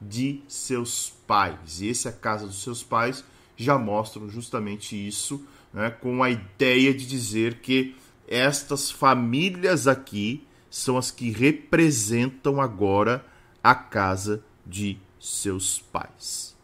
de 0.00 0.42
seus 0.48 1.10
pais. 1.26 1.80
E 1.80 1.86
esse 1.86 2.08
a 2.08 2.12
casa 2.12 2.46
dos 2.46 2.62
seus 2.62 2.82
pais 2.82 3.24
já 3.56 3.78
mostram 3.78 4.28
justamente 4.28 4.96
isso, 4.96 5.46
né, 5.72 5.90
com 5.90 6.22
a 6.22 6.30
ideia 6.30 6.92
de 6.92 7.06
dizer 7.06 7.60
que 7.60 7.94
estas 8.26 8.90
famílias 8.90 9.86
aqui 9.86 10.44
são 10.68 10.98
as 10.98 11.10
que 11.10 11.30
representam 11.30 12.60
agora 12.60 13.24
a 13.62 13.74
casa 13.74 14.42
de 14.66 14.98
seus 15.20 15.78
pais. 15.78 16.56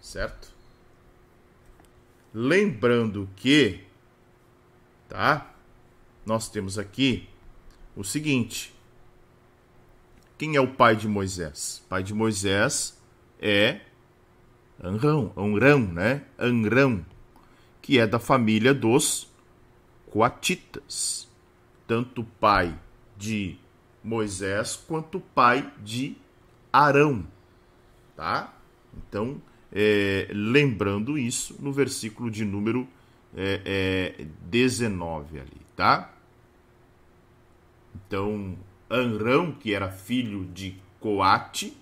Certo? 0.00 0.54
Lembrando 2.32 3.28
que, 3.34 3.80
tá? 5.16 5.50
Nós 6.26 6.50
temos 6.50 6.78
aqui 6.78 7.26
o 7.96 8.04
seguinte: 8.04 8.74
quem 10.36 10.56
é 10.56 10.60
o 10.60 10.74
pai 10.74 10.94
de 10.94 11.08
Moisés? 11.08 11.82
Pai 11.88 12.02
de 12.02 12.12
Moisés 12.12 13.00
é 13.40 13.80
Anrão, 14.82 15.32
Anrão, 15.34 15.80
né? 15.80 16.22
Anrão, 16.38 17.04
que 17.80 17.98
é 17.98 18.06
da 18.06 18.18
família 18.18 18.74
dos 18.74 19.32
Coatitas. 20.10 21.26
Tanto 21.86 22.22
pai 22.38 22.78
de 23.16 23.56
Moisés 24.04 24.76
quanto 24.76 25.18
pai 25.18 25.72
de 25.82 26.14
Arão, 26.70 27.26
tá? 28.14 28.54
Então, 28.94 29.40
é, 29.72 30.28
lembrando 30.30 31.16
isso 31.16 31.56
no 31.58 31.72
versículo 31.72 32.30
de 32.30 32.44
número 32.44 32.86
é, 33.36 34.16
é, 34.18 34.26
19 34.42 35.38
ali, 35.38 35.60
tá? 35.76 36.12
Então, 37.94 38.56
Anrão, 38.90 39.52
que 39.52 39.74
era 39.74 39.90
filho 39.90 40.44
de 40.46 40.80
Coate, 40.98 41.76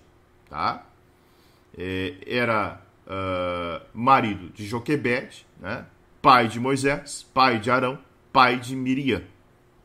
tá? 0.49 0.85
É, 1.77 2.15
era 2.25 2.81
uh, 3.05 3.85
marido 3.93 4.49
de 4.49 4.65
Joquebede, 4.65 5.45
né? 5.59 5.85
pai 6.21 6.47
de 6.47 6.59
Moisés, 6.59 7.25
pai 7.33 7.59
de 7.59 7.69
Arão, 7.69 7.99
pai 8.33 8.59
de 8.59 8.75
Miriam. 8.75 9.23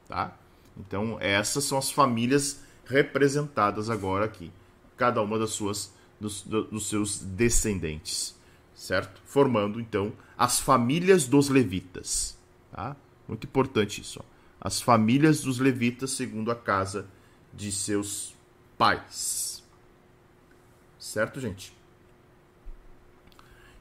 Tá? 0.09 0.37
Então, 0.77 1.18
essas 1.21 1.64
são 1.64 1.79
as 1.79 1.91
famílias 1.91 2.64
representadas 2.87 3.91
agora 3.91 4.25
aqui, 4.25 4.51
cada 4.97 5.23
uma 5.23 5.39
das 5.39 5.51
suas 5.51 5.95
dos, 6.21 6.43
dos 6.43 6.89
seus 6.89 7.18
descendentes, 7.18 8.39
certo? 8.81 9.20
Formando 9.24 9.81
então 9.81 10.12
as 10.37 10.59
famílias 10.59 11.26
dos 11.26 11.49
levitas, 11.49 12.39
tá? 12.72 12.97
Muito 13.28 13.47
importante 13.47 14.01
isso. 14.01 14.20
Ó 14.20 14.41
as 14.61 14.81
famílias 14.81 15.41
dos 15.41 15.59
levitas 15.59 16.11
segundo 16.11 16.51
a 16.51 16.55
casa 16.55 17.07
de 17.53 17.72
seus 17.72 18.35
pais. 18.76 19.64
Certo, 20.99 21.41
gente? 21.41 21.72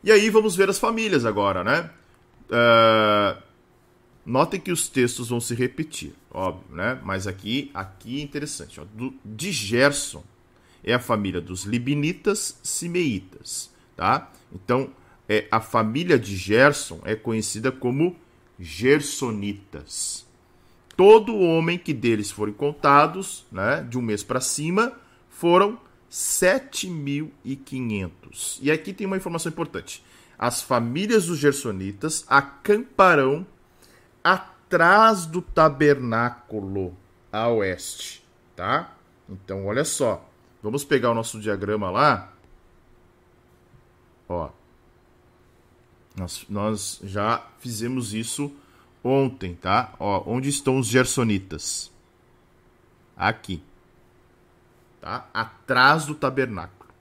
E 0.01 0.11
aí 0.11 0.29
vamos 0.29 0.55
ver 0.55 0.69
as 0.69 0.79
famílias 0.79 1.25
agora, 1.25 1.63
né? 1.63 1.91
Uh, 2.49 3.43
notem 4.25 4.59
que 4.59 4.71
os 4.71 4.87
textos 4.87 5.27
vão 5.27 5.41
se 5.41 5.53
repetir, 5.53 6.13
óbvio, 6.31 6.73
né? 6.73 6.99
Mas 7.03 7.27
aqui, 7.27 7.69
aqui 7.73 8.21
é 8.21 8.23
interessante. 8.23 8.79
Ó, 8.79 8.85
do, 8.85 9.13
de 9.25 9.51
Gerson 9.51 10.23
é 10.81 10.93
a 10.93 10.99
família 10.99 11.41
dos 11.41 11.65
libinitas 11.65 12.57
simeitas, 12.63 13.69
tá? 13.97 14.31
Então, 14.53 14.89
é, 15.27 15.47
a 15.51 15.59
família 15.59 16.17
de 16.17 16.35
Gerson 16.35 16.99
é 17.03 17.15
conhecida 17.15 17.71
como 17.71 18.15
gersonitas 18.59 20.29
todo 20.99 21.39
homem 21.39 21.77
que 21.77 21.93
deles 21.93 22.29
forem 22.29 22.53
contados, 22.53 23.45
né, 23.49 23.87
de 23.89 23.97
um 23.97 24.01
mês 24.01 24.21
para 24.21 24.41
cima, 24.41 24.91
foram 25.29 25.79
7.500. 26.11 28.59
E 28.61 28.69
aqui 28.69 28.91
tem 28.91 29.07
uma 29.07 29.15
informação 29.15 29.49
importante. 29.49 30.03
As 30.37 30.61
famílias 30.61 31.27
dos 31.27 31.37
gersonitas 31.37 32.25
acamparão 32.27 33.47
atrás 34.21 35.25
do 35.25 35.41
tabernáculo 35.41 36.97
a 37.31 37.47
oeste, 37.47 38.21
tá? 38.53 38.93
Então, 39.29 39.67
olha 39.67 39.85
só. 39.85 40.29
Vamos 40.61 40.83
pegar 40.83 41.11
o 41.11 41.15
nosso 41.15 41.39
diagrama 41.39 41.89
lá. 41.89 42.33
Ó. 44.29 44.49
Nós, 46.15 46.45
nós 46.47 47.01
já 47.03 47.43
fizemos 47.59 48.13
isso 48.13 48.53
ontem, 49.03 49.55
tá? 49.55 49.93
Ó, 49.99 50.23
onde 50.27 50.47
estão 50.47 50.77
os 50.77 50.87
gersonitas? 50.87 51.91
Aqui. 53.17 53.61
Tá? 55.01 55.27
Atrás 55.33 56.05
do 56.05 56.13
tabernáculo. 56.13 56.91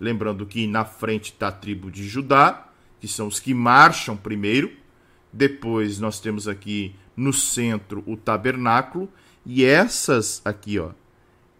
Lembrando 0.00 0.46
que 0.46 0.66
na 0.66 0.84
frente 0.84 1.32
está 1.32 1.48
a 1.48 1.52
tribo 1.52 1.90
de 1.90 2.08
Judá, 2.08 2.68
que 2.98 3.06
são 3.06 3.26
os 3.26 3.38
que 3.38 3.52
marcham 3.52 4.16
primeiro. 4.16 4.72
Depois 5.32 5.98
nós 5.98 6.20
temos 6.20 6.48
aqui 6.48 6.96
no 7.16 7.32
centro 7.32 8.02
o 8.06 8.16
tabernáculo 8.16 9.08
e 9.44 9.64
essas 9.64 10.40
aqui, 10.44 10.78
ó, 10.78 10.90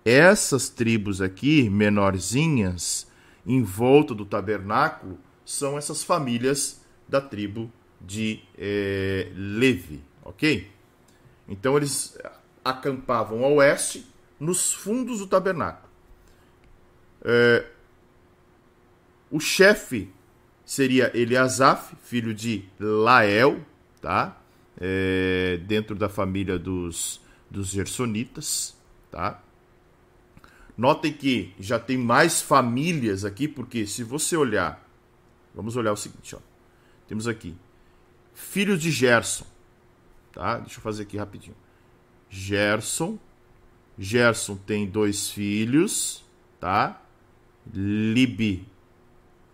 essas 0.05 0.69
tribos 0.69 1.21
aqui 1.21 1.69
menorzinhas 1.69 3.07
em 3.47 3.63
volta 3.63 4.15
do 4.15 4.25
tabernáculo 4.25 5.19
são 5.45 5.77
essas 5.77 6.03
famílias 6.05 6.81
da 7.09 7.21
tribo 7.21 7.71
de 8.01 8.41
é, 8.57 9.31
Levi, 9.35 10.03
ok? 10.25 10.71
Então 11.49 11.77
eles 11.77 12.19
acampavam 12.65 13.45
a 13.45 13.49
oeste, 13.49 14.07
nos 14.39 14.73
fundos 14.73 15.19
do 15.19 15.27
tabernáculo. 15.27 15.89
É, 17.25 17.67
o 19.31 19.39
chefe 19.39 20.11
seria 20.65 21.17
Eliasaf, 21.17 21.95
filho 22.03 22.35
de 22.35 22.65
Lael, 22.79 23.61
tá? 24.01 24.37
É, 24.81 25.61
dentro 25.67 25.95
da 25.95 26.09
família 26.09 26.59
dos, 26.59 27.21
dos 27.51 27.69
Gersonitas, 27.69 28.77
tá? 29.11 29.41
Notem 30.83 31.13
que 31.13 31.55
já 31.61 31.79
tem 31.79 31.97
mais 31.97 32.43
famílias 32.43 33.25
aqui, 33.25 33.47
porque 33.47 33.87
se 33.87 34.03
você 34.03 34.37
olhar, 34.37 34.85
vamos 35.55 35.77
olhar 35.77 35.93
o 35.93 35.97
seguinte, 35.97 36.35
ó. 36.35 36.41
Temos 37.07 37.29
aqui 37.29 37.55
filhos 38.35 38.83
de 38.83 38.91
Gerson, 38.91 39.47
tá? 40.33 40.59
Deixa 40.59 40.79
eu 40.79 40.83
fazer 40.83 41.05
aqui 41.05 41.17
rapidinho. 41.17 41.55
Gerson, 42.29 43.17
Gerson 43.97 44.57
tem 44.57 44.85
dois 44.85 45.31
filhos, 45.31 46.25
tá? 46.59 47.01
Libi, 47.73 48.67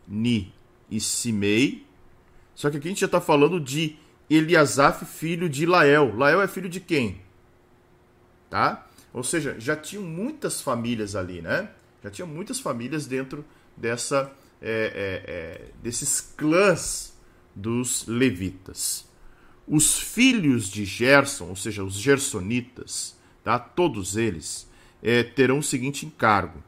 Ni 0.07 0.51
e 0.91 0.99
Simei. 0.99 1.87
Só 2.55 2.71
que 2.71 2.79
aqui 2.79 2.89
a 2.89 2.91
gente 2.91 3.01
já 3.01 3.07
está 3.07 3.21
falando 3.21 3.61
de 3.61 3.99
Eliasaf, 4.31 5.05
filho 5.05 5.47
de 5.47 5.67
Lael. 5.67 6.17
Lael 6.17 6.41
é 6.41 6.49
filho 6.49 6.71
de 6.71 6.81
quem? 6.81 7.21
Tá? 8.49 8.88
Ou 9.13 9.23
seja, 9.23 9.57
já 9.59 9.77
tinham 9.77 10.05
muitas 10.05 10.61
famílias 10.61 11.17
ali, 11.17 11.41
né? 11.41 11.71
Já 12.03 12.11
tinha 12.11 12.27
muitas 12.27 12.61
famílias 12.61 13.07
dentro 13.07 13.45
dessa, 13.77 14.31
é, 14.61 14.71
é, 14.71 15.33
é, 15.33 15.71
desses 15.83 16.21
clãs 16.21 17.17
dos 17.55 18.07
levitas. 18.07 19.09
Os 19.67 19.99
filhos 19.99 20.69
de 20.69 20.85
Gerson, 20.85 21.49
ou 21.49 21.57
seja, 21.57 21.85
os 21.85 21.95
gersonitas, 21.95 23.17
tá? 23.45 23.59
todos 23.59 24.17
eles, 24.17 24.69
é, 25.03 25.23
terão 25.23 25.59
o 25.59 25.63
seguinte 25.63 26.07
encargo 26.07 26.63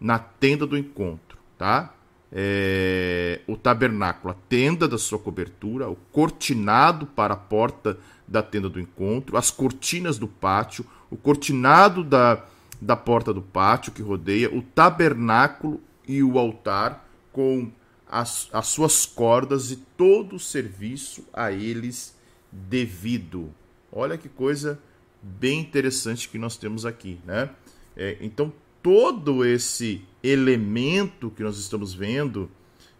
na 0.00 0.18
tenda 0.18 0.66
do 0.66 0.76
encontro, 0.76 1.38
tá? 1.58 1.94
É, 2.30 3.40
o 3.46 3.56
tabernáculo, 3.56 4.32
a 4.32 4.36
tenda 4.48 4.86
da 4.86 4.98
sua 4.98 5.18
cobertura, 5.18 5.88
o 5.88 5.96
cortinado 5.96 7.06
para 7.06 7.34
a 7.34 7.36
porta 7.36 7.98
da 8.26 8.42
tenda 8.42 8.68
do 8.68 8.80
encontro, 8.80 9.36
as 9.36 9.50
cortinas 9.50 10.18
do 10.18 10.28
pátio, 10.28 10.84
o 11.10 11.16
cortinado 11.16 12.02
da, 12.02 12.44
da 12.80 12.96
porta 12.96 13.32
do 13.32 13.42
pátio 13.42 13.92
que 13.92 14.02
rodeia, 14.02 14.54
o 14.54 14.62
tabernáculo 14.62 15.80
e 16.06 16.22
o 16.22 16.38
altar 16.38 17.08
com 17.32 17.70
as, 18.08 18.48
as 18.52 18.68
suas 18.68 19.04
cordas 19.04 19.70
e 19.70 19.76
todo 19.76 20.36
o 20.36 20.40
serviço 20.40 21.24
a 21.32 21.50
eles 21.50 22.16
devido. 22.50 23.52
Olha 23.92 24.16
que 24.16 24.28
coisa 24.28 24.80
bem 25.22 25.60
interessante 25.60 26.28
que 26.28 26.38
nós 26.38 26.56
temos 26.56 26.86
aqui, 26.86 27.18
né? 27.24 27.50
É, 27.96 28.16
então 28.20 28.52
todo 28.82 29.44
esse 29.44 30.04
elemento 30.22 31.30
que 31.30 31.42
nós 31.42 31.58
estamos 31.58 31.92
vendo 31.92 32.50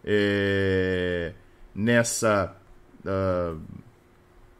é, 0.03 1.33
nessa 1.73 2.55
uh, 3.05 3.61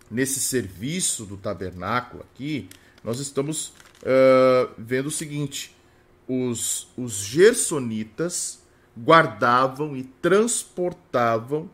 nesse 0.10 0.40
serviço 0.40 1.26
do 1.26 1.36
tabernáculo 1.36 2.24
aqui, 2.24 2.70
nós 3.04 3.20
estamos 3.20 3.74
uh, 4.02 4.72
vendo 4.78 5.08
o 5.08 5.12
seguinte: 5.12 5.76
os, 6.28 6.88
os 6.98 7.14
gersonitas 7.14 8.62
guardavam 8.98 9.96
e 9.96 10.04
transportavam 10.04 11.70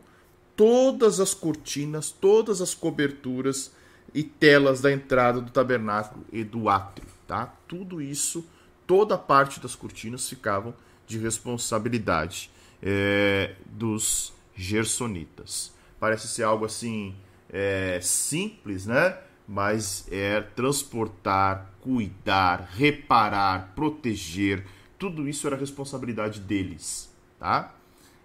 todas 0.54 1.20
as 1.20 1.34
cortinas, 1.34 2.10
todas 2.10 2.60
as 2.60 2.74
coberturas 2.74 3.72
e 4.12 4.22
telas 4.22 4.80
da 4.80 4.92
entrada 4.92 5.40
do 5.40 5.50
tabernáculo 5.50 6.24
e 6.32 6.44
do 6.44 6.68
átrio, 6.68 7.08
tá? 7.26 7.46
Tudo 7.66 8.00
isso, 8.00 8.46
toda 8.86 9.16
a 9.16 9.18
parte 9.18 9.58
das 9.58 9.74
cortinas 9.74 10.28
ficavam 10.28 10.74
de 11.06 11.18
responsabilidade 11.18 12.50
é, 12.82 13.54
dos 13.66 14.32
gersonitas. 14.54 15.72
Parece 15.98 16.28
ser 16.28 16.44
algo 16.44 16.64
assim 16.64 17.14
é, 17.50 17.98
simples, 18.00 18.86
né? 18.86 19.18
Mas 19.46 20.06
é 20.10 20.40
transportar, 20.40 21.70
cuidar, 21.80 22.68
reparar, 22.72 23.72
proteger, 23.74 24.66
tudo 24.98 25.28
isso 25.28 25.46
era 25.46 25.56
responsabilidade 25.56 26.40
deles, 26.40 27.14
tá? 27.38 27.74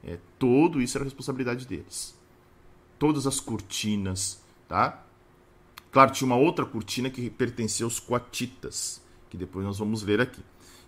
É, 0.03 0.17
tudo 0.37 0.81
isso 0.81 0.97
era 0.97 1.03
responsabilidade 1.03 1.65
deles. 1.65 2.17
Todas 2.97 3.27
as 3.27 3.39
cortinas, 3.39 4.41
tá? 4.67 5.03
Claro, 5.91 6.11
tinha 6.11 6.25
uma 6.25 6.37
outra 6.37 6.65
cortina 6.65 7.09
que 7.09 7.29
pertencia 7.29 7.85
aos 7.85 7.99
coatitas, 7.99 9.01
que 9.29 9.35
depois 9.37 9.65
nós 9.65 9.77
vamos 9.77 10.03
ler 10.03 10.21
aqui. 10.21 10.43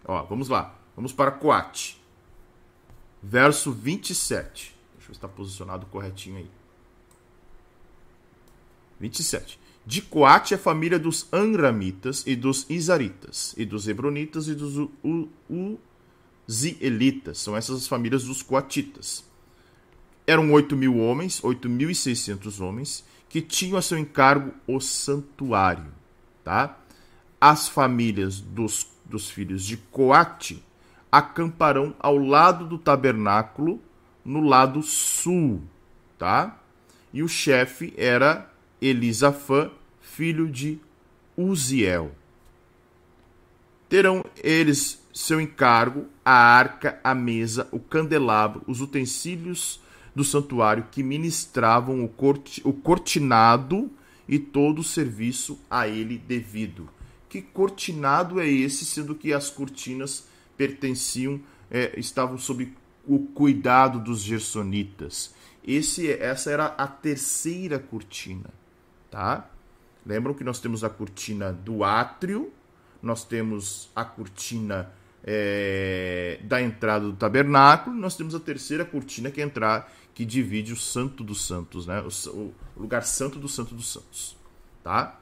Ó, 0.06 0.24
vamos 0.24 0.48
lá. 0.48 0.76
Vamos 0.96 1.14
para 1.14 1.32
Coate. 1.32 2.02
Verso 3.22 3.72
27. 3.72 4.76
Deixa 4.94 5.10
eu 5.10 5.14
se 5.14 5.18
está 5.18 5.28
posicionado 5.28 5.86
corretinho 5.88 6.38
aí. 6.38 6.50
27. 9.00 9.60
De 9.86 10.02
Coate 10.02 10.54
é 10.54 10.58
a 10.58 10.60
família 10.60 11.00
dos 11.00 11.28
Anramitas 11.34 12.24
e 12.28 12.36
dos 12.36 12.68
Isaritas, 12.70 13.56
e 13.58 13.66
dos 13.66 13.88
Hebronitas 13.88 14.48
e 14.48 14.54
dos 14.54 14.88
Uzielitas. 16.48 17.40
São 17.40 17.58
essas 17.58 17.78
as 17.78 17.88
famílias 17.88 18.24
dos 18.24 18.44
Coatitas. 18.44 19.26
Eram 20.28 20.52
8 20.54 20.78
mil 20.78 20.98
homens, 20.98 21.42
8.600 21.42 22.62
homens, 22.62 23.04
que 23.28 23.42
tinham 23.42 23.78
a 23.78 23.82
seu 23.82 23.98
encargo 23.98 24.54
o 24.68 24.80
santuário. 24.80 25.92
Tá? 26.44 26.78
As 27.40 27.68
famílias 27.68 28.40
dos, 28.40 28.88
dos 29.04 29.32
filhos 29.32 29.66
de 29.66 29.78
Coate 29.78 30.64
acamparão 31.12 31.96
ao 32.00 32.18
lado 32.18 32.68
do 32.68 32.78
tabernáculo, 32.78 33.82
no 34.24 34.42
lado 34.42 34.84
sul. 34.84 35.64
Tá? 36.20 36.60
E 37.12 37.24
o 37.24 37.28
chefe 37.28 37.94
era 37.98 38.51
Elisafã, 38.82 39.70
filho 40.02 40.50
de 40.50 40.80
Uziel. 41.38 42.12
Terão 43.88 44.26
eles 44.44 45.00
seu 45.14 45.40
encargo 45.40 46.08
a 46.26 46.32
arca, 46.32 47.00
a 47.04 47.14
mesa, 47.14 47.68
o 47.72 47.80
candelabro, 47.80 48.64
os 48.66 48.82
utensílios 48.82 49.80
do 50.16 50.24
santuário 50.24 50.88
que 50.90 51.04
ministravam 51.04 52.04
o, 52.04 52.08
corti, 52.08 52.62
o 52.66 52.74
cortinado 52.74 53.92
e 54.28 54.40
todo 54.40 54.80
o 54.80 54.84
serviço 54.84 55.60
a 55.70 55.88
ele 55.88 56.18
devido. 56.18 56.90
Que 57.30 57.42
cortinado 57.42 58.40
é 58.40 58.48
esse, 58.48 58.84
sendo 58.84 59.14
que 59.14 59.32
as 59.32 59.50
cortinas 59.50 60.28
pertenciam, 60.58 61.40
é, 61.70 61.98
estavam 62.00 62.38
sob 62.38 62.74
o 63.06 63.20
cuidado 63.20 64.00
dos 64.00 64.22
gersonitas? 64.22 65.34
Esse, 65.64 66.12
essa 66.12 66.50
era 66.50 66.66
a 66.66 66.88
terceira 66.88 67.78
cortina 67.78 68.61
tá? 69.12 69.50
Lembram 70.06 70.34
que 70.34 70.44
nós 70.44 70.60
temos 70.60 70.84
a 70.84 70.90
cortina 70.90 71.52
do 71.52 71.84
átrio, 71.84 72.52
nós 73.04 73.24
temos 73.24 73.92
a 73.96 74.04
cortina 74.04 74.92
é, 75.24 76.40
da 76.44 76.62
entrada 76.62 77.06
do 77.06 77.14
tabernáculo, 77.14 77.96
nós 77.96 78.16
temos 78.16 78.34
a 78.34 78.40
terceira 78.40 78.84
cortina 78.84 79.30
que 79.30 79.42
é 79.42 79.44
entrar, 79.44 79.92
que 80.14 80.26
divide 80.26 80.74
o 80.74 80.78
Santo 80.78 81.24
dos 81.24 81.46
Santos, 81.46 81.86
né? 81.86 82.02
O, 82.02 82.30
o 82.40 82.54
lugar 82.78 83.04
santo 83.04 83.38
do 83.38 83.48
Santo 83.48 83.76
dos 83.76 83.92
Santos, 83.92 84.36
tá? 84.84 85.20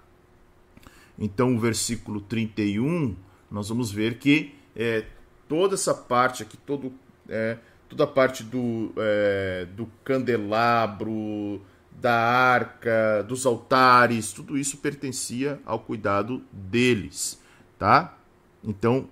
Então, 1.18 1.56
o 1.56 1.60
versículo 1.60 2.22
31, 2.22 3.16
nós 3.52 3.68
vamos 3.68 3.92
ver 3.92 4.18
que 4.20 4.56
é, 4.74 5.06
toda 5.50 5.76
essa 5.76 5.94
parte 5.94 6.44
aqui, 6.44 6.56
todo, 6.56 6.94
é, 7.28 7.58
toda 7.90 8.06
a 8.06 8.08
parte 8.08 8.44
do, 8.44 8.94
é, 8.96 9.68
do 9.76 9.86
candelabro, 10.06 11.62
da 12.00 12.16
arca, 12.16 13.24
dos 13.28 13.45
altares, 13.45 14.32
tudo 14.32 14.58
isso 14.58 14.78
pertencia 14.78 15.60
ao 15.66 15.80
cuidado 15.80 16.41
deles, 16.52 17.41
tá? 17.78 18.18
Então, 18.64 19.10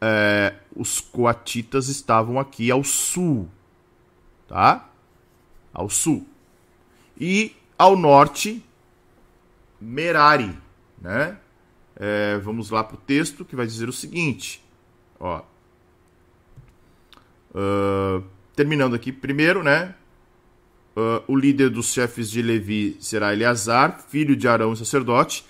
é, 0.00 0.54
os 0.74 1.00
coatitas 1.00 1.88
estavam 1.88 2.38
aqui 2.38 2.70
ao 2.70 2.84
sul, 2.84 3.48
tá? 4.46 4.88
Ao 5.72 5.90
sul. 5.90 6.26
E 7.18 7.56
ao 7.76 7.96
norte, 7.96 8.64
Merari, 9.80 10.56
né? 11.00 11.38
É, 11.96 12.38
vamos 12.38 12.70
lá 12.70 12.84
para 12.84 12.94
o 12.94 13.00
texto 13.00 13.44
que 13.44 13.56
vai 13.56 13.66
dizer 13.66 13.88
o 13.88 13.92
seguinte, 13.92 14.64
ó. 15.18 15.42
Uh, 17.50 18.22
terminando 18.54 18.94
aqui 18.94 19.10
primeiro, 19.10 19.64
né? 19.64 19.94
Uh, 20.98 21.22
o 21.28 21.36
líder 21.36 21.70
dos 21.70 21.92
chefes 21.92 22.28
de 22.28 22.42
Levi 22.42 22.96
será 22.98 23.32
Eleazar, 23.32 24.04
filho 24.08 24.34
de 24.34 24.48
Arão, 24.48 24.74
sacerdote. 24.74 25.44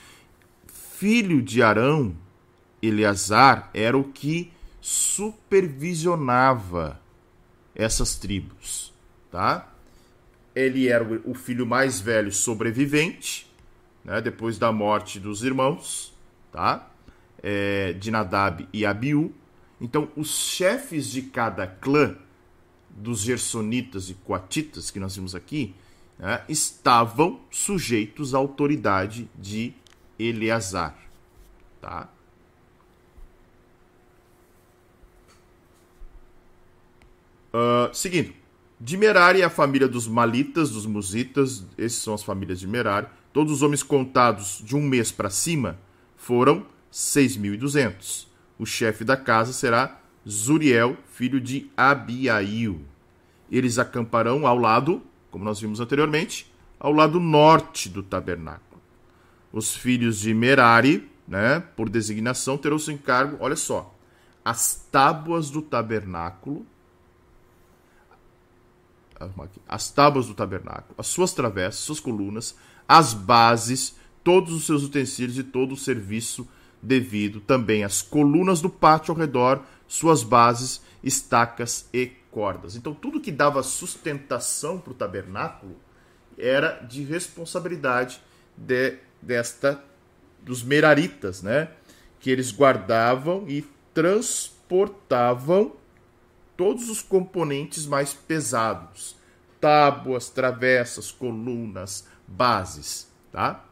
Filho 0.66 1.40
de 1.40 1.62
Arão, 1.62 2.14
Eleazar, 2.82 3.70
era 3.72 3.96
o 3.96 4.04
que 4.04 4.52
supervisionava 4.78 7.00
essas 7.74 8.16
tribos, 8.16 8.92
tá? 9.30 9.72
Ele 10.54 10.86
era 10.86 11.02
o 11.24 11.32
filho 11.32 11.66
mais 11.66 11.98
velho 11.98 12.30
sobrevivente, 12.30 13.50
né, 14.04 14.20
depois 14.20 14.58
da 14.58 14.70
morte 14.70 15.18
dos 15.18 15.42
irmãos, 15.42 16.14
tá? 16.52 16.90
É, 17.42 17.94
de 17.94 18.10
Nadab 18.10 18.68
e 18.70 18.84
Abiú. 18.84 19.32
Então, 19.80 20.10
os 20.14 20.28
chefes 20.28 21.08
de 21.08 21.22
cada 21.22 21.66
clã 21.66 22.18
dos 22.98 23.20
gersonitas 23.20 24.10
e 24.10 24.14
coatitas 24.14 24.90
que 24.90 24.98
nós 24.98 25.14
vimos 25.16 25.34
aqui, 25.34 25.74
né, 26.18 26.42
estavam 26.48 27.40
sujeitos 27.50 28.34
à 28.34 28.38
autoridade 28.38 29.28
de 29.38 29.72
Eleazar. 30.18 30.98
Tá? 31.80 32.08
Uh, 37.54 37.94
seguindo, 37.94 38.32
de 38.80 38.96
Merari 38.96 39.42
é 39.42 39.44
a 39.44 39.50
família 39.50 39.88
dos 39.88 40.06
Malitas, 40.06 40.70
dos 40.70 40.86
Musitas, 40.86 41.64
esses 41.76 42.00
são 42.00 42.14
as 42.14 42.22
famílias 42.22 42.60
de 42.60 42.66
Merari. 42.66 43.06
Todos 43.32 43.52
os 43.52 43.62
homens 43.62 43.82
contados 43.82 44.62
de 44.64 44.76
um 44.76 44.82
mês 44.82 45.10
para 45.12 45.30
cima 45.30 45.78
foram 46.16 46.66
6.200. 46.92 48.26
O 48.58 48.66
chefe 48.66 49.04
da 49.04 49.16
casa 49.16 49.52
será 49.52 50.00
Zuriel, 50.28 50.96
filho 51.12 51.40
de 51.40 51.70
Abiail. 51.76 52.80
Eles 53.50 53.78
acamparão 53.78 54.46
ao 54.46 54.58
lado, 54.58 55.02
como 55.30 55.44
nós 55.44 55.60
vimos 55.60 55.80
anteriormente, 55.80 56.52
ao 56.78 56.92
lado 56.92 57.18
norte 57.18 57.88
do 57.88 58.02
tabernáculo. 58.02 58.80
Os 59.52 59.74
filhos 59.74 60.20
de 60.20 60.34
Merari, 60.34 61.10
né, 61.26 61.60
por 61.74 61.88
designação, 61.88 62.58
terão 62.58 62.78
seu 62.78 62.94
encargo, 62.94 63.38
olha 63.40 63.56
só, 63.56 63.94
as 64.44 64.86
tábuas 64.90 65.50
do 65.50 65.62
tabernáculo, 65.62 66.66
as 69.66 69.90
tábuas 69.90 70.26
do 70.26 70.34
tabernáculo, 70.34 70.94
as 70.96 71.06
suas 71.08 71.32
travessas, 71.32 71.80
suas 71.80 72.00
colunas, 72.00 72.56
as 72.86 73.12
bases, 73.12 73.96
todos 74.22 74.52
os 74.52 74.64
seus 74.64 74.84
utensílios 74.84 75.38
e 75.38 75.42
todo 75.42 75.72
o 75.72 75.76
serviço 75.76 76.48
devido, 76.80 77.40
também 77.40 77.82
as 77.82 78.00
colunas 78.00 78.60
do 78.60 78.70
pátio 78.70 79.12
ao 79.12 79.18
redor, 79.18 79.62
suas 79.88 80.22
bases, 80.22 80.80
estacas 81.02 81.88
e 81.92 82.06
cordas. 82.30 82.76
Então, 82.76 82.94
tudo 82.94 83.20
que 83.20 83.32
dava 83.32 83.62
sustentação 83.62 84.78
para 84.78 84.92
o 84.92 84.94
tabernáculo 84.94 85.74
era 86.36 86.78
de 86.80 87.02
responsabilidade 87.02 88.20
de, 88.56 88.98
desta 89.20 89.82
dos 90.40 90.62
meraritas, 90.62 91.42
né? 91.42 91.70
Que 92.20 92.30
eles 92.30 92.52
guardavam 92.52 93.44
e 93.48 93.62
transportavam 93.92 95.72
todos 96.56 96.88
os 96.88 97.02
componentes 97.02 97.86
mais 97.86 98.14
pesados: 98.14 99.16
tábuas, 99.60 100.28
travessas, 100.30 101.10
colunas, 101.10 102.06
bases, 102.26 103.08
tá? 103.32 103.64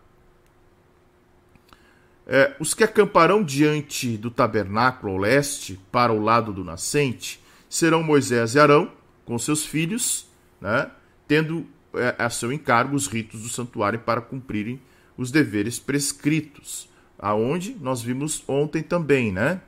É, 2.27 2.57
os 2.59 2.75
que 2.75 2.83
acamparão 2.83 3.43
diante 3.43 4.17
do 4.17 4.31
tabernáculo 4.31 5.13
ao 5.13 5.19
leste, 5.19 5.79
para 5.93 6.13
o 6.13 6.21
lado 6.21 6.53
do 6.53 6.65
nascente, 6.65 7.41
serão 7.69 8.03
Moisés 8.03 8.57
e 8.57 8.59
Arão, 8.59 8.91
com 9.25 9.39
seus 9.39 9.65
filhos, 9.65 10.29
né, 10.61 10.91
tendo 11.29 11.67
é, 11.95 12.17
a 12.19 12.29
seu 12.29 12.53
encargo 12.53 12.97
os 12.97 13.07
ritos 13.07 13.43
do 13.43 13.49
santuário 13.49 14.01
para 14.01 14.21
cumprirem 14.21 14.81
os 15.17 15.31
deveres 15.31 15.79
prescritos, 15.79 16.89
aonde 17.19 17.77
nós 17.81 18.03
vimos 18.03 18.43
ontem 18.47 18.83
também, 18.83 19.33
né? 19.33 19.61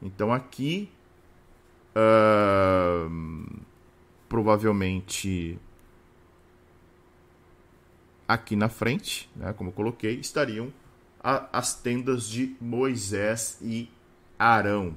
Então 0.00 0.32
aqui 0.32 0.88
uh, 1.94 3.62
provavelmente 4.28 5.58
aqui 8.26 8.56
na 8.56 8.68
frente, 8.68 9.28
né, 9.36 9.52
como 9.52 9.70
eu 9.70 9.74
coloquei, 9.74 10.14
estariam 10.18 10.72
a, 11.26 11.58
as 11.58 11.74
tendas 11.74 12.28
de 12.28 12.56
Moisés 12.60 13.58
e 13.60 13.90
Arão, 14.38 14.94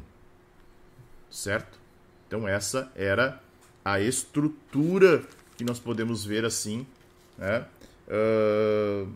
certo? 1.27 1.79
Então 2.27 2.47
essa 2.47 2.91
era 2.95 3.41
a 3.83 3.99
estrutura 3.99 5.25
que 5.57 5.63
nós 5.63 5.79
podemos 5.79 6.23
ver 6.23 6.45
assim, 6.45 6.85
né? 7.35 7.65
Uh, 8.07 9.11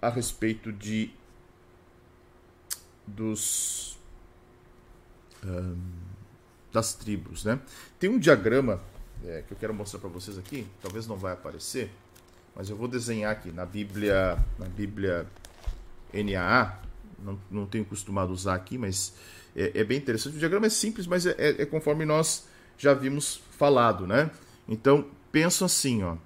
a 0.00 0.08
respeito 0.08 0.72
de 0.72 1.10
dos 3.04 3.98
um, 5.44 5.76
das 6.72 6.94
tribos, 6.94 7.44
né? 7.44 7.60
Tem 7.98 8.08
um 8.08 8.20
diagrama 8.20 8.80
é, 9.24 9.42
que 9.42 9.52
eu 9.52 9.58
quero 9.58 9.74
mostrar 9.74 9.98
para 9.98 10.10
vocês 10.10 10.38
aqui, 10.38 10.64
talvez 10.80 11.08
não 11.08 11.16
vai 11.16 11.32
aparecer, 11.32 11.90
mas 12.58 12.68
eu 12.68 12.76
vou 12.76 12.88
desenhar 12.88 13.30
aqui 13.30 13.52
na 13.52 13.64
Bíblia, 13.64 14.36
na 14.58 14.66
Bíblia 14.66 15.24
NAA, 16.12 16.76
não, 17.20 17.38
não 17.48 17.66
tenho 17.66 17.84
costumado 17.84 18.32
usar 18.32 18.56
aqui, 18.56 18.76
mas 18.76 19.14
é, 19.54 19.70
é 19.80 19.84
bem 19.84 19.96
interessante. 19.96 20.34
O 20.34 20.38
diagrama 20.40 20.66
é 20.66 20.68
simples, 20.68 21.06
mas 21.06 21.24
é, 21.24 21.36
é, 21.38 21.62
é, 21.62 21.64
conforme 21.64 22.04
nós 22.04 22.48
já 22.76 22.92
vimos 22.92 23.40
falado, 23.52 24.08
né? 24.08 24.28
Então, 24.68 25.06
penso 25.30 25.64
assim, 25.64 26.02
ó, 26.02 26.16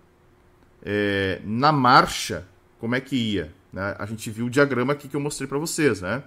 é, 0.82 1.42
na 1.44 1.70
marcha, 1.70 2.48
como 2.80 2.94
é 2.94 3.00
que 3.00 3.14
ia? 3.14 3.52
Né? 3.70 3.94
A 3.98 4.06
gente 4.06 4.30
viu 4.30 4.46
o 4.46 4.50
diagrama 4.50 4.94
aqui 4.94 5.08
que 5.08 5.16
eu 5.16 5.20
mostrei 5.20 5.46
para 5.46 5.58
vocês, 5.58 6.00
né? 6.00 6.24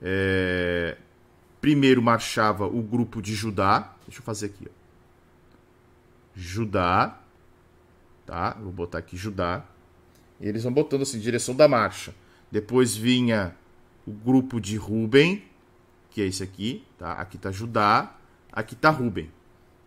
É, 0.00 0.96
primeiro 1.60 2.00
marchava 2.00 2.68
o 2.68 2.80
grupo 2.80 3.20
de 3.20 3.34
Judá, 3.34 3.96
deixa 4.06 4.20
eu 4.20 4.24
fazer 4.24 4.46
aqui, 4.46 4.68
ó. 4.68 4.84
Judá, 6.36 7.18
tá? 8.26 8.56
Vou 8.60 8.72
botar 8.72 8.98
aqui 8.98 9.16
Judá. 9.16 9.64
E 10.40 10.48
eles 10.48 10.64
vão 10.64 10.72
botando 10.72 11.02
assim, 11.02 11.18
direção 11.18 11.54
da 11.54 11.68
marcha. 11.68 12.14
Depois 12.50 12.96
vinha 12.96 13.54
o 14.06 14.12
grupo 14.12 14.60
de 14.60 14.76
Ruben, 14.76 15.44
que 16.10 16.22
é 16.22 16.26
esse 16.26 16.42
aqui, 16.42 16.84
tá? 16.98 17.12
Aqui 17.12 17.38
tá 17.38 17.50
Judá, 17.50 18.14
aqui 18.52 18.76
tá 18.76 18.90
Ruben, 18.90 19.30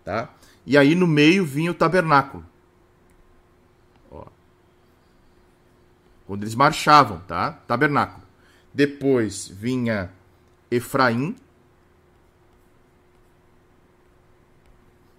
tá? 0.04 0.34
E 0.66 0.78
aí 0.78 0.96
no 0.96 1.08
meio 1.08 1.46
vinha 1.46 1.72
o 1.72 1.74
tabernáculo. 1.74 2.44
quando 6.28 6.44
eles 6.44 6.54
marchavam, 6.54 7.22
tá? 7.22 7.54
Tabernáculo. 7.54 8.22
Depois 8.74 9.48
vinha 9.48 10.12
Efraim. 10.70 11.36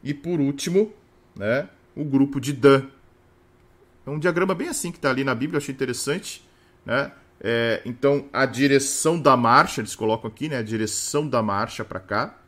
E 0.04 0.12
por 0.12 0.38
último, 0.38 0.92
né, 1.34 1.68
o 1.96 2.04
grupo 2.04 2.38
de 2.38 2.52
Dan. 2.52 2.86
É 4.08 4.10
um 4.10 4.18
diagrama 4.18 4.54
bem 4.54 4.68
assim 4.68 4.90
que 4.90 4.96
está 4.96 5.10
ali 5.10 5.22
na 5.22 5.34
Bíblia, 5.34 5.56
eu 5.58 5.62
achei 5.62 5.74
interessante. 5.74 6.42
Né? 6.84 7.12
É, 7.40 7.82
então, 7.84 8.26
a 8.32 8.46
direção 8.46 9.20
da 9.20 9.36
marcha, 9.36 9.82
eles 9.82 9.94
colocam 9.94 10.30
aqui, 10.30 10.48
né? 10.48 10.56
A 10.56 10.62
direção 10.62 11.28
da 11.28 11.42
marcha 11.42 11.84
para 11.84 12.00
cá. 12.00 12.38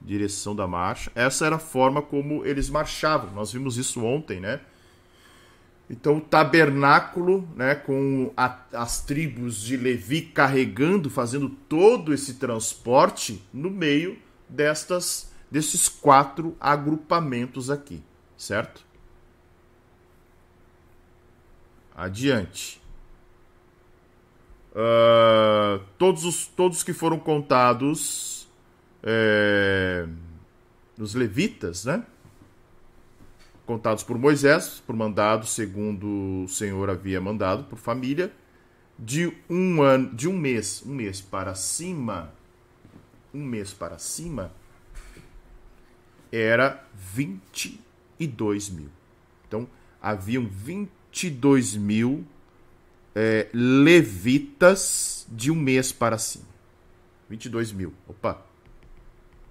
Direção 0.00 0.56
da 0.56 0.66
marcha. 0.66 1.12
Essa 1.14 1.44
era 1.44 1.56
a 1.56 1.58
forma 1.58 2.00
como 2.00 2.44
eles 2.46 2.70
marchavam. 2.70 3.30
Nós 3.34 3.52
vimos 3.52 3.76
isso 3.76 4.02
ontem, 4.02 4.40
né? 4.40 4.60
Então 5.90 6.16
o 6.16 6.20
tabernáculo, 6.20 7.46
né, 7.56 7.74
com 7.74 8.32
a, 8.36 8.60
as 8.72 9.02
tribos 9.02 9.60
de 9.60 9.76
Levi 9.76 10.22
carregando, 10.22 11.10
fazendo 11.10 11.48
todo 11.48 12.14
esse 12.14 12.34
transporte 12.34 13.42
no 13.52 13.70
meio 13.70 14.16
destas 14.48 15.30
desses 15.50 15.88
quatro 15.88 16.56
agrupamentos 16.60 17.70
aqui, 17.70 18.00
certo? 18.40 18.82
Adiante. 21.94 22.80
Uh, 24.72 25.84
todos 25.98 26.24
os 26.24 26.46
todos 26.46 26.82
que 26.82 26.92
foram 26.92 27.18
contados 27.18 28.48
é, 29.02 30.06
os 30.98 31.14
levitas, 31.14 31.84
né? 31.84 32.04
contados 33.66 34.02
por 34.02 34.18
Moisés, 34.18 34.82
por 34.84 34.96
mandado, 34.96 35.46
segundo 35.46 36.44
o 36.44 36.48
Senhor 36.48 36.88
havia 36.90 37.20
mandado, 37.20 37.64
por 37.64 37.78
família, 37.78 38.32
de 38.98 39.32
um 39.48 39.82
ano, 39.82 40.12
de 40.14 40.28
um 40.28 40.32
mês, 40.32 40.82
um 40.84 40.94
mês 40.94 41.20
para 41.20 41.54
cima, 41.54 42.32
um 43.32 43.44
mês 43.44 43.72
para 43.72 43.96
cima, 43.98 44.52
era 46.32 46.84
22 48.20 48.68
mil. 48.68 48.90
Então, 49.48 49.66
haviam 50.00 50.46
22 50.46 51.76
mil 51.76 52.26
é, 53.14 53.48
levitas 53.52 55.26
de 55.28 55.50
um 55.50 55.54
mês 55.56 55.90
para 55.90 56.18
cima. 56.18 56.44
22 57.28 57.72
mil. 57.72 57.94
Opa, 58.06 58.44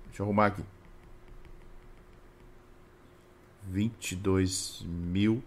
deixa 0.05 0.22
eu 0.22 0.26
arrumar 0.26 0.47
aqui. 0.47 0.63
22 3.67 4.84
mil 4.86 5.43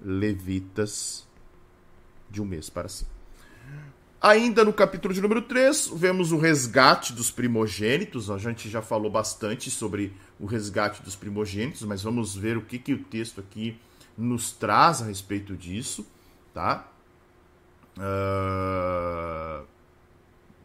levitas 0.00 1.26
de 2.30 2.40
um 2.40 2.44
mês 2.44 2.70
para 2.70 2.88
cima. 2.88 3.10
Ainda 4.22 4.62
no 4.66 4.72
capítulo 4.72 5.14
de 5.14 5.20
número 5.22 5.40
3, 5.40 5.92
vemos 5.94 6.30
o 6.30 6.36
resgate 6.36 7.14
dos 7.14 7.30
primogênitos. 7.30 8.30
A 8.30 8.36
gente 8.36 8.68
já 8.68 8.82
falou 8.82 9.10
bastante 9.10 9.70
sobre 9.70 10.12
o 10.38 10.44
resgate 10.44 11.02
dos 11.02 11.16
primogênitos, 11.16 11.82
mas 11.84 12.02
vamos 12.02 12.36
ver 12.36 12.58
o 12.58 12.60
que, 12.60 12.78
que 12.78 12.92
o 12.92 12.98
texto 12.98 13.40
aqui 13.40 13.78
nos 14.18 14.52
traz 14.52 15.00
a 15.00 15.06
respeito 15.06 15.56
disso, 15.56 16.06
tá? 16.52 16.86
Uh... 17.96 19.64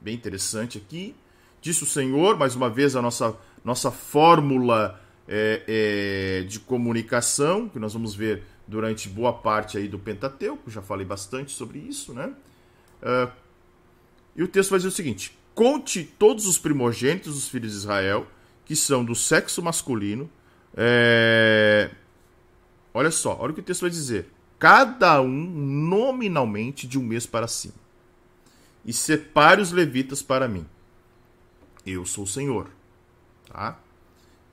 Bem 0.02 0.16
interessante 0.16 0.78
aqui. 0.78 1.16
Disse 1.62 1.84
o 1.84 1.88
Senhor, 1.88 2.38
mais 2.38 2.58
uma 2.58 2.70
vez, 2.70 2.94
a 2.94 3.02
nossa, 3.02 3.38
nossa 3.64 3.90
fórmula 3.90 5.00
é, 5.30 5.64
é, 5.66 6.44
de 6.44 6.60
comunicação, 6.60 7.70
que 7.70 7.80
nós 7.80 7.94
vamos 7.94 8.14
ver 8.14 8.44
durante 8.68 9.08
boa 9.08 9.32
parte 9.32 9.78
aí 9.78 9.88
do 9.88 9.98
Pentateuco, 9.98 10.70
já 10.70 10.82
falei 10.82 11.06
bastante 11.06 11.54
sobre 11.54 11.80
isso, 11.80 12.14
né? 12.14 12.34
Uh, 13.02 13.45
e 14.36 14.44
o 14.44 14.48
texto 14.48 14.72
vai 14.72 14.80
dizer 14.80 14.90
o 14.90 14.92
seguinte: 14.92 15.38
conte 15.54 16.04
todos 16.04 16.46
os 16.46 16.58
primogênitos 16.58 17.36
dos 17.36 17.48
filhos 17.48 17.72
de 17.72 17.78
Israel, 17.78 18.28
que 18.66 18.76
são 18.76 19.04
do 19.06 19.16
sexo 19.16 19.62
masculino. 19.62 20.30
É... 20.76 21.90
Olha 22.94 23.12
só, 23.12 23.38
olha 23.40 23.52
o 23.52 23.54
que 23.54 23.62
o 23.62 23.64
texto 23.64 23.82
vai 23.82 23.90
dizer. 23.90 24.30
Cada 24.60 25.22
um 25.22 25.30
nominalmente 25.30 26.88
de 26.88 26.98
um 26.98 27.04
mês 27.04 27.26
para 27.26 27.48
cima. 27.48 27.76
E 28.86 28.94
separe 28.94 29.62
os 29.62 29.72
levitas 29.72 30.22
para 30.22 30.48
mim. 30.48 30.66
Eu 31.86 32.06
sou 32.06 32.24
o 32.24 32.28
Senhor. 32.28 32.70
Tá? 33.52 33.80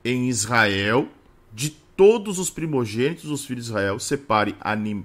Em 0.05 0.28
Israel, 0.28 1.09
de 1.53 1.70
todos 1.70 2.39
os 2.39 2.51
primogênitos 2.51 3.24
dos 3.24 3.45
filhos 3.45 3.66
de 3.66 3.70
Israel, 3.70 3.99
separe 3.99 4.57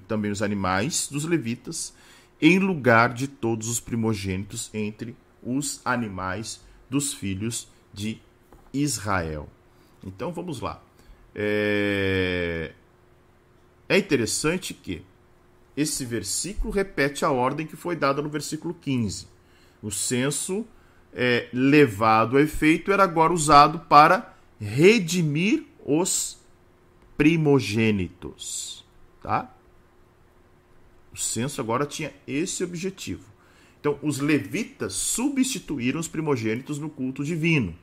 também 0.07 0.31
os 0.31 0.41
animais 0.41 1.07
dos 1.07 1.25
levitas, 1.25 1.93
em 2.41 2.59
lugar 2.59 3.13
de 3.13 3.27
todos 3.27 3.67
os 3.67 3.79
primogênitos 3.79 4.69
entre 4.73 5.15
os 5.43 5.81
animais 5.83 6.61
dos 6.89 7.13
filhos 7.13 7.67
de 7.93 8.19
Israel. 8.73 9.49
Então 10.03 10.31
vamos 10.31 10.59
lá. 10.59 10.81
É, 11.33 12.71
é 13.89 13.97
interessante 13.97 14.73
que 14.73 15.01
esse 15.75 16.05
versículo 16.05 16.71
repete 16.71 17.23
a 17.23 17.31
ordem 17.31 17.67
que 17.67 17.75
foi 17.75 17.95
dada 17.95 18.21
no 18.21 18.29
versículo 18.29 18.73
15. 18.73 19.27
O 19.81 19.91
censo 19.91 20.65
é, 21.13 21.47
levado 21.53 22.37
a 22.37 22.41
efeito 22.41 22.91
era 22.91 23.03
agora 23.03 23.31
usado 23.33 23.79
para 23.81 24.35
redimir 24.59 25.65
os 25.85 26.39
primogênitos, 27.15 28.85
tá? 29.21 29.53
O 31.17 31.19
censo 31.19 31.59
agora 31.59 31.83
tinha 31.83 32.13
esse 32.27 32.63
objetivo. 32.63 33.25
Então, 33.79 33.97
os 34.03 34.19
levitas 34.19 34.93
substituíram 34.93 35.99
os 35.99 36.07
primogênitos 36.07 36.77
no 36.77 36.91
culto 36.91 37.23
divino. 37.23 37.73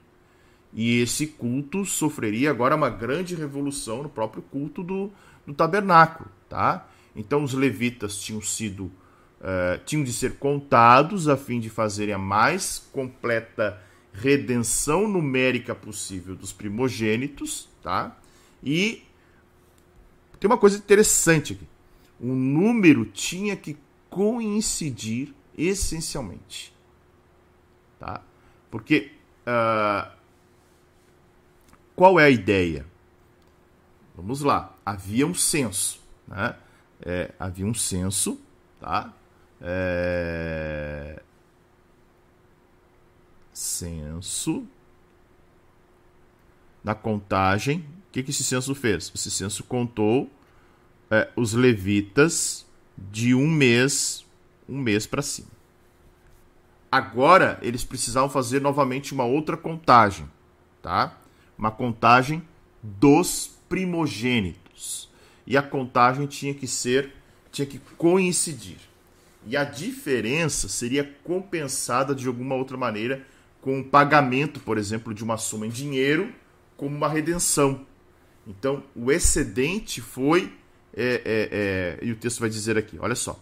E 0.73 1.01
esse 1.01 1.27
culto 1.27 1.85
sofreria 1.85 2.49
agora 2.49 2.77
uma 2.77 2.89
grande 2.89 3.35
revolução 3.35 4.05
no 4.05 4.09
próprio 4.09 4.41
culto 4.41 4.85
do, 4.85 5.11
do 5.45 5.53
tabernáculo, 5.53 6.31
tá? 6.49 6.89
Então, 7.17 7.43
os 7.43 7.55
levitas 7.55 8.21
tinham 8.21 8.41
sido 8.41 8.85
uh, 8.85 9.83
tinham 9.85 10.05
de 10.05 10.13
ser 10.13 10.37
contados 10.37 11.27
a 11.27 11.37
fim 11.37 11.59
de 11.59 11.69
fazerem 11.69 12.15
a 12.15 12.19
mais 12.19 12.89
completa 12.93 13.83
redenção 14.13 15.09
numérica 15.09 15.75
possível 15.75 16.37
dos 16.37 16.53
primogênitos, 16.53 17.69
tá? 17.83 18.17
E 18.63 19.03
tem 20.39 20.49
uma 20.49 20.59
coisa 20.59 20.79
interessante 20.79 21.55
aqui. 21.55 21.74
O 22.25 22.35
número 22.35 23.05
tinha 23.05 23.55
que 23.55 23.77
coincidir 24.09 25.35
essencialmente. 25.59 26.75
Tá? 28.01 28.23
Porque 28.71 29.13
uh, 29.47 30.11
qual 31.95 32.19
é 32.19 32.25
a 32.25 32.31
ideia? 32.31 32.87
Vamos 34.17 34.41
lá. 34.41 34.75
Havia 34.87 35.27
um 35.27 35.35
censo. 35.35 36.01
Né? 36.27 36.57
É, 37.03 37.35
havia 37.39 37.67
um 37.67 37.75
censo. 37.75 38.41
Tá? 38.81 39.13
É... 39.61 41.23
Censo. 43.53 44.67
Na 46.83 46.95
contagem. 46.95 47.81
O 48.09 48.13
que, 48.13 48.23
que 48.23 48.31
esse 48.31 48.45
censo 48.45 48.75
fez? 48.75 49.13
Esse 49.15 49.31
censo 49.31 49.63
contou 49.65 50.31
é, 51.15 51.31
os 51.37 51.53
levitas 51.53 52.67
de 52.97 53.35
um 53.35 53.49
mês 53.49 54.25
um 54.69 54.79
mês 54.79 55.07
para 55.07 55.23
cima. 55.23 55.49
Agora 56.91 57.59
eles 57.61 57.85
precisavam 57.85 58.31
fazer 58.31 58.61
novamente 58.61 59.13
uma 59.13 59.25
outra 59.25 59.57
contagem, 59.57 60.29
tá? 60.81 61.19
Uma 61.59 61.71
contagem 61.71 62.43
dos 62.83 63.59
primogênitos. 63.69 65.11
E 65.47 65.57
a 65.57 65.63
contagem 65.63 66.27
tinha 66.27 66.55
que 66.55 66.67
ser, 66.67 67.13
tinha 67.51 67.67
que 67.67 67.79
coincidir. 67.99 68.79
E 69.47 69.57
a 69.57 69.65
diferença 69.65 70.69
seria 70.69 71.05
compensada 71.23 72.15
de 72.15 72.27
alguma 72.27 72.55
outra 72.55 72.77
maneira 72.77 73.27
com 73.61 73.81
o 73.81 73.85
pagamento, 73.85 74.61
por 74.61 74.79
exemplo, 74.79 75.13
de 75.13 75.25
uma 75.25 75.37
soma 75.37 75.67
em 75.67 75.71
dinheiro 75.71 76.33
como 76.77 76.97
uma 76.97 77.09
redenção. 77.09 77.87
Então, 78.47 78.83
o 78.95 79.11
excedente 79.11 80.01
foi. 80.01 80.53
É, 80.97 81.23
é, 81.25 81.99
é, 82.03 82.07
e 82.07 82.13
o 82.13 82.17
texto 82.17 82.41
vai 82.41 82.49
dizer 82.49 82.79
aqui: 82.79 82.99
olha 82.99 83.15
só. 83.15 83.39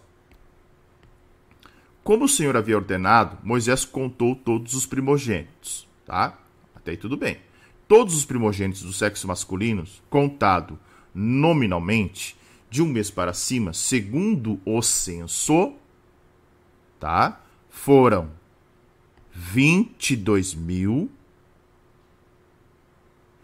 Como 2.03 2.25
o 2.25 2.29
Senhor 2.29 2.57
havia 2.57 2.75
ordenado, 2.75 3.37
Moisés 3.43 3.85
contou 3.85 4.35
todos 4.35 4.73
os 4.73 4.85
primogênitos, 4.85 5.87
tá? 6.05 6.37
Até 6.75 6.91
aí 6.91 6.97
tudo 6.97 7.15
bem. 7.15 7.39
Todos 7.87 8.15
os 8.15 8.25
primogênitos 8.25 8.81
do 8.81 8.91
sexo 8.91 9.27
masculino, 9.27 9.85
contado 10.09 10.77
nominalmente, 11.15 12.35
de 12.69 12.81
um 12.81 12.87
mês 12.87 13.09
para 13.09 13.33
cima, 13.33 13.71
segundo 13.71 14.59
o 14.65 14.81
censo, 14.81 15.73
tá? 16.99 17.41
Foram 17.69 18.31
22 19.31 20.55
mil 20.55 21.09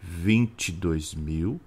22 0.00 1.14
mil 1.14 1.60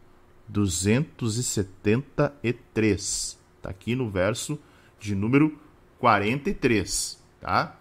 273. 0.47 3.38
Está 3.57 3.69
aqui 3.69 3.93
no 3.95 4.09
verso 4.09 4.57
de 4.99 5.13
número 5.13 5.55
43, 5.99 7.22
tá? 7.39 7.80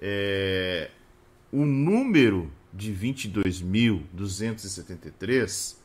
É, 0.00 0.90
o 1.52 1.64
número 1.64 2.50
de 2.72 2.92
22.273 2.92 5.76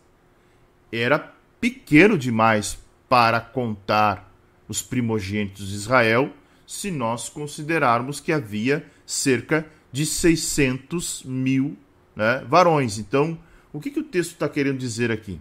era 0.92 1.20
pequeno 1.62 2.18
demais 2.18 2.80
para 3.08 3.40
contar 3.40 4.34
os 4.68 4.82
primogênitos 4.82 5.70
de 5.70 5.76
Israel, 5.76 6.34
se 6.66 6.90
nós 6.90 7.30
considerarmos 7.30 8.20
que 8.20 8.32
havia 8.32 8.90
cerca 9.06 9.70
de 9.92 10.04
600 10.04 11.22
mil 11.24 11.78
né, 12.18 12.44
varões. 12.50 12.98
Então, 12.98 13.40
o 13.72 13.80
que, 13.80 13.90
que 13.92 14.00
o 14.00 14.04
texto 14.04 14.32
está 14.32 14.50
querendo 14.50 14.78
dizer 14.78 15.12
aqui? 15.12 15.40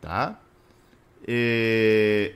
tá? 0.00 0.40
É... 1.26 2.34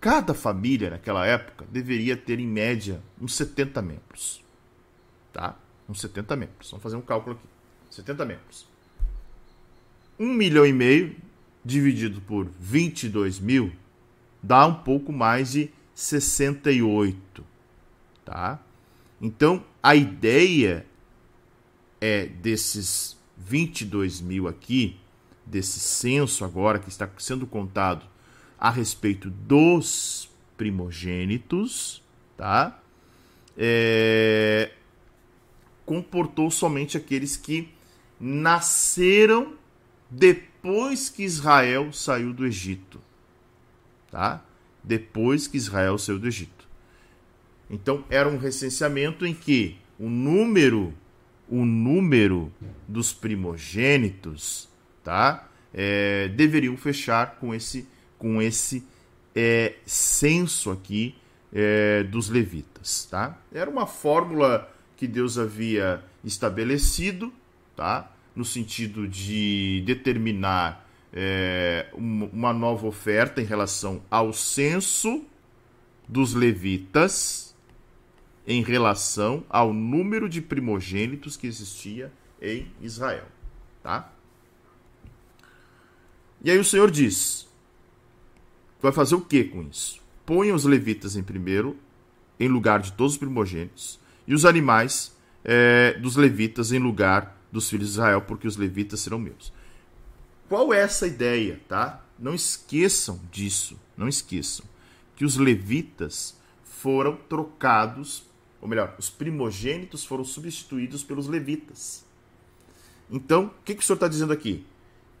Cada 0.00 0.32
família 0.32 0.88
naquela 0.88 1.26
época 1.26 1.66
deveria 1.70 2.16
ter 2.16 2.38
em 2.38 2.46
média 2.46 3.02
uns 3.20 3.34
70 3.34 3.82
membros, 3.82 4.42
tá? 5.30 5.58
Uns 5.86 6.00
70 6.00 6.36
membros. 6.36 6.70
Vamos 6.70 6.82
fazer 6.82 6.96
um 6.96 7.02
cálculo 7.02 7.36
aqui. 7.36 7.46
70 7.96 8.24
membros. 8.24 8.66
Um 10.18 10.32
milhão 10.32 10.64
e 10.64 10.72
meio 10.72 11.16
dividido 11.62 12.20
por 12.22 12.48
22 12.58 13.38
mil 13.38 13.72
dá 14.42 14.66
um 14.66 14.74
pouco 14.74 15.12
mais 15.12 15.52
de 15.52 15.70
68, 15.94 17.44
tá? 18.24 18.58
Então, 19.20 19.62
a 19.82 19.94
ideia 19.94 20.86
é 22.00 22.26
desses 22.26 23.16
22 23.36 24.20
mil 24.20 24.48
aqui 24.48 24.98
desse 25.44 25.80
censo 25.80 26.44
agora 26.44 26.78
que 26.78 26.88
está 26.88 27.08
sendo 27.18 27.46
contado 27.46 28.06
a 28.58 28.70
respeito 28.70 29.30
dos 29.30 30.30
primogênitos, 30.56 32.02
tá? 32.36 32.80
É... 33.56 34.72
comportou 35.84 36.50
somente 36.50 36.96
aqueles 36.96 37.36
que 37.36 37.68
nasceram 38.20 39.54
depois 40.08 41.08
que 41.08 41.22
Israel 41.22 41.92
saiu 41.92 42.32
do 42.32 42.46
Egito, 42.46 43.00
tá? 44.10 44.44
Depois 44.84 45.46
que 45.46 45.56
Israel 45.56 45.98
saiu 45.98 46.18
do 46.18 46.28
Egito. 46.28 46.68
Então 47.70 48.04
era 48.10 48.28
um 48.28 48.36
recenseamento 48.36 49.24
em 49.24 49.34
que 49.34 49.78
o 49.98 50.08
número 50.08 50.92
o 51.50 51.64
número 51.64 52.52
dos 52.88 53.12
primogênitos 53.12 54.70
tá? 55.02 55.48
É, 55.72 56.28
deveriam 56.28 56.76
fechar 56.76 57.36
com 57.36 57.54
esse, 57.54 57.88
com 58.18 58.40
esse 58.42 58.84
é, 59.34 59.74
censo 59.84 60.70
aqui 60.70 61.14
é, 61.52 62.02
dos 62.04 62.28
levitas, 62.28 63.06
tá? 63.10 63.38
Era 63.52 63.70
uma 63.70 63.86
fórmula 63.86 64.70
que 64.96 65.06
Deus 65.06 65.38
havia 65.38 66.02
estabelecido, 66.24 67.32
tá? 67.76 68.12
No 68.34 68.44
sentido 68.44 69.08
de 69.08 69.82
determinar 69.86 70.88
é, 71.12 71.86
uma 71.92 72.52
nova 72.52 72.86
oferta 72.86 73.40
em 73.40 73.44
relação 73.44 74.02
ao 74.10 74.32
censo 74.32 75.24
dos 76.08 76.34
levitas 76.34 77.49
em 78.50 78.62
relação 78.62 79.44
ao 79.48 79.72
número 79.72 80.28
de 80.28 80.40
primogênitos 80.40 81.36
que 81.36 81.46
existia 81.46 82.12
em 82.40 82.70
Israel, 82.80 83.26
tá? 83.82 84.12
E 86.42 86.50
aí 86.50 86.58
o 86.58 86.64
Senhor 86.64 86.90
diz: 86.90 87.46
Vai 88.80 88.92
fazer 88.92 89.14
o 89.14 89.20
que 89.20 89.44
com 89.44 89.62
isso? 89.62 90.00
põe 90.30 90.52
os 90.52 90.64
levitas 90.64 91.16
em 91.16 91.24
primeiro, 91.24 91.76
em 92.38 92.46
lugar 92.46 92.78
de 92.78 92.92
todos 92.92 93.14
os 93.14 93.18
primogênitos, 93.18 93.98
e 94.28 94.32
os 94.32 94.44
animais 94.44 95.12
é, 95.42 95.94
dos 95.94 96.14
levitas 96.14 96.70
em 96.70 96.78
lugar 96.78 97.36
dos 97.50 97.68
filhos 97.68 97.88
de 97.88 97.94
Israel, 97.94 98.22
porque 98.22 98.46
os 98.46 98.56
levitas 98.56 99.00
serão 99.00 99.18
meus. 99.18 99.52
Qual 100.48 100.72
é 100.72 100.78
essa 100.78 101.04
ideia, 101.08 101.60
tá? 101.66 102.04
Não 102.16 102.32
esqueçam 102.32 103.20
disso, 103.32 103.76
não 103.96 104.06
esqueçam 104.06 104.64
que 105.16 105.24
os 105.24 105.36
levitas 105.36 106.38
foram 106.62 107.16
trocados, 107.28 108.22
ou 108.60 108.68
melhor, 108.68 108.94
os 108.98 109.08
primogênitos 109.08 110.04
foram 110.04 110.24
substituídos 110.24 111.02
pelos 111.02 111.26
levitas. 111.26 112.04
Então, 113.10 113.46
o 113.46 113.50
que, 113.64 113.74
que 113.74 113.82
o 113.82 113.86
senhor 113.86 113.96
está 113.96 114.06
dizendo 114.06 114.32
aqui? 114.32 114.64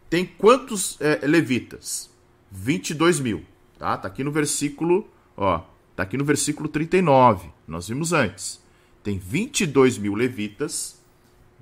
Tem 0.08 0.24
quantos 0.26 0.96
é, 1.00 1.26
levitas? 1.26 2.08
22 2.50 3.20
mil. 3.20 3.44
Tá? 3.78 3.96
tá 3.96 4.08
aqui 4.08 4.22
no 4.22 4.30
versículo, 4.30 5.08
ó, 5.36 5.62
tá 5.96 6.02
aqui 6.02 6.18
no 6.18 6.24
versículo 6.24 6.68
39. 6.68 7.48
Nós 7.66 7.88
vimos 7.88 8.12
antes. 8.12 8.60
Tem 9.02 9.18
22 9.18 9.96
mil 9.96 10.14
levitas 10.14 11.00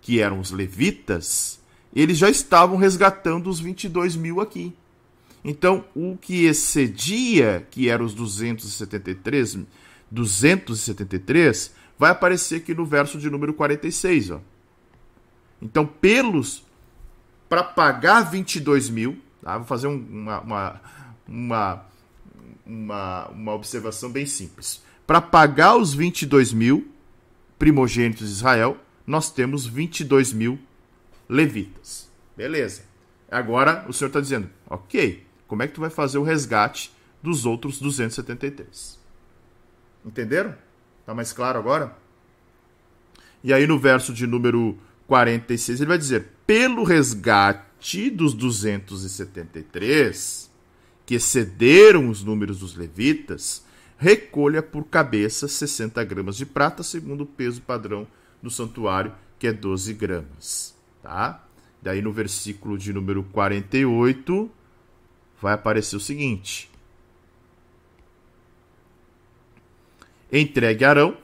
que 0.00 0.20
eram 0.20 0.38
os 0.38 0.50
levitas, 0.50 1.60
eles 1.94 2.18
já 2.18 2.30
estavam 2.30 2.76
resgatando 2.76 3.50
os 3.50 3.60
22 3.60 4.16
mil 4.16 4.40
aqui. 4.40 4.72
Então, 5.44 5.84
o 5.94 6.16
que 6.16 6.44
excedia, 6.44 7.66
que 7.70 7.88
eram 7.88 8.04
os 8.04 8.14
273, 8.14 9.58
273, 10.10 11.74
vai 11.98 12.10
aparecer 12.12 12.56
aqui 12.56 12.74
no 12.74 12.86
verso 12.86 13.18
de 13.18 13.28
número 13.28 13.52
46. 13.52 14.30
Ó. 14.30 14.40
Então, 15.60 15.86
pelos. 15.86 16.64
Para 17.48 17.62
pagar 17.62 18.22
22 18.22 18.88
mil, 18.88 19.18
tá? 19.42 19.58
vou 19.58 19.66
fazer 19.66 19.86
um, 19.86 19.96
uma, 19.96 20.40
uma, 20.40 20.80
uma, 21.28 21.84
uma, 22.64 23.28
uma 23.28 23.52
observação 23.52 24.10
bem 24.10 24.24
simples. 24.24 24.82
Para 25.06 25.20
pagar 25.20 25.76
os 25.76 25.94
22 25.94 26.52
mil 26.52 26.88
primogênitos 27.58 28.28
de 28.28 28.34
Israel, 28.34 28.76
nós 29.06 29.30
temos 29.30 29.66
22 29.66 30.32
mil 30.32 30.58
levitas. 31.28 32.10
Beleza. 32.36 32.82
Agora 33.30 33.84
o 33.88 33.92
senhor 33.92 34.08
está 34.08 34.20
dizendo, 34.20 34.50
ok, 34.68 35.24
como 35.46 35.62
é 35.62 35.68
que 35.68 35.74
tu 35.74 35.80
vai 35.80 35.90
fazer 35.90 36.18
o 36.18 36.22
resgate 36.22 36.92
dos 37.22 37.46
outros 37.46 37.78
273? 37.78 38.98
Entenderam? 40.04 40.54
Tá 41.06 41.14
mais 41.14 41.32
claro 41.32 41.58
agora? 41.58 41.96
E 43.42 43.50
aí 43.52 43.66
no 43.66 43.76
verso 43.78 44.12
de 44.12 44.26
número 44.26 44.78
46 45.06 45.80
ele 45.80 45.88
vai 45.88 45.96
dizer: 45.98 46.26
pelo 46.46 46.84
resgate 46.84 48.10
dos 48.10 48.34
273 48.34 50.52
que 51.04 51.16
excederam 51.16 52.08
os 52.08 52.22
números 52.22 52.60
dos 52.60 52.76
levitas, 52.76 53.64
recolha 54.02 54.60
por 54.60 54.84
cabeça 54.86 55.46
60 55.46 56.02
gramas 56.02 56.36
de 56.36 56.44
prata, 56.44 56.82
segundo 56.82 57.20
o 57.20 57.26
peso 57.26 57.62
padrão 57.62 58.04
do 58.42 58.50
santuário, 58.50 59.14
que 59.38 59.46
é 59.46 59.52
12 59.52 59.94
gramas. 59.94 60.76
Tá? 61.00 61.46
Daí 61.80 62.02
no 62.02 62.12
versículo 62.12 62.76
de 62.76 62.92
número 62.92 63.22
48 63.22 64.50
vai 65.40 65.54
aparecer 65.54 65.94
o 65.94 66.00
seguinte: 66.00 66.68
Entregue 70.32 70.84
Arão 70.84 71.16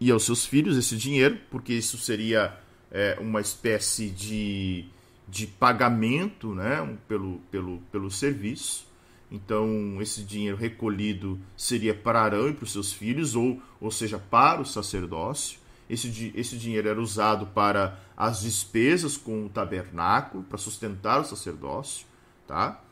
e 0.00 0.10
aos 0.10 0.24
seus 0.24 0.46
filhos 0.46 0.78
esse 0.78 0.96
dinheiro, 0.96 1.38
porque 1.50 1.74
isso 1.74 1.98
seria 1.98 2.58
é, 2.90 3.18
uma 3.20 3.42
espécie 3.42 4.08
de, 4.08 4.86
de 5.28 5.46
pagamento 5.46 6.54
né, 6.54 6.96
pelo, 7.06 7.38
pelo, 7.50 7.78
pelo 7.92 8.10
serviço. 8.10 8.88
Então, 9.30 9.98
esse 10.00 10.22
dinheiro 10.22 10.56
recolhido 10.56 11.38
seria 11.56 11.94
para 11.94 12.22
Arão 12.22 12.48
e 12.48 12.52
para 12.52 12.64
os 12.64 12.72
seus 12.72 12.92
filhos, 12.92 13.36
ou, 13.36 13.62
ou 13.80 13.90
seja, 13.90 14.18
para 14.18 14.60
o 14.60 14.66
sacerdócio. 14.66 15.58
Esse, 15.88 16.32
esse 16.34 16.56
dinheiro 16.56 16.88
era 16.88 17.00
usado 17.00 17.46
para 17.46 17.98
as 18.16 18.42
despesas 18.42 19.16
com 19.16 19.46
o 19.46 19.48
tabernáculo, 19.48 20.42
para 20.44 20.58
sustentar 20.58 21.20
o 21.20 21.24
sacerdócio. 21.24 22.06
Tá? 22.46 22.82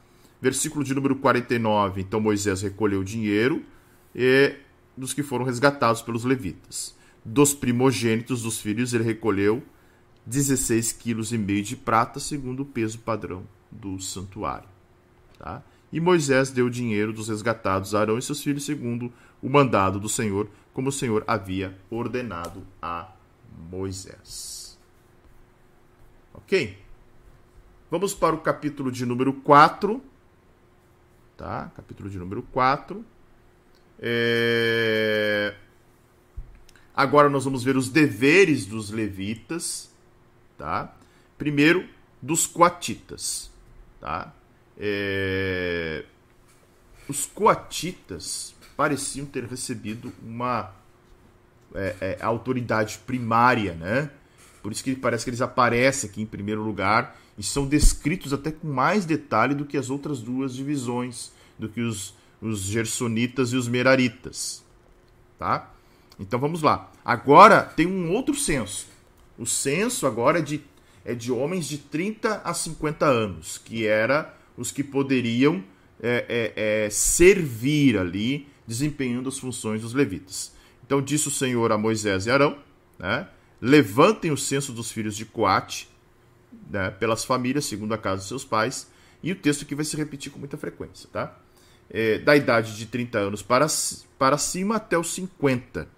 Versículo 0.41 0.85
de 0.85 0.95
número 0.95 1.17
49. 1.17 2.01
Então 2.01 2.21
Moisés 2.21 2.63
recolheu 2.63 3.01
o 3.01 3.05
dinheiro 3.05 3.65
e, 4.15 4.55
dos 4.97 5.13
que 5.13 5.23
foram 5.23 5.45
resgatados 5.45 6.03
pelos 6.03 6.25
levitas. 6.25 6.97
Dos 7.25 7.53
primogênitos 7.53 8.43
dos 8.43 8.61
filhos, 8.61 8.95
ele 8.95 9.05
recolheu 9.05 9.63
16,5 10.29 10.99
kg 10.99 11.63
de 11.63 11.77
prata, 11.77 12.21
segundo 12.21 12.61
o 12.61 12.67
peso 12.67 12.99
padrão 12.99 13.45
do 13.71 14.01
santuário. 14.01 14.69
Tá? 15.39 15.63
E 15.93 16.01
Moisés 16.01 16.51
deu 16.51 16.67
o 16.67 16.71
dinheiro 16.71 17.13
dos 17.13 17.29
resgatados 17.29 17.95
a 17.95 18.01
Arão 18.01 18.19
e 18.19 18.23
seus 18.23 18.43
filhos, 18.43 18.65
segundo 18.65 19.13
o 19.43 19.49
mandado 19.49 19.99
do 19.99 20.09
Senhor, 20.09 20.49
como 20.73 20.91
o 20.91 20.93
Senhor 20.93 21.25
havia 21.27 21.79
ordenado 21.91 22.67
a 22.81 23.11
Moisés. 23.71 24.79
Ok? 26.35 26.79
Vamos 27.91 28.15
para 28.15 28.35
o 28.35 28.41
capítulo 28.41 28.93
de 28.93 29.07
número 29.07 29.33
4. 29.33 30.03
Tá? 31.37 31.73
Capítulo 31.75 32.11
de 32.11 32.19
número 32.19 32.43
4. 32.43 33.05
É... 33.99 35.55
Agora 36.95 37.31
nós 37.31 37.45
vamos 37.45 37.65
ver 37.65 37.77
os 37.77 37.89
deveres 37.89 38.67
dos 38.67 38.91
levitas, 38.91 39.95
tá? 40.57 40.97
Primeiro, 41.37 41.89
dos 42.21 42.47
coatitas, 42.47 43.51
tá? 44.01 44.35
É... 44.79 46.05
Os 47.09 47.27
coatitas 47.27 48.55
pareciam 48.77 49.27
ter 49.27 49.45
recebido 49.45 50.13
uma 50.23 50.73
é, 51.75 51.97
é, 52.01 52.19
autoridade 52.21 52.99
primária, 52.99 53.75
né? 53.75 54.11
Por 54.63 54.73
isso 54.73 54.85
que 54.85 54.95
parece 54.95 55.25
que 55.25 55.31
eles 55.31 55.41
aparecem 55.41 56.09
aqui 56.09 56.23
em 56.23 56.27
primeiro 56.27 56.63
lugar 56.63 57.19
e 57.37 57.43
são 57.43 57.67
descritos 57.67 58.33
até 58.33 58.53
com 58.53 58.69
mais 58.69 59.05
detalhe 59.05 59.55
do 59.55 59.65
que 59.65 59.77
as 59.77 59.91
outras 59.91 60.21
duas 60.21 60.55
divisões, 60.55 61.33
do 61.59 61.69
que 61.69 61.81
os, 61.81 62.15
os 62.41 62.61
gersonitas 62.61 63.53
e 63.53 63.57
os 63.57 63.69
meraritas, 63.69 64.65
tá? 65.39 65.73
Então 66.19 66.39
vamos 66.39 66.63
lá. 66.63 66.91
Agora 67.05 67.63
tem 67.63 67.87
um 67.87 68.13
outro 68.13 68.35
censo. 68.35 68.89
O 69.39 69.47
censo 69.47 70.07
agora 70.07 70.41
é 70.41 70.43
de, 70.43 70.63
é 71.05 71.15
de 71.15 71.31
homens 71.31 71.67
de 71.67 71.79
30 71.79 72.43
a 72.45 72.53
50 72.53 73.07
anos, 73.07 73.57
que 73.59 73.87
era 73.87 74.35
os 74.59 74.71
que 74.71 74.85
poderiam 74.85 75.65
é, 76.03 76.53
é, 76.57 76.85
é, 76.85 76.91
servir 76.91 77.97
ali, 77.97 78.47
desempenhando 78.67 79.29
as 79.29 79.39
funções 79.39 79.81
dos 79.81 79.95
levitas. 79.95 80.53
Então 80.85 81.01
disse 81.01 81.29
o 81.29 81.31
Senhor 81.31 81.73
a 81.73 81.79
Moisés 81.79 82.27
e 82.27 82.31
Arão, 82.31 82.59
né, 82.99 83.29
levantem 83.61 84.31
o 84.31 84.37
censo 84.37 84.73
dos 84.73 84.91
filhos 84.91 85.17
de 85.17 85.25
Coate, 85.25 85.89
né, 86.71 86.91
pelas 86.91 87.25
famílias, 87.25 87.65
segundo 87.65 87.95
a 87.95 87.99
casa 87.99 88.23
de 88.23 88.29
seus 88.29 88.45
pais, 88.45 88.91
e 89.23 89.33
o 89.33 89.37
texto 89.37 89.63
aqui 89.63 89.75
vai 89.75 89.85
se 89.85 89.97
repetir 89.97 90.31
com 90.31 90.39
muita 90.39 90.57
frequência, 90.57 91.09
tá? 91.13 91.37
É, 91.91 92.19
da 92.19 92.37
idade 92.37 92.77
de 92.77 92.85
30 92.85 93.19
anos 93.19 93.43
para, 93.43 93.67
para 94.19 94.37
cima 94.37 94.77
até 94.77 94.99
os 94.99 95.11
50 95.15 95.89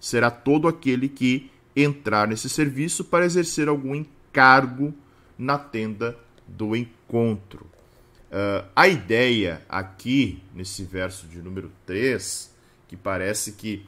será 0.00 0.30
todo 0.30 0.68
aquele 0.68 1.08
que 1.08 1.50
entrar 1.76 2.28
nesse 2.28 2.48
serviço 2.48 3.04
para 3.04 3.24
exercer 3.24 3.68
algum 3.68 3.94
encargo 3.94 4.94
na 5.38 5.58
tenda 5.58 6.18
do 6.46 6.76
encontro. 6.76 7.73
Uh, 8.30 8.66
a 8.74 8.88
ideia 8.88 9.62
aqui, 9.68 10.42
nesse 10.54 10.82
verso 10.84 11.26
de 11.26 11.40
número 11.40 11.70
3, 11.86 12.52
que 12.88 12.96
parece 12.96 13.52
que 13.52 13.86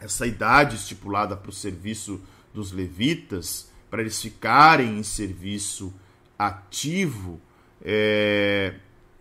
essa 0.00 0.26
idade 0.26 0.76
estipulada 0.76 1.36
para 1.36 1.50
o 1.50 1.52
serviço 1.52 2.20
dos 2.52 2.72
levitas, 2.72 3.70
para 3.90 4.00
eles 4.00 4.20
ficarem 4.20 4.98
em 4.98 5.02
serviço 5.02 5.92
ativo, 6.38 7.40
é, 7.82 8.74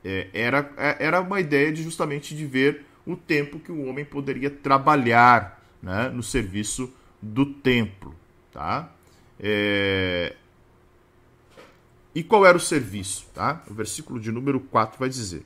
é, 0.03 0.27
era, 0.33 0.71
é, 0.77 1.05
era 1.05 1.21
uma 1.21 1.39
ideia 1.39 1.71
de 1.71 1.83
justamente 1.83 2.35
de 2.35 2.45
ver 2.45 2.85
o 3.05 3.15
tempo 3.15 3.59
que 3.59 3.71
o 3.71 3.85
homem 3.85 4.05
poderia 4.05 4.49
trabalhar 4.49 5.61
né, 5.81 6.09
no 6.09 6.23
serviço 6.23 6.93
do 7.21 7.45
templo. 7.45 8.15
Tá? 8.51 8.91
É... 9.39 10.35
E 12.13 12.23
qual 12.23 12.45
era 12.45 12.57
o 12.57 12.61
serviço? 12.61 13.25
Tá? 13.33 13.63
O 13.69 13.73
versículo 13.73 14.19
de 14.19 14.31
número 14.31 14.59
4 14.59 14.99
vai 14.99 15.09
dizer: 15.09 15.45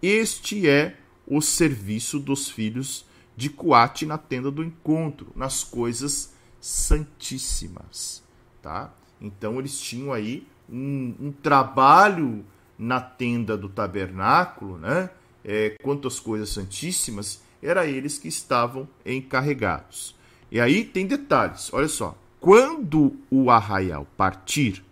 Este 0.00 0.68
é 0.68 0.96
o 1.26 1.40
serviço 1.40 2.18
dos 2.18 2.48
filhos 2.48 3.06
de 3.36 3.48
Coate 3.48 4.04
na 4.04 4.18
tenda 4.18 4.50
do 4.50 4.62
encontro, 4.62 5.32
nas 5.34 5.64
coisas 5.64 6.34
santíssimas. 6.60 8.22
Tá? 8.60 8.92
Então 9.20 9.58
eles 9.58 9.80
tinham 9.80 10.12
aí 10.12 10.46
um, 10.68 11.14
um 11.20 11.32
trabalho 11.32 12.44
na 12.78 13.00
tenda 13.00 13.56
do 13.56 13.68
tabernáculo, 13.68 14.78
né? 14.78 15.10
É, 15.44 15.76
quanto 15.82 16.06
às 16.06 16.20
coisas 16.20 16.50
santíssimas, 16.50 17.42
era 17.62 17.86
eles 17.86 18.18
que 18.18 18.28
estavam 18.28 18.88
encarregados. 19.04 20.16
E 20.50 20.60
aí 20.60 20.84
tem 20.84 21.06
detalhes, 21.06 21.72
olha 21.72 21.88
só. 21.88 22.16
Quando 22.40 23.16
o 23.30 23.50
arraial 23.50 24.06
partir, 24.16 24.84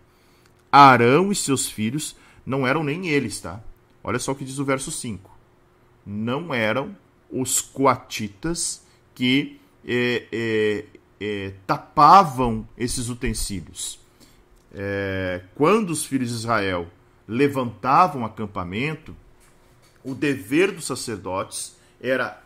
Arão 0.70 1.32
e 1.32 1.34
seus 1.34 1.68
filhos 1.68 2.16
não 2.44 2.66
eram 2.66 2.82
nem 2.82 3.08
eles, 3.08 3.40
tá? 3.40 3.60
Olha 4.02 4.18
só 4.18 4.32
o 4.32 4.34
que 4.34 4.44
diz 4.44 4.58
o 4.58 4.64
verso 4.64 4.90
5. 4.90 5.30
Não 6.06 6.54
eram 6.54 6.96
os 7.30 7.60
coatitas 7.60 8.84
que 9.14 9.60
é, 9.86 10.26
é, 10.32 10.84
é, 11.20 11.52
tapavam 11.66 12.66
esses 12.76 13.08
utensílios. 13.08 13.98
É, 14.72 15.42
quando 15.54 15.90
os 15.90 16.04
filhos 16.04 16.30
de 16.30 16.36
Israel 16.36 16.88
levantavam 17.26 18.24
acampamento, 18.24 19.14
o 20.04 20.14
dever 20.14 20.72
dos 20.72 20.86
sacerdotes 20.86 21.76
era, 22.00 22.42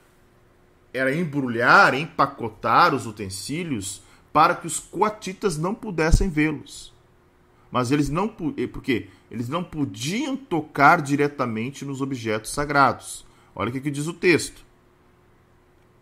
era 0.93 1.15
embrulhar, 1.15 1.95
empacotar 1.95 2.95
os 2.95 3.07
utensílios 3.07 4.03
para 4.33 4.55
que 4.55 4.67
os 4.67 4.79
coatitas 4.81 5.57
não 5.57 5.75
pudessem 5.75 6.29
vê-los. 6.29 6.94
Mas 7.75 7.91
eles 7.91 8.09
não 8.09 8.29
porque 8.29 9.09
eles 9.29 9.49
não 9.49 9.65
podiam 9.65 10.37
tocar 10.37 11.03
diretamente 11.03 11.85
nos 11.85 12.01
objetos 12.01 12.53
sagrados. 12.53 13.27
Olha 13.53 13.69
o 13.69 13.73
que, 13.73 13.81
que 13.81 13.91
diz 13.91 14.07
o 14.07 14.13
texto. 14.13 14.65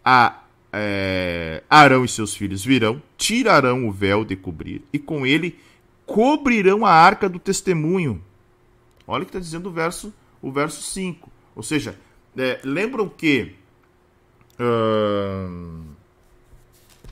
A, 0.04 0.42
é, 0.70 1.62
Arão 1.70 2.04
e 2.04 2.08
seus 2.08 2.36
filhos 2.36 2.62
virão, 2.62 3.00
tirarão 3.16 3.88
o 3.88 3.90
véu 3.90 4.22
de 4.22 4.36
cobrir, 4.36 4.82
e 4.92 4.98
com 4.98 5.24
ele 5.24 5.58
cobrirão 6.04 6.84
a 6.84 6.90
arca 6.90 7.26
do 7.26 7.38
testemunho. 7.38 8.22
Olha 9.06 9.22
o 9.22 9.24
que 9.24 9.30
está 9.30 9.40
dizendo 9.40 9.70
o 9.70 9.72
verso, 9.72 10.12
o 10.42 10.52
verso 10.52 10.82
5. 10.82 11.32
Ou 11.56 11.62
seja, 11.62 11.98
é, 12.36 12.60
lembram 12.62 13.08
que. 13.08 13.56
Hum, 14.60 15.84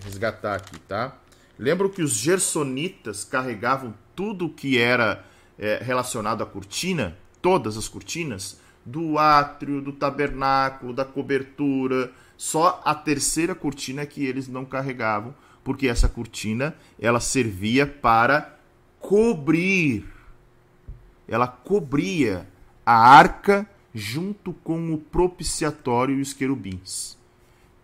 resgatar 0.05 0.57
aqui, 0.57 0.78
tá? 0.81 1.16
Lembram 1.59 1.89
que 1.89 2.03
os 2.03 2.12
gersonitas 2.12 3.24
carregavam 3.24 3.95
tudo 4.21 4.51
que 4.51 4.77
era 4.77 5.25
é, 5.59 5.81
relacionado 5.83 6.43
à 6.43 6.47
cortina, 6.47 7.17
todas 7.41 7.79
as 7.79 7.89
cortinas, 7.89 8.61
do 8.85 9.19
átrio, 9.19 9.81
do 9.81 9.93
tabernáculo, 9.93 10.93
da 10.93 11.07
cobertura. 11.07 12.13
Só 12.37 12.83
a 12.85 12.95
terceira 12.95 13.55
cortina 13.55 14.05
que 14.05 14.23
eles 14.23 14.47
não 14.47 14.67
carregavam, 14.67 15.35
porque 15.65 15.89
essa 15.89 16.07
cortina 16.07 16.77
ela 17.01 17.19
servia 17.19 17.87
para 17.87 18.59
cobrir. 18.99 20.05
Ela 21.27 21.47
cobria 21.47 22.47
a 22.85 22.93
arca 22.93 23.67
junto 23.95 24.53
com 24.53 24.93
o 24.93 24.99
propiciatório 24.99 26.19
e 26.19 26.21
os 26.21 26.35
querubins. 26.35 27.17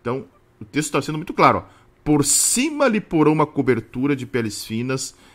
Então, 0.01 0.25
o 0.61 0.65
texto 0.65 0.89
está 0.89 1.01
sendo 1.01 1.17
muito 1.17 1.33
claro. 1.33 1.65
Ó. 1.65 1.77
Por 2.03 2.23
cima 2.23 2.87
lhe 2.87 3.01
porão 3.01 3.33
uma 3.33 3.47
cobertura 3.47 4.15
de 4.15 4.27
peles 4.27 4.63
finas 4.63 5.15
é, 5.15 5.26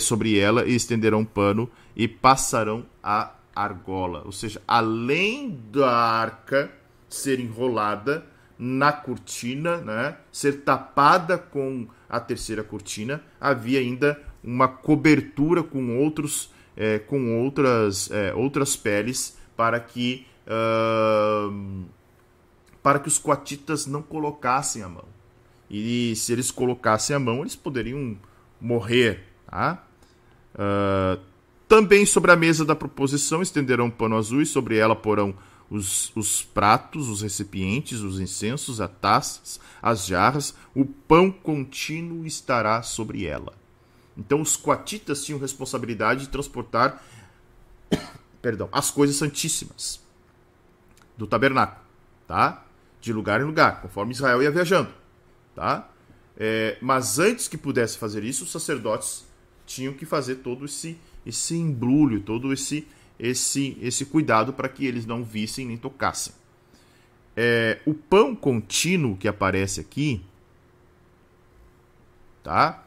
sobre 0.00 0.38
ela 0.38 0.64
e 0.64 0.74
estenderão 0.74 1.20
um 1.20 1.24
pano 1.24 1.70
e 1.94 2.08
passarão 2.08 2.84
a 3.02 3.32
argola. 3.54 4.22
Ou 4.24 4.32
seja, 4.32 4.60
além 4.66 5.60
da 5.70 5.90
arca 5.90 6.70
ser 7.08 7.38
enrolada 7.38 8.26
na 8.58 8.92
cortina, 8.92 9.78
né, 9.78 10.16
ser 10.30 10.62
tapada 10.62 11.36
com 11.38 11.86
a 12.08 12.20
terceira 12.20 12.62
cortina, 12.62 13.22
havia 13.40 13.80
ainda 13.80 14.20
uma 14.42 14.68
cobertura 14.68 15.62
com 15.62 15.98
outros 15.98 16.52
é, 16.76 16.98
com 16.98 17.40
outras 17.40 18.10
é, 18.10 18.34
outras 18.34 18.76
peles 18.76 19.38
para 19.56 19.78
que 19.78 20.26
uh, 20.46 21.84
para 22.82 22.98
que 22.98 23.08
os 23.08 23.18
coatitas 23.18 23.86
não 23.86 24.02
colocassem 24.02 24.82
a 24.82 24.88
mão. 24.88 25.06
E 25.70 26.14
se 26.16 26.32
eles 26.32 26.50
colocassem 26.50 27.16
a 27.16 27.18
mão, 27.18 27.40
eles 27.40 27.56
poderiam 27.56 28.16
morrer. 28.60 29.33
Tá? 29.46 29.84
Uh, 30.54 31.20
também 31.68 32.06
sobre 32.06 32.30
a 32.30 32.36
mesa 32.36 32.64
da 32.64 32.74
proposição 32.74 33.42
estenderão 33.42 33.86
um 33.86 33.90
pano 33.90 34.16
azul 34.16 34.42
e 34.42 34.46
sobre 34.46 34.76
ela 34.76 34.94
porão 34.94 35.34
os, 35.70 36.14
os 36.14 36.42
pratos, 36.42 37.08
os 37.08 37.22
recipientes, 37.22 38.00
os 38.00 38.20
incensos, 38.20 38.80
as 38.80 38.90
taças, 39.00 39.60
as 39.82 40.06
jarras, 40.06 40.54
o 40.74 40.84
pão 40.84 41.30
contínuo 41.30 42.26
estará 42.26 42.82
sobre 42.82 43.24
ela. 43.24 43.52
Então 44.16 44.40
os 44.40 44.56
coatitas 44.56 45.24
tinham 45.24 45.40
responsabilidade 45.40 46.22
de 46.22 46.28
transportar 46.28 47.02
perdão, 48.40 48.68
as 48.70 48.90
coisas 48.90 49.16
santíssimas 49.16 50.00
do 51.16 51.26
tabernáculo, 51.26 51.84
tá? 52.26 52.64
De 53.00 53.12
lugar 53.12 53.40
em 53.40 53.44
lugar, 53.44 53.80
conforme 53.80 54.12
Israel 54.12 54.42
ia 54.42 54.50
viajando, 54.50 54.90
tá? 55.54 55.88
É, 56.36 56.76
mas 56.80 57.18
antes 57.18 57.48
que 57.48 57.56
pudesse 57.56 57.96
fazer 57.96 58.24
isso, 58.24 58.44
os 58.44 58.50
sacerdotes 58.50 59.24
tinham 59.66 59.94
que 59.94 60.04
fazer 60.04 60.36
todo 60.36 60.64
esse 60.64 60.98
esse 61.26 61.56
embrulho, 61.56 62.20
todo 62.20 62.52
esse 62.52 62.86
esse 63.18 63.76
esse 63.80 64.04
cuidado 64.06 64.52
para 64.52 64.68
que 64.68 64.86
eles 64.86 65.06
não 65.06 65.24
vissem 65.24 65.66
nem 65.66 65.76
tocassem. 65.76 66.34
É, 67.36 67.80
o 67.84 67.94
pão 67.94 68.34
contínuo 68.34 69.16
que 69.16 69.26
aparece 69.26 69.80
aqui, 69.80 70.24
tá? 72.42 72.86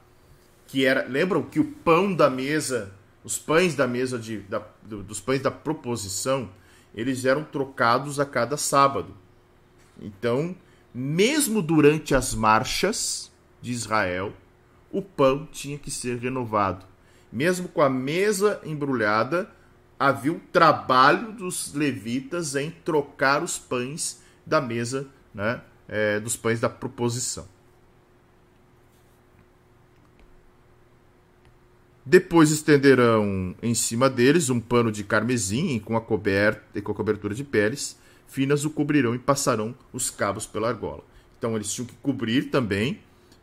Que 0.68 0.86
era, 0.86 1.06
lembram 1.08 1.44
que 1.44 1.60
o 1.60 1.66
pão 1.66 2.14
da 2.14 2.30
mesa 2.30 2.94
os 3.28 3.38
pães 3.38 3.76
da 3.76 3.86
mesa 3.86 4.18
de, 4.18 4.38
da, 4.40 4.66
dos 4.82 5.20
pães 5.20 5.42
da 5.42 5.52
proposição, 5.52 6.50
eles 6.96 7.26
eram 7.26 7.44
trocados 7.44 8.22
a 8.22 8.26
cada 8.26 8.56
sábado. 8.56 9.14
Então, 10.00 10.56
mesmo 10.94 11.62
durante 11.62 12.16
as 12.16 12.34
marchas 12.34 13.30
de 13.62 13.74
Israel, 13.74 14.32
o 14.98 15.02
pão 15.02 15.48
tinha 15.52 15.78
que 15.78 15.92
ser 15.92 16.18
renovado. 16.18 16.86
Mesmo 17.32 17.68
com 17.68 17.82
a 17.82 17.90
mesa 17.90 18.60
embrulhada, 18.64 19.50
havia 20.00 20.32
o 20.32 20.40
trabalho 20.52 21.32
dos 21.32 21.74
levitas 21.74 22.56
em 22.56 22.72
trocar 22.72 23.44
os 23.44 23.60
pães 23.60 24.22
da 24.46 24.60
mesa, 24.60 25.08
né, 25.34 25.62
é, 25.88 26.20
dos 26.20 26.36
pães 26.36 26.60
da 26.60 26.70
proposição. 26.70 27.48
Depois 32.04 32.52
estenderão 32.52 33.54
em 33.62 33.76
cima 33.76 34.10
deles 34.10 34.50
um 34.50 34.62
pano 34.62 34.92
de 34.92 35.04
carmesim 35.04 35.78
com 35.80 35.98
a, 35.98 36.02
coberta, 36.02 36.82
com 36.82 36.92
a 36.92 36.96
cobertura 36.96 37.36
de 37.36 37.44
peles 37.44 38.00
finas, 38.28 38.66
o 38.66 38.70
cobrirão 38.70 39.14
e 39.14 39.20
passarão 39.20 39.76
os 39.92 40.10
cabos 40.10 40.46
pela 40.46 40.70
argola. 40.70 41.04
Então 41.38 41.56
eles 41.56 41.72
tinham 41.72 41.86
que 41.86 41.96
cobrir 41.96 42.50
também 42.50 43.00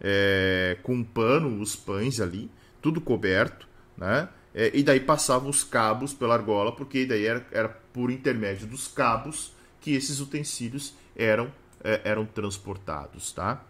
é, 0.07 0.77
com 0.83 0.97
um 0.97 1.03
pano 1.03 1.63
os 1.63 1.75
pães 1.75 2.21
ali, 2.21 2.51
tudo 2.83 3.01
coberto, 3.01 3.67
né? 3.97 4.29
É, 4.55 4.71
e 4.75 4.83
daí 4.83 5.01
passavam 5.01 5.49
os 5.49 5.65
cabos 5.65 6.13
pela 6.13 6.35
argola, 6.35 6.71
porque 6.71 7.07
daí 7.07 7.25
era, 7.25 7.45
era 7.51 7.69
por 7.69 8.11
intermédio 8.11 8.67
dos 8.67 8.87
cabos 8.87 9.53
que 9.81 9.95
esses 9.95 10.21
utensílios 10.21 10.95
eram, 11.17 11.51
é, 11.83 12.03
eram 12.05 12.27
transportados, 12.27 13.33
tá? 13.33 13.65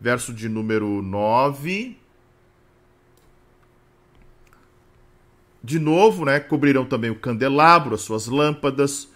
Verso 0.00 0.32
de 0.32 0.48
número 0.48 1.02
9 1.02 1.98
De 5.62 5.78
novo, 5.78 6.24
né, 6.24 6.38
cobrirão 6.38 6.84
também 6.84 7.10
o 7.10 7.18
candelabro, 7.18 7.94
as 7.94 8.02
suas 8.02 8.26
lâmpadas, 8.26 9.08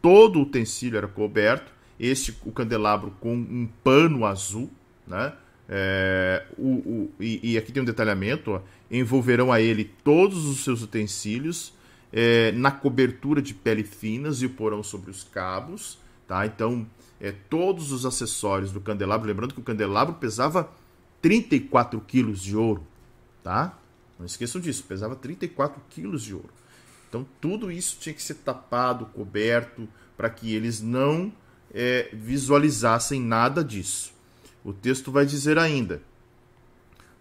todo 0.00 0.38
o 0.38 0.42
utensílio 0.42 0.96
era 0.96 1.06
coberto. 1.06 1.70
Este, 2.00 2.36
o 2.44 2.50
candelabro 2.50 3.12
com 3.20 3.34
um 3.34 3.68
pano 3.84 4.24
azul, 4.24 4.70
né? 5.06 5.34
É, 5.72 6.44
o, 6.58 6.68
o, 6.68 7.10
e, 7.20 7.52
e, 7.52 7.58
aqui 7.58 7.70
tem 7.70 7.80
um 7.80 7.86
detalhamento: 7.86 8.50
ó, 8.50 8.60
envolverão 8.90 9.52
a 9.52 9.60
ele 9.60 9.84
todos 10.02 10.44
os 10.46 10.64
seus 10.64 10.82
utensílios 10.82 11.72
é, 12.12 12.50
na 12.52 12.72
cobertura 12.72 13.40
de 13.40 13.54
pele 13.54 13.84
finas 13.84 14.42
e 14.42 14.46
o 14.46 14.50
porão 14.50 14.82
sobre 14.82 15.10
os 15.10 15.22
cabos. 15.22 15.96
Tá? 16.26 16.44
Então, 16.44 16.84
é, 17.20 17.32
todos 17.48 17.92
os 17.92 18.04
acessórios 18.04 18.72
do 18.72 18.80
candelabro, 18.80 19.28
lembrando 19.28 19.54
que 19.54 19.60
o 19.60 19.64
candelabro 19.64 20.14
pesava 20.14 20.68
34 21.22 22.00
quilos 22.00 22.42
de 22.42 22.56
ouro. 22.56 22.84
Tá? 23.44 23.78
Não 24.18 24.26
esqueçam 24.26 24.60
disso, 24.60 24.82
pesava 24.84 25.14
34 25.14 25.80
quilos 25.88 26.22
de 26.22 26.34
ouro. 26.34 26.50
Então 27.08 27.26
tudo 27.40 27.70
isso 27.70 27.96
tinha 27.98 28.14
que 28.14 28.22
ser 28.22 28.34
tapado, 28.34 29.06
coberto, 29.06 29.88
para 30.16 30.30
que 30.30 30.54
eles 30.54 30.80
não 30.80 31.32
é, 31.72 32.08
visualizassem 32.12 33.20
nada 33.20 33.64
disso. 33.64 34.12
O 34.64 34.72
texto 34.72 35.10
vai 35.10 35.24
dizer 35.24 35.58
ainda: 35.58 36.02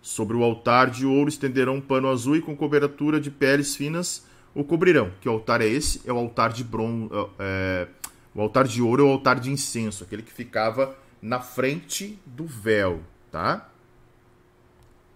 sobre 0.02 0.36
o 0.36 0.44
altar 0.44 0.90
de 0.90 1.06
ouro 1.06 1.30
estenderão 1.30 1.76
um 1.76 1.82
pano 1.82 2.10
azul 2.10 2.36
e 2.36 2.42
com 2.42 2.56
cobertura 2.56 3.20
de 3.20 3.30
peles 3.32 3.76
finas 3.76 4.26
o 4.54 4.64
cobrirão. 4.64 5.12
Que 5.22 5.28
altar 5.28 5.62
é 5.62 5.68
esse? 5.68 6.02
É 6.06 6.12
o 6.12 6.18
altar 6.18 6.52
de 6.52 6.64
bronze. 6.64 7.10
É, 7.38 7.88
o 8.34 8.42
altar 8.42 8.68
de 8.68 8.82
ouro 8.82 9.04
é 9.04 9.06
o 9.06 9.12
altar 9.12 9.40
de 9.40 9.52
incenso, 9.52 10.04
aquele 10.04 10.22
que 10.22 10.32
ficava 10.32 10.96
na 11.22 11.40
frente 11.40 12.18
do 12.26 12.46
véu, 12.46 13.02
tá? 13.32 13.70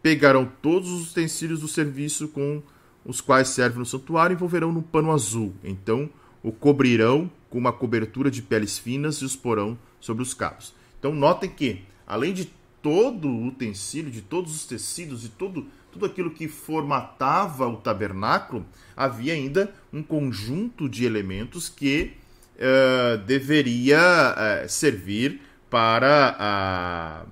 Pegarão 0.01 0.49
todos 0.61 0.91
os 0.91 1.11
utensílios 1.11 1.61
do 1.61 1.67
serviço 1.67 2.27
com 2.27 2.61
os 3.05 3.21
quais 3.21 3.49
serve 3.49 3.79
no 3.79 3.85
santuário 3.85 4.33
e 4.33 4.35
envolverão 4.35 4.71
no 4.71 4.81
pano 4.81 5.11
azul. 5.11 5.53
Então 5.63 6.09
o 6.41 6.51
cobrirão 6.51 7.31
com 7.49 7.57
uma 7.57 7.71
cobertura 7.71 8.29
de 8.29 8.41
peles 8.41 8.77
finas 8.77 9.17
e 9.17 9.25
os 9.25 9.35
porão 9.35 9.77
sobre 9.99 10.23
os 10.23 10.33
cabos. 10.33 10.73
Então 10.99 11.13
notem 11.13 11.49
que, 11.49 11.83
além 12.07 12.33
de 12.33 12.51
todo 12.83 13.29
o 13.29 13.47
utensílio, 13.47 14.11
de 14.11 14.21
todos 14.21 14.53
os 14.53 14.65
tecidos, 14.65 15.21
de 15.21 15.29
todo, 15.29 15.65
tudo 15.91 16.05
aquilo 16.05 16.29
que 16.31 16.49
formatava 16.49 17.65
o 17.65 17.77
tabernáculo, 17.77 18.65
havia 18.95 19.33
ainda 19.33 19.73
um 19.91 20.03
conjunto 20.03 20.89
de 20.89 21.05
elementos 21.05 21.69
que 21.69 22.11
uh, 22.57 23.17
deveria 23.19 23.97
uh, 23.97 24.69
servir 24.69 25.41
para 25.69 26.35
a, 26.37 27.25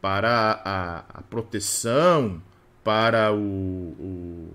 para 0.00 0.62
a, 0.64 0.98
a 1.18 1.22
proteção, 1.22 2.42
para 2.82 3.30
o, 3.30 3.38
o 3.38 4.54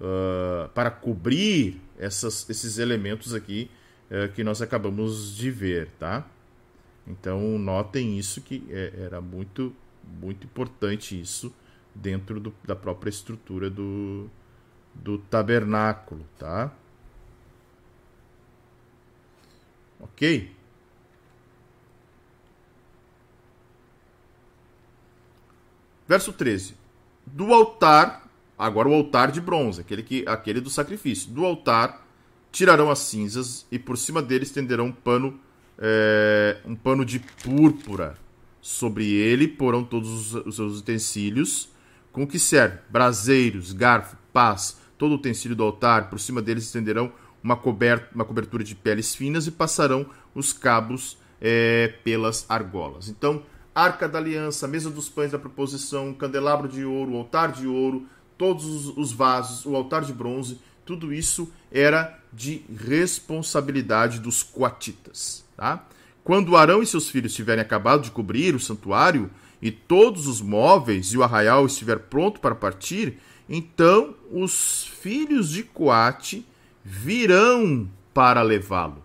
uh, 0.00 0.68
para 0.72 0.90
cobrir 0.90 1.80
essas, 1.98 2.48
esses 2.48 2.78
elementos 2.78 3.34
aqui 3.34 3.68
que 4.34 4.44
nós 4.44 4.62
acabamos 4.62 5.34
de 5.34 5.50
ver, 5.50 5.88
tá? 5.98 6.24
Então 7.06 7.58
notem 7.58 8.18
isso 8.18 8.40
que 8.40 8.66
é, 8.70 8.92
era 8.96 9.20
muito 9.20 9.74
muito 10.20 10.46
importante 10.46 11.18
isso 11.18 11.52
dentro 11.94 12.40
do, 12.40 12.54
da 12.64 12.76
própria 12.76 13.10
estrutura 13.10 13.70
do, 13.70 14.28
do 14.94 15.18
tabernáculo, 15.18 16.26
tá? 16.38 16.72
Ok? 20.00 20.54
Verso 26.06 26.32
13. 26.32 26.76
Do 27.26 27.54
altar, 27.54 28.28
agora 28.58 28.88
o 28.88 28.94
altar 28.94 29.32
de 29.32 29.40
bronze, 29.40 29.80
aquele, 29.80 30.02
que, 30.02 30.24
aquele 30.26 30.60
do 30.60 30.68
sacrifício. 30.68 31.30
Do 31.30 31.44
altar 31.46 32.06
tirarão 32.52 32.90
as 32.90 32.98
cinzas 33.00 33.66
e 33.70 33.78
por 33.78 33.96
cima 33.96 34.20
dele 34.20 34.44
estenderão 34.44 34.86
um 34.86 34.92
pano, 34.92 35.40
é, 35.78 36.58
um 36.64 36.74
pano 36.74 37.04
de 37.04 37.18
púrpura. 37.18 38.16
Sobre 38.60 39.12
ele 39.12 39.46
porão 39.46 39.84
todos 39.84 40.34
os 40.34 40.56
seus 40.56 40.80
utensílios, 40.80 41.68
com 42.10 42.26
que 42.26 42.38
serve 42.38 42.78
braseiros, 42.88 43.72
garfo, 43.72 44.16
pás, 44.32 44.78
todo 44.96 45.12
o 45.12 45.14
utensílio 45.16 45.56
do 45.56 45.62
altar. 45.62 46.08
Por 46.08 46.18
cima 46.18 46.40
deles 46.40 46.64
estenderão 46.64 47.12
uma, 47.42 47.56
coberta, 47.56 48.08
uma 48.14 48.24
cobertura 48.24 48.64
de 48.64 48.74
peles 48.74 49.14
finas 49.14 49.46
e 49.46 49.50
passarão 49.50 50.06
os 50.34 50.52
cabos 50.52 51.18
é, 51.40 51.92
pelas 52.02 52.46
argolas. 52.48 53.08
Então, 53.10 53.42
arca 53.74 54.08
da 54.08 54.18
aliança, 54.18 54.66
mesa 54.66 54.88
dos 54.88 55.10
pães 55.10 55.32
da 55.32 55.38
proposição, 55.38 56.14
candelabro 56.14 56.66
de 56.66 56.84
ouro, 56.84 57.16
altar 57.16 57.52
de 57.52 57.66
ouro, 57.66 58.06
todos 58.38 58.88
os 58.96 59.12
vasos, 59.12 59.66
o 59.66 59.76
altar 59.76 60.02
de 60.02 60.12
bronze, 60.14 60.58
tudo 60.86 61.12
isso 61.12 61.52
era 61.70 62.18
de 62.32 62.64
responsabilidade 62.74 64.20
dos 64.20 64.42
coatitas. 64.42 65.43
Tá? 65.56 65.86
Quando 66.22 66.56
Arão 66.56 66.82
e 66.82 66.86
seus 66.86 67.08
filhos 67.08 67.34
tiverem 67.34 67.62
acabado 67.62 68.02
de 68.02 68.10
cobrir 68.10 68.54
o 68.54 68.60
santuário 68.60 69.30
e 69.60 69.70
todos 69.70 70.26
os 70.26 70.40
móveis 70.40 71.12
e 71.12 71.18
o 71.18 71.22
arraial 71.22 71.66
estiver 71.66 71.98
pronto 71.98 72.40
para 72.40 72.54
partir, 72.54 73.18
então 73.48 74.14
os 74.30 74.86
filhos 74.86 75.50
de 75.50 75.62
Coate 75.62 76.46
virão 76.82 77.88
para 78.12 78.42
levá-lo. 78.42 79.02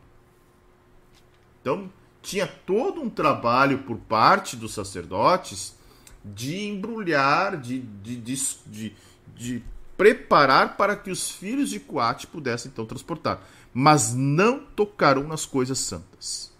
Então, 1.61 1.89
tinha 2.21 2.47
todo 2.47 3.01
um 3.01 3.09
trabalho 3.09 3.80
por 3.80 3.97
parte 3.97 4.55
dos 4.55 4.73
sacerdotes 4.73 5.76
de 6.23 6.67
embrulhar, 6.67 7.57
de, 7.57 7.80
de, 7.80 8.17
de, 8.17 8.93
de, 9.35 9.63
preparar 9.97 10.77
para 10.77 10.95
que 10.95 11.11
os 11.11 11.31
filhos 11.31 11.69
de 11.69 11.80
Coate 11.80 12.27
pudessem 12.27 12.71
então 12.71 12.85
transportar. 12.85 13.41
Mas 13.74 14.14
não 14.14 14.60
tocaram 14.60 15.24
nas 15.28 15.46
coisas 15.46 15.80
santas. 15.80 16.52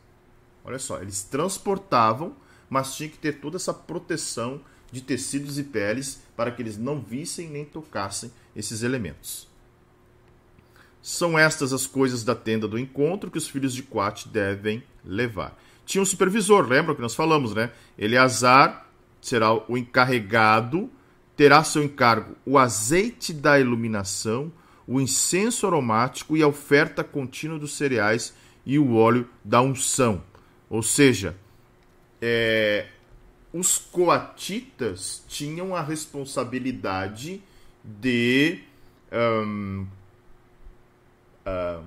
Olha 0.64 0.80
só, 0.80 1.02
eles 1.02 1.24
transportavam, 1.24 2.36
mas 2.70 2.96
tinha 2.96 3.10
que 3.10 3.18
ter 3.18 3.40
toda 3.40 3.58
essa 3.58 3.74
proteção 3.74 4.62
de 4.92 5.02
tecidos 5.02 5.58
e 5.58 5.64
peles 5.64 6.22
para 6.36 6.52
que 6.52 6.62
eles 6.62 6.78
não 6.78 7.02
vissem 7.02 7.50
nem 7.50 7.66
tocassem 7.66 8.32
esses 8.56 8.84
elementos. 8.84 9.48
São 11.02 11.40
estas 11.40 11.72
as 11.74 11.88
coisas 11.88 12.24
da 12.24 12.36
tenda 12.36 12.68
do 12.68 12.78
encontro 12.78 13.32
que 13.32 13.38
os 13.38 13.48
filhos 13.48 13.74
de 13.74 13.84
Coate 13.84 14.28
devem 14.28 14.84
levar. 15.04 15.58
Tinha 15.86 16.02
um 16.02 16.06
supervisor, 16.06 16.68
lembra 16.68 16.94
que 16.94 17.02
nós 17.02 17.16
falamos, 17.16 17.56
né? 17.56 17.72
Eleazar 17.98 18.88
será 19.22 19.54
o 19.54 19.78
encarregado, 19.78 20.90
terá 21.36 21.64
seu 21.64 21.84
encargo 21.84 22.36
o 22.46 22.58
azeite 22.58 23.34
da 23.34 23.60
iluminação, 23.60 24.52
o 24.92 25.00
incenso 25.00 25.68
aromático 25.68 26.36
e 26.36 26.42
a 26.42 26.48
oferta 26.48 27.04
contínua 27.04 27.60
dos 27.60 27.74
cereais 27.74 28.34
e 28.66 28.80
o 28.80 28.96
óleo 28.96 29.30
da 29.46 29.62
unção. 29.62 30.24
Ou 30.68 30.82
seja, 30.82 31.38
é, 32.20 32.88
os 33.54 33.78
coatitas 33.78 35.24
tinham 35.28 35.76
a 35.76 35.82
responsabilidade 35.84 37.44
de 37.84 38.64
um, 39.14 39.86
uh, 41.46 41.84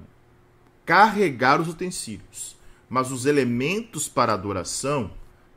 carregar 0.86 1.60
os 1.60 1.66
utensílios. 1.66 2.56
Mas 2.88 3.10
os 3.10 3.26
elementos 3.26 4.08
para 4.08 4.32
adoração, 4.32 5.10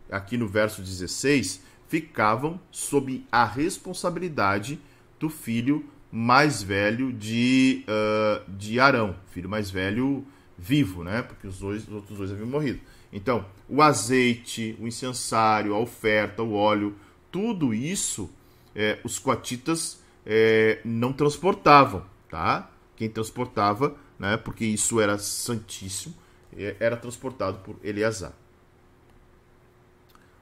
aqui 0.10 0.36
no 0.36 0.48
verso 0.48 0.82
16, 0.82 1.62
ficavam 1.88 2.60
sob 2.72 3.24
a 3.32 3.46
responsabilidade 3.46 4.82
do 5.20 5.30
filho 5.30 5.88
mais 6.18 6.64
velho 6.64 7.12
de, 7.12 7.84
uh, 7.90 8.50
de 8.50 8.80
Arão, 8.80 9.18
filho 9.32 9.50
mais 9.50 9.70
velho 9.70 10.26
vivo, 10.58 11.04
né? 11.04 11.22
Porque 11.22 11.46
os, 11.46 11.60
dois, 11.60 11.86
os 11.86 11.94
outros 11.94 12.18
dois 12.18 12.32
haviam 12.32 12.48
morrido. 12.48 12.80
Então, 13.12 13.46
o 13.68 13.82
azeite, 13.82 14.78
o 14.80 14.88
incensário, 14.88 15.76
a 15.76 15.78
oferta, 15.78 16.42
o 16.42 16.54
óleo, 16.54 16.96
tudo 17.30 17.74
isso 17.74 18.30
é, 18.74 18.98
os 19.04 19.20
coatitas 19.20 20.02
é, 20.26 20.80
não 20.86 21.12
transportavam, 21.12 22.06
tá? 22.30 22.72
Quem 22.96 23.10
transportava, 23.10 23.94
né, 24.18 24.38
porque 24.38 24.64
isso 24.64 25.02
era 25.02 25.18
santíssimo, 25.18 26.16
é, 26.56 26.78
era 26.80 26.96
transportado 26.96 27.58
por 27.58 27.76
Eleazar. 27.84 28.32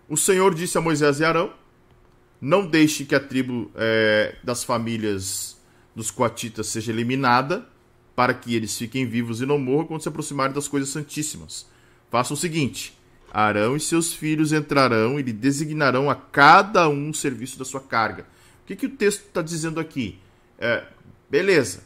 O 0.08 0.16
Senhor 0.16 0.54
disse 0.54 0.78
a 0.78 0.82
Moisés 0.82 1.20
e 1.20 1.26
Arão: 1.26 1.52
Não 2.40 2.68
deixe 2.68 3.06
que 3.06 3.16
a 3.16 3.20
tribo 3.20 3.72
das 4.44 4.64
famílias 4.64 5.54
dos 5.96 6.12
coatitas 6.12 6.68
seja 6.68 6.92
eliminada, 6.92 7.68
para 8.16 8.34
que 8.34 8.56
eles 8.56 8.78
fiquem 8.78 9.06
vivos 9.06 9.42
e 9.42 9.46
não 9.46 9.58
morram 9.58 9.88
quando 9.88 10.02
se 10.02 10.10
aproximarem 10.10 10.54
das 10.54 10.68
coisas 10.68 10.90
santíssimas. 10.90 11.68
Faça 12.10 12.34
o 12.34 12.38
seguinte: 12.38 12.98
Arão 13.32 13.76
e 13.76 13.80
seus 13.80 14.14
filhos 14.14 14.54
entrarão 14.54 15.20
e 15.20 15.24
lhe 15.24 15.34
designarão 15.34 16.10
a 16.10 16.16
cada 16.16 16.88
um 16.88 17.10
o 17.10 17.14
serviço 17.14 17.58
da 17.58 17.66
sua 17.66 17.82
carga. 17.82 18.28
O 18.64 18.68
que, 18.68 18.76
que 18.76 18.86
o 18.86 18.92
texto 18.92 19.26
está 19.26 19.42
dizendo 19.42 19.80
aqui? 19.80 20.20
É, 20.60 20.86
beleza, 21.30 21.84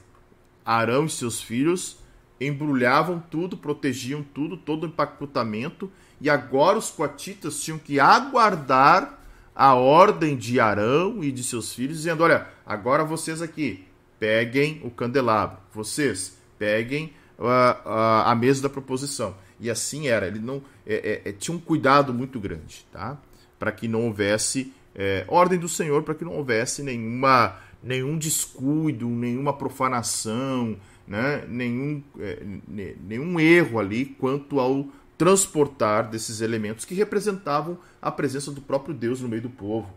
Arão 0.65 1.05
e 1.05 1.09
seus 1.09 1.41
filhos 1.41 1.97
embrulhavam 2.39 3.23
tudo, 3.31 3.57
protegiam 3.57 4.21
tudo, 4.21 4.57
todo 4.57 4.83
o 4.83 4.87
empacotamento, 4.87 5.91
e 6.19 6.29
agora 6.29 6.77
os 6.77 6.91
coatitas 6.91 7.61
tinham 7.61 7.79
que 7.79 7.99
aguardar 7.99 9.19
a 9.55 9.73
ordem 9.73 10.37
de 10.37 10.59
Arão 10.59 11.23
e 11.23 11.31
de 11.31 11.43
seus 11.43 11.73
filhos, 11.73 11.97
dizendo: 11.97 12.23
Olha, 12.23 12.47
agora 12.65 13.03
vocês 13.03 13.41
aqui, 13.41 13.86
peguem 14.19 14.81
o 14.83 14.89
candelabro, 14.89 15.57
vocês 15.73 16.37
peguem 16.57 17.13
a, 17.39 17.81
a, 17.85 18.31
a 18.31 18.35
mesa 18.35 18.61
da 18.61 18.69
proposição. 18.69 19.35
E 19.59 19.69
assim 19.69 20.07
era, 20.07 20.27
ele 20.27 20.39
não 20.39 20.61
é, 20.85 21.21
é, 21.25 21.29
é 21.29 21.31
tinha 21.31 21.55
um 21.55 21.59
cuidado 21.59 22.13
muito 22.13 22.39
grande, 22.39 22.85
tá? 22.91 23.17
Para 23.57 23.71
que 23.71 23.87
não 23.87 24.05
houvesse 24.05 24.73
é, 24.95 25.25
ordem 25.27 25.57
do 25.57 25.69
Senhor, 25.69 26.03
para 26.03 26.15
que 26.15 26.25
não 26.25 26.33
houvesse 26.33 26.83
nenhuma 26.83 27.57
nenhum 27.81 28.17
descuido, 28.17 29.07
nenhuma 29.07 29.53
profanação, 29.53 30.77
né? 31.07 31.45
nenhum, 31.47 32.03
é, 32.19 32.43
nenhum 32.67 33.39
erro 33.39 33.79
ali 33.79 34.05
quanto 34.05 34.59
ao 34.59 34.87
transportar 35.17 36.09
desses 36.09 36.41
elementos 36.41 36.85
que 36.85 36.93
representavam 36.93 37.77
a 38.01 38.11
presença 38.11 38.51
do 38.51 38.61
próprio 38.61 38.93
Deus 38.93 39.21
no 39.21 39.27
meio 39.27 39.41
do 39.41 39.49
povo. 39.49 39.91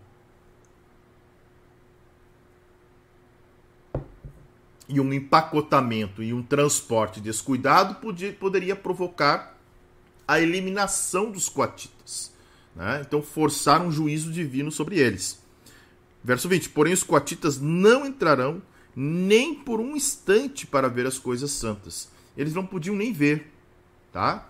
E 4.92 5.00
um 5.00 5.12
empacotamento 5.12 6.20
e 6.20 6.34
um 6.34 6.42
transporte 6.42 7.20
descuidado 7.20 7.94
podia, 7.96 8.32
poderia 8.32 8.74
provocar 8.74 9.56
a 10.26 10.40
eliminação 10.40 11.30
dos 11.30 11.48
coatitas. 11.48 12.32
Né? 12.74 13.02
Então, 13.06 13.22
forçar 13.22 13.80
um 13.80 13.92
juízo 13.92 14.32
divino 14.32 14.70
sobre 14.72 14.98
eles. 14.98 15.40
Verso 16.24 16.48
20: 16.48 16.70
Porém, 16.70 16.92
os 16.92 17.04
coatitas 17.04 17.60
não 17.60 18.04
entrarão 18.04 18.60
nem 18.94 19.54
por 19.54 19.80
um 19.80 19.96
instante 19.96 20.66
para 20.66 20.88
ver 20.88 21.06
as 21.06 21.18
coisas 21.18 21.52
santas. 21.52 22.08
Eles 22.36 22.54
não 22.54 22.66
podiam 22.66 22.96
nem 22.96 23.12
ver, 23.12 23.52
tá? 24.12 24.48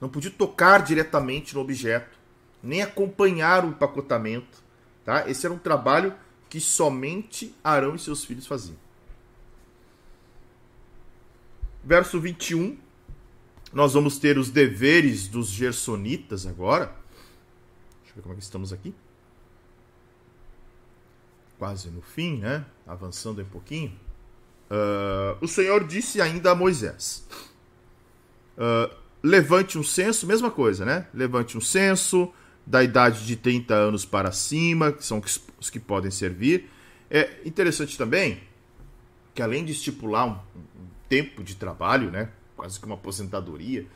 Não 0.00 0.08
podiam 0.08 0.32
tocar 0.32 0.82
diretamente 0.82 1.54
no 1.54 1.60
objeto, 1.60 2.18
nem 2.62 2.82
acompanhar 2.82 3.64
o 3.64 3.68
empacotamento, 3.68 4.62
tá? 5.04 5.28
Esse 5.28 5.46
era 5.46 5.54
um 5.54 5.58
trabalho 5.58 6.14
que 6.48 6.60
somente 6.60 7.54
Arão 7.62 7.94
e 7.94 7.98
seus 7.98 8.24
filhos 8.24 8.46
faziam. 8.46 8.76
Verso 11.84 12.20
21, 12.20 12.76
nós 13.72 13.94
vamos 13.94 14.18
ter 14.18 14.38
os 14.38 14.50
deveres 14.50 15.28
dos 15.28 15.48
gersonitas 15.48 16.46
agora. 16.46 16.86
Deixa 18.02 18.12
eu 18.12 18.16
ver 18.16 18.22
como 18.22 18.34
é 18.34 18.36
que 18.36 18.42
estamos 18.42 18.72
aqui. 18.72 18.94
Quase 21.58 21.90
no 21.90 22.02
fim, 22.02 22.38
né? 22.38 22.64
Avançando 22.86 23.40
um 23.42 23.44
pouquinho. 23.44 23.92
Uh, 24.70 25.36
o 25.40 25.48
Senhor 25.48 25.86
disse 25.86 26.20
ainda 26.20 26.52
a 26.52 26.54
Moisés: 26.54 27.26
uh, 28.56 28.94
Levante 29.22 29.76
um 29.76 29.82
censo, 29.82 30.26
mesma 30.26 30.50
coisa, 30.50 30.84
né? 30.84 31.06
Levante 31.12 31.58
um 31.58 31.60
censo 31.60 32.32
da 32.66 32.82
idade 32.82 33.26
de 33.26 33.36
30 33.36 33.74
anos 33.74 34.04
para 34.04 34.32
cima, 34.32 34.92
que 34.92 35.04
são 35.04 35.22
os 35.58 35.68
que 35.68 35.78
podem 35.78 36.10
servir. 36.10 36.70
É 37.10 37.40
interessante 37.44 37.98
também 37.98 38.40
que, 39.34 39.42
além 39.42 39.64
de 39.64 39.72
estipular 39.72 40.26
um, 40.26 40.32
um 40.32 40.86
tempo 41.10 41.44
de 41.44 41.56
trabalho, 41.56 42.10
né? 42.10 42.30
Quase 42.56 42.80
que 42.80 42.86
uma 42.86 42.94
aposentadoria, 42.94 43.86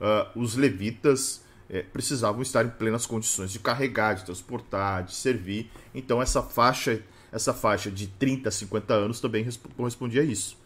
uh, 0.00 0.40
os 0.40 0.56
levitas 0.56 1.44
é, 1.70 1.82
precisavam 1.82 2.42
estar 2.42 2.64
em 2.64 2.70
plenas 2.70 3.06
condições 3.06 3.52
de 3.52 3.60
carregar, 3.60 4.14
de 4.14 4.24
transportar, 4.24 5.04
de 5.04 5.14
servir. 5.14 5.70
Então, 5.94 6.20
essa 6.20 6.42
faixa 6.42 7.00
essa 7.32 7.54
faixa 7.54 7.90
de 7.90 8.06
30 8.06 8.50
a 8.50 8.52
50 8.52 8.92
anos 8.92 9.18
também 9.18 9.48
correspondia 9.74 10.20
a 10.20 10.24
isso. 10.24 10.58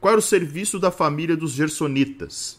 Qual 0.00 0.12
era 0.12 0.18
o 0.18 0.22
serviço 0.22 0.78
da 0.78 0.90
família 0.90 1.36
dos 1.36 1.52
gersonitas? 1.52 2.58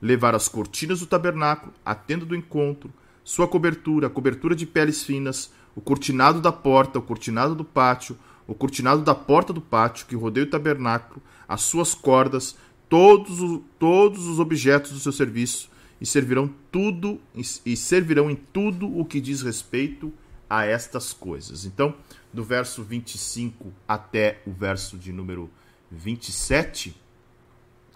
Levar 0.00 0.34
as 0.34 0.48
cortinas 0.48 0.98
do 0.98 1.06
tabernáculo, 1.06 1.72
a 1.84 1.94
tenda 1.94 2.26
do 2.26 2.34
encontro, 2.34 2.92
sua 3.22 3.46
cobertura, 3.46 4.08
a 4.08 4.10
cobertura 4.10 4.56
de 4.56 4.66
peles 4.66 5.04
finas, 5.04 5.52
o 5.76 5.80
cortinado 5.80 6.40
da 6.40 6.50
porta, 6.50 6.98
o 6.98 7.02
cortinado 7.02 7.54
do 7.54 7.64
pátio, 7.64 8.18
o 8.48 8.54
cortinado 8.54 9.02
da 9.02 9.14
porta 9.14 9.52
do 9.52 9.60
pátio 9.60 10.06
que 10.06 10.16
rodeia 10.16 10.44
o 10.44 10.50
tabernáculo, 10.50 11.22
as 11.52 11.60
suas 11.60 11.92
cordas, 11.94 12.56
todos, 12.88 13.60
todos 13.78 14.26
os 14.26 14.40
objetos 14.40 14.90
do 14.92 14.98
seu 14.98 15.12
serviço, 15.12 15.70
e 16.00 16.06
servirão 16.06 16.52
tudo 16.70 17.20
e 17.64 17.76
servirão 17.76 18.30
em 18.30 18.34
tudo 18.34 18.88
o 18.98 19.04
que 19.04 19.20
diz 19.20 19.42
respeito 19.42 20.10
a 20.48 20.64
estas 20.64 21.12
coisas. 21.12 21.66
Então, 21.66 21.94
do 22.32 22.42
verso 22.42 22.82
25 22.82 23.70
até 23.86 24.40
o 24.46 24.50
verso 24.50 24.96
de 24.96 25.12
número 25.12 25.50
27, 25.90 26.96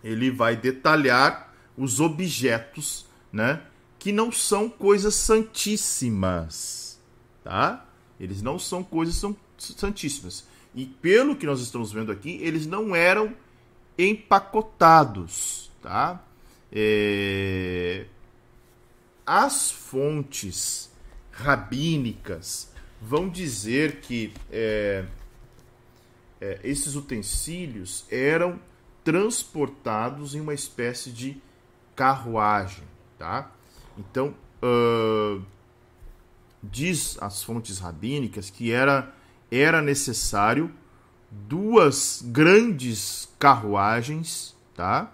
ele 0.05 0.31
vai 0.31 0.55
detalhar 0.55 1.55
os 1.78 1.99
objetos, 1.99 3.07
né, 3.33 3.62
que 3.99 4.12
não 4.12 4.31
são 4.31 4.69
coisas 4.69 5.15
santíssimas, 5.15 7.01
tá? 7.43 7.89
Eles 8.20 8.43
não 8.43 8.59
são 8.59 8.85
coisas 8.85 9.35
santíssimas. 9.59 10.47
E 10.74 10.85
pelo 10.85 11.35
que 11.35 11.47
nós 11.47 11.61
estamos 11.61 11.91
vendo 11.91 12.12
aqui, 12.12 12.39
eles 12.43 12.66
não 12.66 12.95
eram 12.95 13.35
empacotados, 13.98 15.70
tá? 15.82 16.23
É... 16.73 18.06
As 19.24 19.70
fontes 19.70 20.90
rabínicas 21.32 22.70
vão 23.01 23.28
dizer 23.28 24.01
que 24.01 24.32
é, 24.51 25.05
é, 26.40 26.60
esses 26.62 26.94
utensílios 26.94 28.06
eram 28.10 28.60
transportados 29.05 30.35
em 30.35 30.40
uma 30.40 30.55
espécie 30.55 31.10
de 31.10 31.40
carruagem, 31.94 32.85
tá? 33.18 33.51
Então, 33.97 34.35
uh, 34.62 35.43
diz 36.62 37.16
as 37.20 37.43
fontes 37.43 37.78
rabínicas 37.78 38.51
que 38.51 38.73
era, 38.73 39.14
era 39.51 39.81
necessário 39.81 40.73
duas 41.49 42.23
grandes 42.25 43.29
carruagens, 43.39 44.57
tá? 44.75 45.13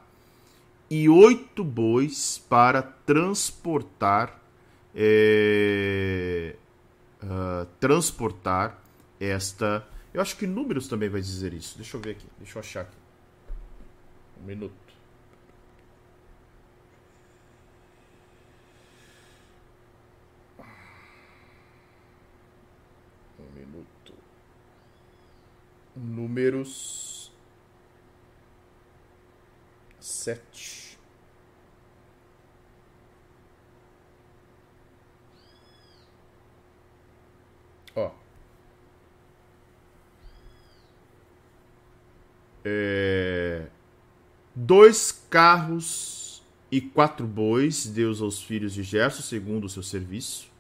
E 0.89 1.09
oito 1.09 1.65
bois 1.65 2.39
para 2.49 2.83
transportar 2.83 4.43
é, 4.95 6.55
uh, 7.23 7.67
transportar 7.81 8.79
esta. 9.19 9.87
Eu 10.13 10.21
acho 10.21 10.37
que 10.37 10.47
números 10.47 10.89
também 10.89 11.09
vai 11.09 11.21
dizer 11.21 11.55
isso. 11.55 11.77
Deixa 11.77 11.97
eu 11.97 12.01
ver 12.01 12.13
aqui. 12.13 12.27
Deixa 12.39 12.59
eu 12.59 12.61
achar 12.61 12.81
aqui. 12.83 12.97
Um 14.43 14.45
minuto. 14.45 14.75
Um 23.39 23.55
minuto. 23.55 24.15
Números 26.03 27.33
sete. 30.01 30.99
Ó. 37.95 38.11
É... 42.65 43.69
Dois 44.55 45.13
carros 45.31 46.43
e 46.71 46.81
quatro 46.81 47.27
bois 47.27 47.87
Deus 47.87 48.21
aos 48.21 48.43
filhos 48.43 48.75
de 48.75 48.83
Gerson, 48.83 49.23
segundo 49.23 49.65
o 49.65 49.69
seu 49.69 49.83
serviço. 49.85 50.51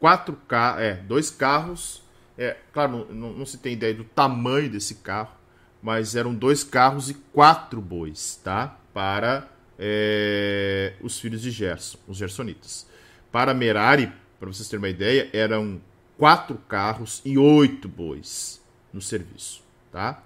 Quatro 0.00 0.34
ca... 0.48 0.80
é, 0.80 0.94
dois 0.94 1.30
carros. 1.30 2.01
É, 2.36 2.56
claro, 2.72 2.92
não, 2.92 3.04
não, 3.14 3.32
não 3.38 3.46
se 3.46 3.58
tem 3.58 3.74
ideia 3.74 3.94
do 3.94 4.04
tamanho 4.04 4.70
desse 4.70 4.96
carro, 4.96 5.36
mas 5.82 6.14
eram 6.16 6.34
dois 6.34 6.64
carros 6.64 7.10
e 7.10 7.14
quatro 7.14 7.80
bois, 7.80 8.40
tá? 8.42 8.78
Para 8.94 9.48
é, 9.78 10.94
os 11.00 11.18
filhos 11.18 11.42
de 11.42 11.50
Gerson, 11.50 11.98
os 12.06 12.16
gersonitas. 12.16 12.86
Para 13.30 13.52
Merari, 13.52 14.12
para 14.38 14.48
vocês 14.48 14.68
terem 14.68 14.82
uma 14.82 14.88
ideia, 14.88 15.28
eram 15.32 15.80
quatro 16.16 16.56
carros 16.68 17.20
e 17.24 17.36
oito 17.36 17.88
bois 17.88 18.62
no 18.92 19.00
serviço, 19.00 19.62
tá? 19.90 20.22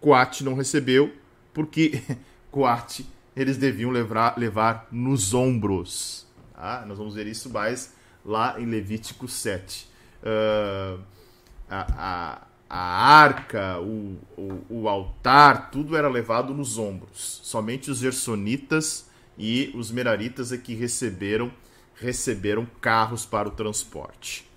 Coate 0.00 0.44
não 0.44 0.54
recebeu 0.54 1.12
porque 1.54 2.02
Coate 2.50 3.06
eles 3.34 3.56
deviam 3.56 3.90
levar, 3.90 4.36
levar 4.36 4.86
nos 4.90 5.32
ombros. 5.32 6.26
Tá? 6.52 6.84
Nós 6.86 6.98
vamos 6.98 7.14
ver 7.14 7.26
isso 7.26 7.48
mais 7.50 7.94
lá 8.24 8.60
em 8.60 8.66
Levítico 8.66 9.26
7. 9.26 9.88
Uh, 10.22 11.00
a, 11.74 12.46
a, 12.68 12.76
arca, 13.22 13.80
o, 13.80 14.18
o, 14.36 14.66
o, 14.68 14.88
altar, 14.88 15.70
tudo 15.70 15.96
era 15.96 16.08
levado 16.08 16.54
nos 16.54 16.78
ombros. 16.78 17.40
Somente 17.42 17.90
os 17.90 17.98
gersonitas 17.98 19.08
e 19.38 19.72
os 19.74 19.90
meraritas 19.90 20.52
é 20.52 20.58
que 20.58 20.74
receberam, 20.74 21.52
receberam 21.94 22.66
carros 22.80 23.24
para 23.24 23.48
o 23.48 23.52
transporte 23.52 24.52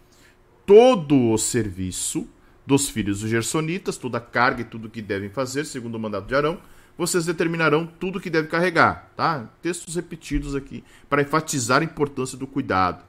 todo 0.66 1.32
o 1.32 1.38
serviço 1.38 2.28
dos 2.66 2.90
filhos 2.90 3.20
dos 3.20 3.30
Gersonitas, 3.30 3.98
toda 3.98 4.18
a 4.18 4.22
carga 4.22 4.62
e 4.62 4.66
tudo 4.66 4.90
que 4.90 5.02
devem 5.02 5.30
fazer, 5.30 5.66
segundo 5.66 5.96
o 5.96 6.00
mandato 6.00 6.28
de 6.28 6.36
Arão, 6.36 6.60
vocês 6.98 7.26
determinarão 7.26 7.86
tudo 7.86 8.20
que 8.20 8.30
deve 8.30 8.48
carregar, 8.48 9.12
tá? 9.16 9.50
Textos 9.62 9.96
repetidos 9.96 10.56
aqui 10.56 10.84
para 11.10 11.22
enfatizar 11.22 11.82
a 11.82 11.86
importância 11.86 12.38
do 12.38 12.48
cuidado. 12.48 13.04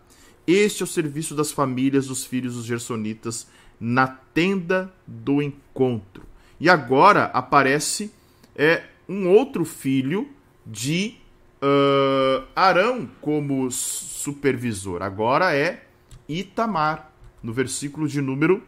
Este 0.47 0.83
é 0.83 0.85
o 0.85 0.89
serviço 0.89 1.35
das 1.35 1.51
famílias 1.51 2.07
dos 2.07 2.25
filhos 2.25 2.55
dos 2.55 2.65
Gersonitas 2.65 3.47
na 3.81 4.07
tenda 4.07 4.93
do 5.07 5.43
encontro. 5.43 6.23
E 6.59 6.69
agora 6.69 7.25
aparece 7.27 8.13
é, 8.55 8.85
um 9.09 9.29
outro 9.29 9.65
filho 9.65 10.29
de 10.65 11.17
uh, 11.63 12.47
Arão 12.55 13.09
como 13.21 13.71
supervisor. 13.71 15.03
Agora 15.03 15.55
é 15.55 15.85
Itamar 16.29 17.13
no 17.43 17.53
versículo 17.53 18.09
de 18.09 18.21
número 18.21 18.63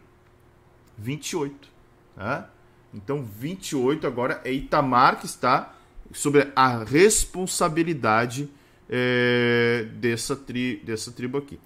28. 0.96 1.68
Tá? 2.14 2.50
Então, 2.92 3.24
28 3.24 4.06
agora 4.06 4.40
é 4.44 4.52
Itamar 4.52 5.18
que 5.18 5.26
está 5.26 5.74
sobre 6.12 6.50
a 6.54 6.84
responsabilidade 6.84 8.48
é, 8.88 9.86
dessa, 9.94 10.34
tri, 10.34 10.76
dessa 10.84 11.12
tribo 11.12 11.38
aqui. 11.38 11.58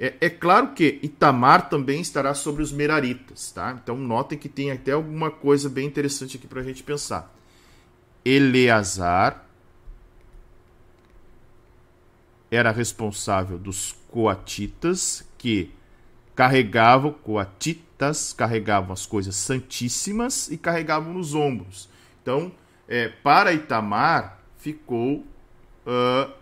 É, 0.00 0.14
é, 0.20 0.30
claro 0.30 0.74
que 0.74 1.00
Itamar 1.02 1.68
também 1.68 2.00
estará 2.00 2.32
sobre 2.32 2.62
os 2.62 2.70
Meraritas, 2.70 3.50
tá? 3.50 3.76
Então 3.82 3.96
notem 3.96 4.38
que 4.38 4.48
tem 4.48 4.70
até 4.70 4.92
alguma 4.92 5.30
coisa 5.30 5.68
bem 5.68 5.86
interessante 5.86 6.36
aqui 6.36 6.46
para 6.46 6.60
a 6.60 6.64
gente 6.64 6.84
pensar. 6.84 7.34
Eleazar 8.24 9.44
era 12.50 12.70
responsável 12.70 13.58
dos 13.58 13.96
coatitas 14.10 15.24
que 15.36 15.72
carregavam, 16.34 17.12
coatitas, 17.12 18.32
carregavam 18.32 18.92
as 18.92 19.04
coisas 19.04 19.34
santíssimas 19.34 20.48
e 20.48 20.56
carregavam 20.56 21.12
nos 21.12 21.34
ombros. 21.34 21.88
Então, 22.22 22.52
é, 22.86 23.08
para 23.08 23.52
Itamar 23.52 24.38
ficou 24.58 25.26
uh, 25.86 26.32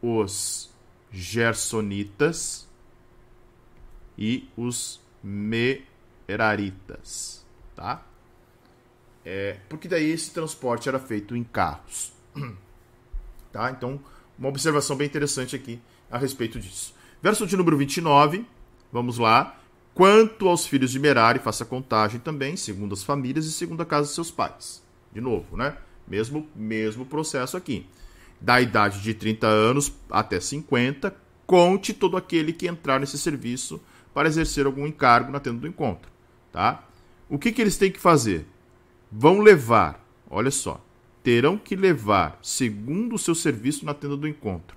os 0.00 0.73
gersonitas 1.14 2.68
e 4.18 4.48
os 4.56 5.00
meraritas, 5.22 5.86
tá? 7.76 8.04
É, 9.24 9.58
porque 9.68 9.88
daí 9.88 10.10
esse 10.10 10.32
transporte 10.32 10.88
era 10.88 10.98
feito 10.98 11.36
em 11.36 11.44
carros. 11.44 12.12
Tá? 13.52 13.70
Então, 13.70 14.00
uma 14.36 14.48
observação 14.48 14.96
bem 14.96 15.06
interessante 15.06 15.54
aqui 15.54 15.80
a 16.10 16.18
respeito 16.18 16.58
disso. 16.58 16.92
Verso 17.22 17.46
de 17.46 17.56
número 17.56 17.78
29, 17.78 18.44
vamos 18.90 19.16
lá. 19.16 19.56
Quanto 19.94 20.48
aos 20.48 20.66
filhos 20.66 20.90
de 20.90 20.98
Merari, 20.98 21.38
faça 21.38 21.64
contagem 21.64 22.18
também, 22.18 22.56
segundo 22.56 22.94
as 22.94 23.04
famílias 23.04 23.46
e 23.46 23.52
segundo 23.52 23.80
a 23.80 23.86
casa 23.86 24.08
de 24.08 24.14
seus 24.14 24.28
pais. 24.28 24.82
De 25.12 25.20
novo, 25.20 25.56
né? 25.56 25.76
Mesmo, 26.08 26.48
mesmo 26.52 27.06
processo 27.06 27.56
aqui. 27.56 27.86
Da 28.44 28.60
idade 28.60 29.00
de 29.00 29.14
30 29.14 29.46
anos 29.46 29.90
até 30.10 30.38
50, 30.38 31.16
conte 31.46 31.94
todo 31.94 32.14
aquele 32.14 32.52
que 32.52 32.68
entrar 32.68 33.00
nesse 33.00 33.16
serviço 33.16 33.80
para 34.12 34.28
exercer 34.28 34.66
algum 34.66 34.86
encargo 34.86 35.32
na 35.32 35.40
tenda 35.40 35.60
do 35.60 35.66
encontro. 35.66 36.12
Tá? 36.52 36.84
O 37.26 37.38
que, 37.38 37.50
que 37.50 37.62
eles 37.62 37.78
têm 37.78 37.90
que 37.90 37.98
fazer? 37.98 38.46
Vão 39.10 39.40
levar, 39.40 39.98
olha 40.28 40.50
só, 40.50 40.78
terão 41.22 41.56
que 41.56 41.74
levar, 41.74 42.38
segundo 42.42 43.14
o 43.14 43.18
seu 43.18 43.34
serviço 43.34 43.86
na 43.86 43.94
tenda 43.94 44.14
do 44.14 44.28
encontro, 44.28 44.76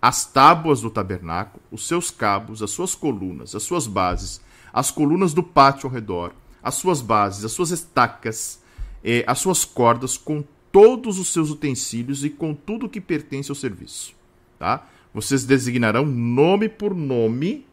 as 0.00 0.24
tábuas 0.24 0.80
do 0.80 0.88
tabernáculo, 0.88 1.62
os 1.70 1.86
seus 1.86 2.10
cabos, 2.10 2.62
as 2.62 2.70
suas 2.70 2.94
colunas, 2.94 3.54
as 3.54 3.64
suas 3.64 3.86
bases, 3.86 4.40
as 4.72 4.90
colunas 4.90 5.34
do 5.34 5.42
pátio 5.42 5.88
ao 5.88 5.92
redor, 5.92 6.32
as 6.62 6.76
suas 6.76 7.02
bases, 7.02 7.44
as 7.44 7.52
suas 7.52 7.70
estacas, 7.70 8.62
eh, 9.04 9.24
as 9.26 9.40
suas 9.40 9.62
cordas, 9.66 10.16
com 10.16 10.42
todos 10.78 11.18
os 11.18 11.32
seus 11.32 11.50
utensílios 11.50 12.24
e 12.24 12.30
com 12.30 12.54
tudo 12.54 12.88
que 12.88 13.00
pertence 13.00 13.50
ao 13.50 13.56
serviço. 13.56 14.14
Tá? 14.60 14.88
Vocês 15.12 15.44
designarão 15.44 16.06
nome 16.06 16.68
por 16.68 16.94
nome, 16.94 17.66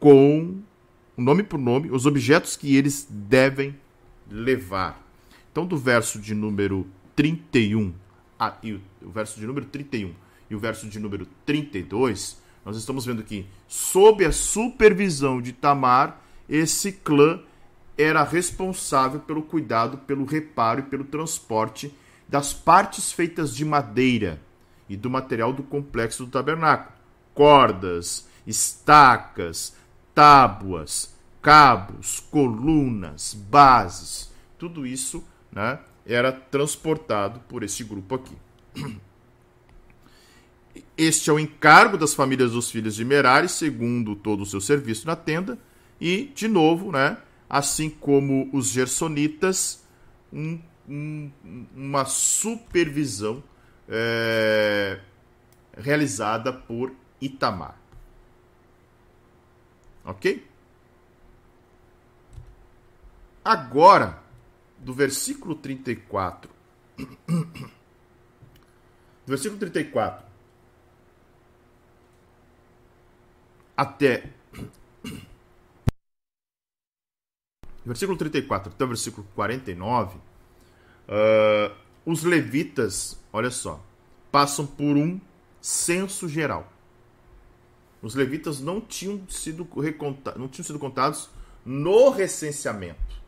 com 0.00 0.56
nome 1.16 1.44
por 1.44 1.56
nome, 1.56 1.88
os 1.92 2.04
objetos 2.04 2.56
que 2.56 2.74
eles 2.74 3.06
devem 3.08 3.76
levar. 4.28 5.06
Então, 5.52 5.64
do 5.64 5.76
verso 5.76 6.18
de 6.18 6.34
número 6.34 6.84
31 7.14 7.94
a, 8.36 8.56
e 8.60 8.72
o, 8.72 9.10
verso 9.12 9.38
de 9.38 9.46
número 9.46 9.66
31 9.66 10.12
e 10.50 10.56
o 10.56 10.58
verso 10.58 10.88
de 10.88 10.98
número 10.98 11.28
32, 11.46 12.42
nós 12.64 12.76
estamos 12.76 13.06
vendo 13.06 13.22
que, 13.22 13.46
sob 13.68 14.24
a 14.24 14.32
supervisão 14.32 15.40
de 15.40 15.52
Tamar, 15.52 16.20
esse 16.48 16.90
clã 16.90 17.40
era 17.98 18.22
responsável 18.22 19.18
pelo 19.18 19.42
cuidado, 19.42 19.98
pelo 19.98 20.24
reparo 20.24 20.80
e 20.80 20.84
pelo 20.84 21.04
transporte 21.04 21.92
das 22.28 22.54
partes 22.54 23.10
feitas 23.10 23.54
de 23.54 23.64
madeira 23.64 24.40
e 24.88 24.96
do 24.96 25.10
material 25.10 25.52
do 25.52 25.64
complexo 25.64 26.24
do 26.24 26.30
tabernáculo: 26.30 26.96
cordas, 27.34 28.28
estacas, 28.46 29.74
tábuas, 30.14 31.12
cabos, 31.42 32.20
colunas, 32.30 33.34
bases. 33.34 34.32
Tudo 34.56 34.86
isso 34.86 35.24
né, 35.50 35.80
era 36.06 36.30
transportado 36.30 37.40
por 37.48 37.64
este 37.64 37.82
grupo 37.82 38.14
aqui. 38.14 38.36
Este 40.96 41.30
é 41.30 41.32
o 41.32 41.38
encargo 41.38 41.96
das 41.96 42.12
famílias 42.14 42.52
dos 42.52 42.70
filhos 42.70 42.94
de 42.94 43.04
Merari, 43.04 43.48
segundo 43.48 44.16
todo 44.16 44.42
o 44.42 44.46
seu 44.46 44.60
serviço 44.60 45.06
na 45.06 45.14
tenda, 45.14 45.56
e, 46.00 46.30
de 46.34 46.46
novo, 46.48 46.90
né, 46.90 47.18
assim 47.48 47.88
como 47.88 48.48
os 48.52 48.68
gersonitas, 48.68 49.84
um, 50.32 50.60
um, 50.88 51.30
uma 51.74 52.04
supervisão 52.04 53.42
é, 53.88 55.00
realizada 55.76 56.52
por 56.52 56.92
Itamar. 57.20 57.76
Ok? 60.04 60.46
Agora, 63.44 64.22
do 64.78 64.92
versículo 64.92 65.54
34. 65.54 66.50
Do 69.26 69.32
versículo 69.32 69.60
34 69.60 70.28
até. 73.78 74.28
Versículo 77.88 78.16
34 78.16 78.72
até 78.72 78.84
o 78.84 78.88
versículo 78.88 79.26
49. 79.34 80.16
Uh, 80.16 80.20
ah, 81.08 81.72
os 82.04 82.22
levitas, 82.22 83.18
olha 83.32 83.50
só, 83.50 83.82
passam 84.30 84.66
por 84.66 84.96
um 84.96 85.20
censo 85.60 86.28
geral. 86.28 86.70
Os 88.00 88.14
levitas 88.14 88.60
não 88.60 88.80
tinham 88.80 89.20
sido, 89.28 89.66
recontados, 89.80 90.40
não 90.40 90.48
tinham 90.48 90.64
sido 90.64 90.78
contados 90.78 91.28
no 91.64 92.10
recenseamento 92.10 93.18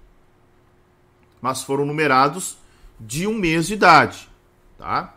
mas 1.40 1.62
foram 1.62 1.86
numerados 1.86 2.58
de 2.98 3.26
um 3.26 3.34
mês 3.34 3.66
de 3.66 3.74
idade. 3.74 4.28
Tá? 4.76 5.16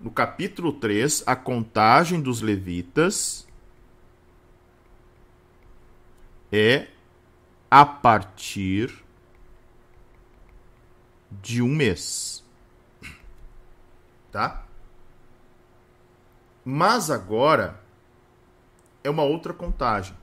No 0.00 0.10
capítulo 0.10 0.72
3, 0.72 1.24
a 1.26 1.36
contagem 1.36 2.20
dos 2.20 2.40
levitas 2.40 3.46
é 6.50 6.88
a 7.70 7.84
partir 7.84 9.04
de 11.30 11.62
um 11.62 11.68
mês. 11.68 12.44
Tá? 14.30 14.64
Mas 16.64 17.10
agora 17.10 17.80
é 19.02 19.10
uma 19.10 19.22
outra 19.22 19.52
contagem. 19.52 20.16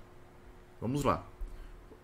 Vamos 0.79 1.03
lá. 1.03 1.23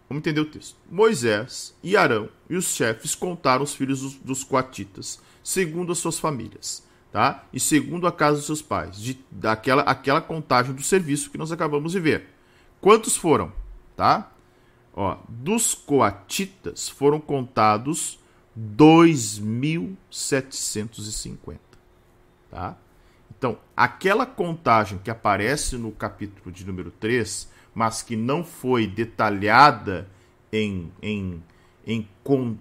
Vamos 0.09 0.21
entender 0.21 0.41
o 0.41 0.45
texto. 0.45 0.75
Moisés 0.89 1.75
e 1.81 1.95
Arão 1.95 2.27
e 2.49 2.55
os 2.55 2.65
chefes 2.65 3.15
contaram 3.15 3.63
os 3.63 3.73
filhos 3.73 4.01
dos, 4.01 4.15
dos 4.15 4.43
coatitas, 4.43 5.21
segundo 5.41 5.91
as 5.91 5.99
suas 5.99 6.19
famílias, 6.19 6.85
tá? 7.11 7.45
E 7.53 7.59
segundo 7.59 8.05
a 8.05 8.11
casa 8.11 8.37
dos 8.37 8.45
seus 8.45 8.61
pais, 8.61 8.97
de, 8.99 9.23
daquela 9.31 9.83
aquela 9.83 10.19
contagem 10.19 10.73
do 10.73 10.83
serviço 10.83 11.29
que 11.29 11.37
nós 11.37 11.51
acabamos 11.51 11.93
de 11.93 11.99
ver. 11.99 12.27
Quantos 12.81 13.15
foram, 13.15 13.53
tá? 13.95 14.31
Ó, 14.93 15.17
dos 15.27 15.73
coatitas 15.73 16.87
foram 16.89 17.19
contados 17.19 18.19
2.750, 18.57 21.57
tá? 22.49 22.77
Então, 23.37 23.57
aquela 23.75 24.25
contagem 24.25 24.99
que 24.99 25.09
aparece 25.09 25.77
no 25.77 25.91
capítulo 25.91 26.51
de 26.51 26.65
número 26.65 26.91
3 26.91 27.49
mas 27.73 28.01
que 28.01 28.15
não 28.15 28.43
foi 28.43 28.85
detalhada 28.85 30.07
em, 30.51 30.91
em, 31.01 31.41
em, 31.85 32.07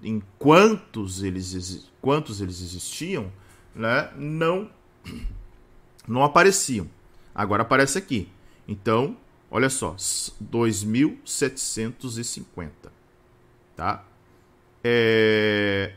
em 0.02 0.22
quantos, 0.38 1.22
eles, 1.22 1.90
quantos 2.00 2.40
eles 2.40 2.60
existiam, 2.60 3.30
né, 3.74 4.10
não, 4.16 4.70
não 6.06 6.22
apareciam. 6.22 6.88
Agora 7.34 7.62
aparece 7.62 7.98
aqui. 7.98 8.28
Então, 8.66 9.16
olha 9.50 9.68
só, 9.68 9.96
2.750. 9.96 12.70
Tá? 13.76 14.04
É... 14.84 15.92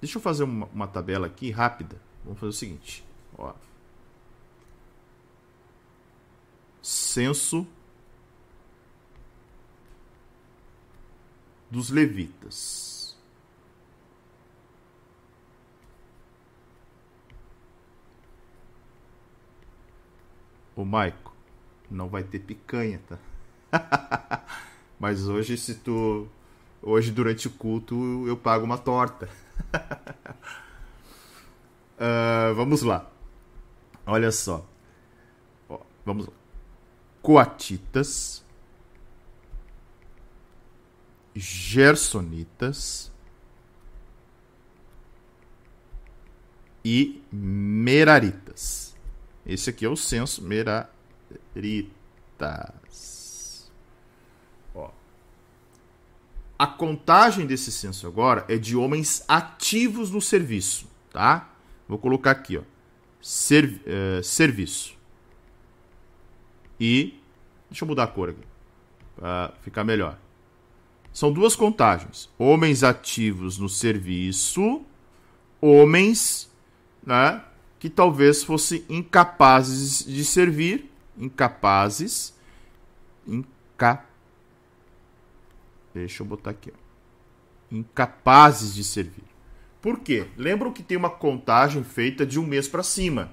Deixa 0.00 0.18
eu 0.18 0.22
fazer 0.22 0.44
uma, 0.44 0.66
uma 0.66 0.86
tabela 0.86 1.26
aqui 1.26 1.50
rápida. 1.50 2.00
Vamos 2.24 2.38
fazer 2.38 2.50
o 2.50 2.52
seguinte. 2.52 3.04
Ó. 3.36 3.52
censo 6.86 7.66
dos 11.68 11.90
levitas. 11.90 13.16
O 20.76 20.84
Maico, 20.84 21.25
não 21.90 22.08
vai 22.08 22.22
ter 22.22 22.40
picanha, 22.40 23.00
tá? 23.08 23.18
Mas 24.98 25.28
hoje, 25.28 25.56
se 25.56 25.74
tu. 25.74 26.28
Hoje, 26.82 27.10
durante 27.10 27.48
o 27.48 27.50
culto, 27.50 28.26
eu 28.26 28.36
pago 28.36 28.64
uma 28.64 28.78
torta. 28.78 29.28
uh, 31.98 32.54
vamos 32.56 32.82
lá. 32.82 33.10
Olha 34.06 34.30
só. 34.30 34.64
Ó, 35.68 35.80
vamos 36.04 36.26
lá 36.26 36.32
coatitas, 37.26 38.44
gersonitas 41.34 43.10
e 46.84 47.20
meraritas. 47.32 48.94
Esse 49.44 49.70
aqui 49.70 49.84
é 49.84 49.88
o 49.88 49.96
censo 49.96 50.40
meraritas. 50.40 50.95
Ó. 54.74 54.90
A 56.58 56.66
contagem 56.66 57.46
desse 57.46 57.72
censo 57.72 58.06
agora 58.06 58.44
é 58.48 58.56
de 58.56 58.76
homens 58.76 59.24
ativos 59.28 60.10
no 60.10 60.20
serviço, 60.20 60.86
tá? 61.12 61.50
Vou 61.88 61.98
colocar 61.98 62.32
aqui, 62.32 62.56
ó. 62.56 62.62
Serv 63.20 63.80
uh, 63.86 64.22
serviço. 64.22 64.96
E. 66.78 67.18
Deixa 67.68 67.84
eu 67.84 67.88
mudar 67.88 68.04
a 68.04 68.06
cor 68.06 68.30
aqui. 68.30 68.42
Para 69.16 69.52
ficar 69.62 69.82
melhor. 69.82 70.18
São 71.12 71.32
duas 71.32 71.56
contagens: 71.56 72.28
homens 72.38 72.84
ativos 72.84 73.56
no 73.58 73.68
serviço, 73.68 74.82
homens 75.60 76.50
né, 77.04 77.42
que 77.78 77.88
talvez 77.88 78.44
fossem 78.44 78.84
incapazes 78.88 80.04
de 80.04 80.24
servir, 80.24 80.90
incapazes, 81.18 82.34
inca... 83.26 84.04
deixa 85.94 86.22
eu 86.22 86.26
botar 86.26 86.50
aqui, 86.50 86.70
ó. 86.72 86.74
incapazes 87.74 88.74
de 88.74 88.84
servir. 88.84 89.24
Por 89.80 90.00
quê? 90.00 90.26
Lembram 90.36 90.72
que 90.72 90.82
tem 90.82 90.96
uma 90.96 91.10
contagem 91.10 91.84
feita 91.84 92.26
de 92.26 92.40
um 92.40 92.46
mês 92.46 92.68
para 92.68 92.82
cima. 92.82 93.32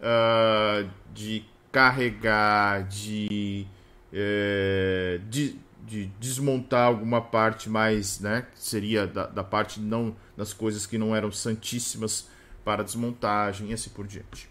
uh, 0.00 0.88
de 1.12 1.44
carregar, 1.72 2.86
de, 2.86 3.66
uh, 4.12 5.18
de, 5.28 5.56
de, 5.88 6.06
desmontar 6.20 6.86
alguma 6.86 7.20
parte 7.20 7.68
mais, 7.70 8.20
né? 8.20 8.46
Seria 8.54 9.06
da, 9.06 9.26
da 9.26 9.42
parte 9.42 9.80
não 9.80 10.14
das 10.36 10.52
coisas 10.52 10.86
que 10.86 10.98
não 10.98 11.16
eram 11.16 11.32
santíssimas 11.32 12.28
para 12.64 12.84
desmontagem 12.84 13.70
e 13.70 13.72
assim 13.72 13.90
por 13.90 14.06
diante. 14.06 14.48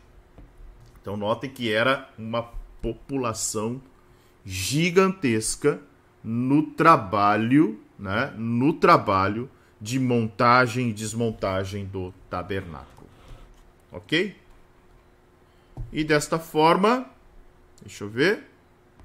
Então 1.02 1.16
notem 1.16 1.50
que 1.50 1.72
era 1.72 2.10
uma 2.18 2.44
população 2.82 3.82
gigantesca 4.44 5.80
no 6.24 6.64
trabalho, 6.64 7.80
né, 7.98 8.34
no 8.38 8.74
trabalho 8.74 9.50
de 9.80 10.00
montagem 10.00 10.90
e 10.90 10.94
desmontagem 10.94 11.86
do 11.86 12.14
tabernáculo. 12.30 13.08
OK? 13.92 14.36
E 15.94 16.04
desta 16.04 16.40
forma, 16.40 17.06
deixa 17.82 18.04
eu 18.04 18.10
ver, 18.10 18.44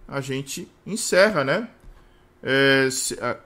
a 0.09 0.21
gente 0.21 0.69
encerra, 0.87 1.45
né? 1.45 1.69
É, 2.43 2.89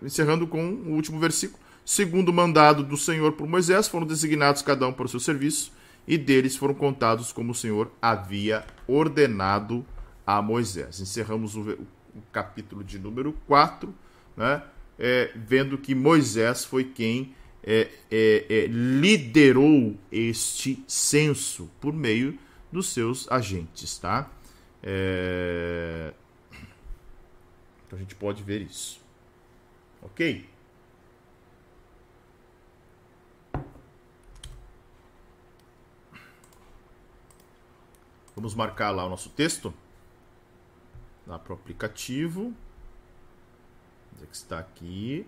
encerrando 0.02 0.46
com 0.46 0.64
o 0.64 0.92
último 0.92 1.18
versículo 1.18 1.66
segundo 1.86 2.30
o 2.30 2.32
mandado 2.32 2.82
do 2.82 2.96
Senhor 2.96 3.32
por 3.32 3.46
Moisés, 3.46 3.86
foram 3.86 4.04
designados 4.04 4.60
cada 4.60 4.88
um 4.88 4.92
para 4.92 5.06
o 5.06 5.08
seu 5.08 5.20
serviço, 5.20 5.72
e 6.06 6.18
deles 6.18 6.56
foram 6.56 6.74
contados 6.74 7.32
como 7.32 7.52
o 7.52 7.54
Senhor 7.54 7.90
havia 8.02 8.66
ordenado 8.88 9.86
a 10.26 10.42
Moisés. 10.42 11.00
Encerramos 11.00 11.54
o, 11.54 11.60
o 11.60 12.22
capítulo 12.32 12.82
de 12.82 12.98
número 12.98 13.32
4, 13.46 13.94
né, 14.36 14.62
é, 14.98 15.30
vendo 15.36 15.78
que 15.78 15.94
Moisés 15.94 16.64
foi 16.64 16.84
quem 16.84 17.32
é, 17.62 17.88
é, 18.10 18.46
é, 18.48 18.66
liderou 18.66 19.96
este 20.10 20.82
censo 20.88 21.70
por 21.80 21.92
meio 21.92 22.36
dos 22.72 22.92
seus 22.92 23.30
agentes, 23.30 23.98
tá? 23.98 24.30
É... 24.82 26.12
Então 27.86 27.96
a 27.96 28.02
gente 28.02 28.14
pode 28.14 28.42
ver 28.42 28.60
isso. 28.62 29.00
Ok? 30.02 30.48
Vamos 38.34 38.54
marcar 38.54 38.90
lá 38.90 39.06
o 39.06 39.08
nosso 39.08 39.30
texto. 39.30 39.72
Lá 41.26 41.38
para 41.38 41.52
o 41.52 41.56
aplicativo. 41.56 42.52
Onde 44.12 44.24
é 44.24 44.26
que 44.26 44.36
está 44.36 44.58
aqui? 44.58 45.26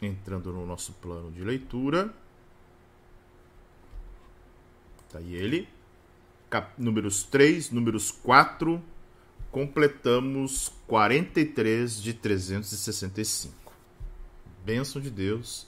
Entrando 0.00 0.52
no 0.52 0.66
nosso 0.66 0.92
plano 0.94 1.30
de 1.30 1.42
leitura. 1.42 2.12
Está 5.06 5.18
aí 5.18 5.34
ele. 5.34 5.68
Cap 6.52 6.70
números 6.76 7.22
3, 7.22 7.70
números 7.70 8.10
4. 8.10 8.78
Completamos 9.50 10.70
43 10.86 12.02
de 12.02 12.12
365. 12.12 13.72
Bênção 14.62 15.00
de 15.00 15.08
Deus. 15.08 15.66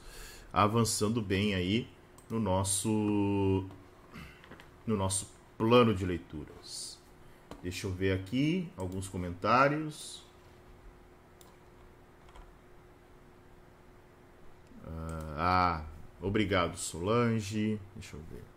Avançando 0.52 1.22
bem 1.22 1.54
aí 1.54 1.88
no 2.28 2.38
nosso 2.38 3.66
no 4.86 4.94
nosso 4.94 5.26
plano 5.56 5.94
de 5.94 6.04
leituras. 6.04 6.98
Deixa 7.62 7.86
eu 7.86 7.90
ver 7.90 8.12
aqui 8.12 8.68
alguns 8.76 9.08
comentários. 9.08 10.22
Ah, 14.86 15.34
ah, 15.38 15.84
obrigado 16.20 16.76
Solange. 16.76 17.80
Deixa 17.96 18.18
eu 18.18 18.20
ver. 18.30 18.53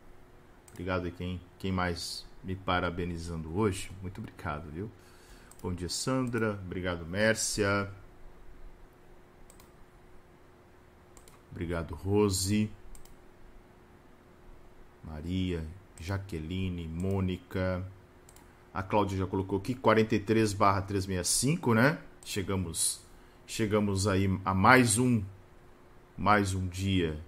Obrigado 0.78 1.08
a 1.08 1.10
quem, 1.12 1.42
quem 1.58 1.72
mais 1.72 2.24
me 2.44 2.56
parabenizando 2.56 3.58
hoje. 3.58 3.90
Muito 4.00 4.20
obrigado, 4.22 4.70
viu? 4.70 4.92
Bom 5.60 5.74
dia, 5.74 5.90
Sandra. 5.90 6.52
Obrigado, 6.64 7.04
Mércia. 7.04 7.92
Obrigado, 11.50 11.96
Rose. 11.96 12.70
Maria, 15.04 15.66
Jaqueline, 16.00 16.88
Mônica. 16.88 17.84
A 18.72 18.84
Cláudia 18.84 19.18
já 19.18 19.26
colocou 19.26 19.58
aqui 19.58 19.74
43 19.74 20.54
barra 20.54 20.84
365, 20.84 21.74
né? 21.74 21.98
Chegamos 22.24 23.04
chegamos 23.48 24.08
aí 24.08 24.30
a 24.46 24.54
mais 24.54 25.00
um 25.00 25.24
mais 26.16 26.54
um 26.54 26.68
dia 26.68 27.20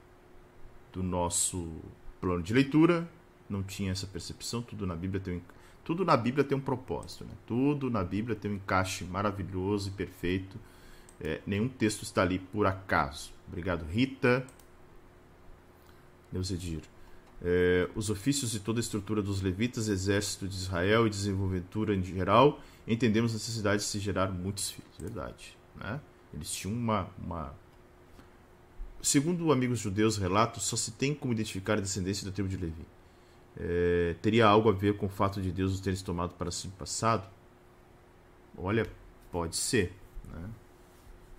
do 0.93 1.01
nosso 1.01 1.81
plano 2.21 2.43
de 2.43 2.53
leitura. 2.53 3.09
Não 3.49 3.63
tinha 3.63 3.91
essa 3.91 4.05
percepção, 4.05 4.61
tudo 4.61 4.85
na 4.85 4.95
Bíblia 4.95 5.19
tem 5.19 5.37
um, 5.37 5.41
tudo 5.83 6.05
na 6.05 6.15
Bíblia 6.15 6.43
tem 6.43 6.57
um 6.57 6.61
propósito, 6.61 7.25
né? 7.25 7.31
Tudo 7.47 7.89
na 7.89 8.03
Bíblia 8.03 8.35
tem 8.35 8.51
um 8.51 8.55
encaixe 8.55 9.03
maravilhoso 9.03 9.89
e 9.89 9.91
perfeito. 9.91 10.57
É, 11.19 11.41
nenhum 11.45 11.67
texto 11.67 12.03
está 12.03 12.21
ali 12.21 12.39
por 12.39 12.65
acaso. 12.67 13.31
Obrigado, 13.47 13.85
Rita. 13.85 14.45
Deus 16.31 16.51
Edir 16.51 16.81
é, 17.41 17.89
os 17.95 18.09
ofícios 18.09 18.53
e 18.53 18.59
toda 18.59 18.79
a 18.79 18.81
estrutura 18.81 19.21
dos 19.21 19.41
levitas, 19.41 19.87
exército 19.87 20.47
de 20.47 20.55
Israel 20.55 21.07
e 21.07 21.09
desenvoltura 21.09 21.95
em 21.95 22.03
geral, 22.03 22.61
entendemos 22.87 23.31
a 23.31 23.35
necessidade 23.35 23.81
de 23.81 23.87
se 23.87 23.99
gerar 23.99 24.31
muitos 24.31 24.71
filhos. 24.71 24.91
Verdade. 24.99 25.57
Né? 25.75 25.99
Eles 26.33 26.51
tinham 26.51 26.75
uma, 26.75 27.09
uma. 27.17 27.53
Segundo 29.01 29.51
amigos 29.51 29.79
judeus 29.79 30.17
relatos, 30.17 30.63
só 30.63 30.75
se 30.75 30.91
tem 30.91 31.13
como 31.13 31.31
identificar 31.31 31.77
a 31.77 31.81
descendência 31.81 32.25
da 32.25 32.31
tribo 32.31 32.49
de 32.49 32.57
Levi. 32.57 32.85
É, 33.59 34.15
teria 34.21 34.47
algo 34.47 34.69
a 34.69 34.71
ver 34.71 34.95
com 34.95 35.07
o 35.07 35.09
fato 35.09 35.41
de 35.41 35.51
Deus 35.51 35.73
os 35.73 35.79
ter 35.81 36.01
tomado 36.01 36.33
para 36.35 36.49
si 36.49 36.69
passado? 36.69 37.27
Olha, 38.57 38.89
pode 39.31 39.55
ser. 39.57 39.93
Né? 40.25 40.49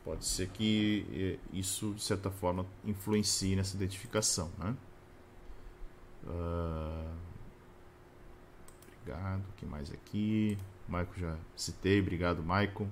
Pode 0.05 0.25
ser 0.25 0.49
que 0.49 1.07
é, 1.13 1.57
isso, 1.57 1.95
de 1.95 2.03
certa 2.03 2.31
forma, 2.31 2.67
influencie 2.85 3.57
nessa 3.57 3.77
identificação. 3.77 4.51
Né? 4.59 4.77
Uh, 6.25 7.15
obrigado. 9.01 9.43
que 9.57 9.65
mais 9.65 9.91
aqui? 9.91 10.59
Maico 10.89 11.19
já 11.19 11.37
citei. 11.57 12.01
Obrigado, 12.01 12.43
Maicon. 12.43 12.89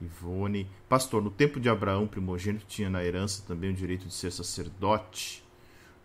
Ivone. 0.00 0.70
Pastor, 0.88 1.22
no 1.22 1.30
tempo 1.30 1.58
de 1.58 1.68
Abraão, 1.68 2.06
primogênito 2.06 2.66
tinha 2.66 2.88
na 2.88 3.02
herança 3.04 3.42
também 3.46 3.70
o 3.70 3.74
direito 3.74 4.06
de 4.06 4.14
ser 4.14 4.30
sacerdote. 4.30 5.44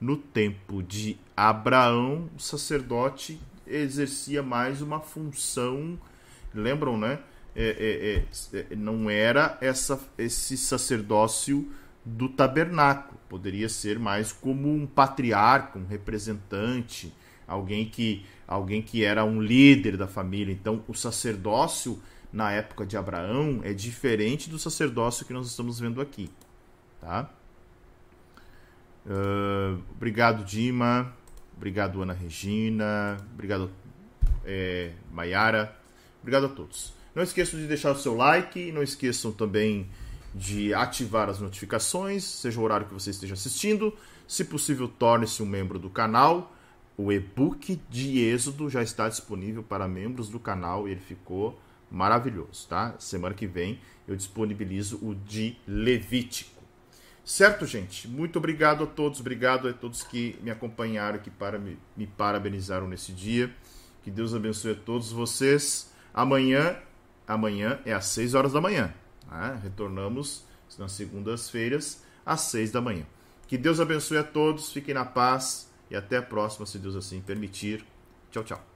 No 0.04 0.18
tempo 0.18 0.84
de 0.84 1.16
Abraão, 1.34 2.30
o 2.36 2.40
sacerdote 2.42 3.40
exercia 3.66 4.44
mais 4.44 4.82
uma 4.82 5.00
função. 5.00 5.98
Lembram, 6.54 6.98
né? 6.98 7.20
É, 7.56 8.26
é, 8.54 8.58
é, 8.60 8.76
não 8.76 9.10
era 9.10 9.58
essa, 9.62 9.98
esse 10.18 10.58
sacerdócio 10.58 11.72
do 12.04 12.28
tabernáculo. 12.28 13.18
Poderia 13.30 13.70
ser 13.70 13.98
mais 13.98 14.34
como 14.34 14.70
um 14.76 14.86
patriarca, 14.86 15.80
um 15.80 15.86
representante, 15.86 17.14
alguém 17.48 17.86
que, 17.86 18.26
alguém 18.46 18.82
que 18.82 19.06
era 19.06 19.24
um 19.24 19.42
líder 19.42 19.96
da 19.96 20.06
família. 20.06 20.52
Então, 20.52 20.84
o 20.86 20.94
sacerdócio 20.94 21.98
na 22.30 22.52
época 22.52 22.86
de 22.86 22.98
Abraão 22.98 23.62
é 23.64 23.72
diferente 23.72 24.50
do 24.50 24.60
sacerdócio 24.60 25.26
que 25.26 25.32
nós 25.32 25.48
estamos 25.48 25.80
vendo 25.80 26.02
aqui. 26.02 26.30
Tá? 27.00 27.32
Uh, 29.06 29.82
obrigado, 29.96 30.44
Dima. 30.44 31.14
Obrigado, 31.56 32.02
Ana 32.02 32.14
Regina. 32.14 33.18
Obrigado, 33.34 33.72
é, 34.46 34.92
Maiara. 35.12 35.76
Obrigado 36.22 36.46
a 36.48 36.50
todos. 36.50 36.94
Não 37.14 37.24
esqueçam 37.24 37.60
de 37.60 37.68
deixar 37.68 37.92
o 37.92 37.96
seu 37.96 38.16
like. 38.16 38.72
Não 38.72 38.82
esqueçam 38.82 39.32
também 39.32 39.90
de 40.34 40.74
ativar 40.74 41.30
as 41.30 41.40
notificações, 41.40 42.24
seja 42.24 42.60
o 42.60 42.64
horário 42.64 42.88
que 42.88 42.94
você 42.94 43.12
esteja 43.12 43.34
assistindo. 43.36 43.94
Se 44.28 44.44
possível, 44.44 44.88
torne-se 44.88 45.44
um 45.44 45.46
membro 45.46 45.78
do 45.78 45.90
canal. 45.90 46.56
O 46.98 47.12
e-book 47.12 47.80
de 47.90 48.20
Êxodo 48.20 48.70
já 48.70 48.82
está 48.82 49.10
disponível 49.10 49.64
para 49.64 49.88
membros 49.88 50.30
do 50.30 50.40
canal 50.40 50.88
e 50.88 50.92
ele 50.92 51.02
ficou 51.02 51.60
maravilhoso, 51.90 52.68
tá? 52.68 52.96
Semana 53.00 53.36
que 53.36 53.48
vem 53.48 53.80
eu 54.08 54.16
disponibilizo 54.16 55.00
o 55.02 55.16
de 55.16 55.56
Levítico. 55.68 56.53
Certo, 57.24 57.66
gente? 57.66 58.08
Muito 58.08 58.38
obrigado 58.38 58.84
a 58.84 58.88
todos, 58.88 59.20
obrigado 59.20 59.68
a 59.68 59.74
todos 59.74 60.04
que 60.04 60.38
me 60.41 60.52
acompanharam 60.52 61.16
aqui 61.16 61.30
para 61.30 61.58
me, 61.58 61.78
me 61.95 62.06
parabenizaram 62.06 62.88
nesse 62.88 63.14
dia. 63.14 63.54
Que 64.04 64.12
Deus 64.12 64.34
abençoe 64.34 64.72
a 64.72 64.76
todos 64.76 65.12
vocês. 65.12 65.91
Amanhã, 66.14 66.78
amanhã 67.26 67.80
é 67.86 67.94
às 67.94 68.06
6 68.08 68.34
horas 68.34 68.52
da 68.52 68.60
manhã. 68.60 68.94
Né? 69.32 69.60
Retornamos 69.64 70.44
nas 70.78 70.91
segundas-feiras, 70.94 72.04
às 72.26 72.41
seis 72.41 72.72
da 72.72 72.82
manhã. 72.82 73.06
Que 73.48 73.58
Deus 73.58 73.80
abençoe 73.80 74.18
a 74.18 74.24
todos, 74.24 74.72
fiquem 74.72 74.94
na 74.94 75.06
paz 75.06 75.70
e 75.90 75.95
até 75.95 76.18
a 76.18 76.22
próxima, 76.22 76.66
se 76.66 76.80
Deus 76.80 76.95
assim 76.95 77.22
permitir. 77.22 77.86
Tchau, 78.32 78.44
tchau. 78.44 78.73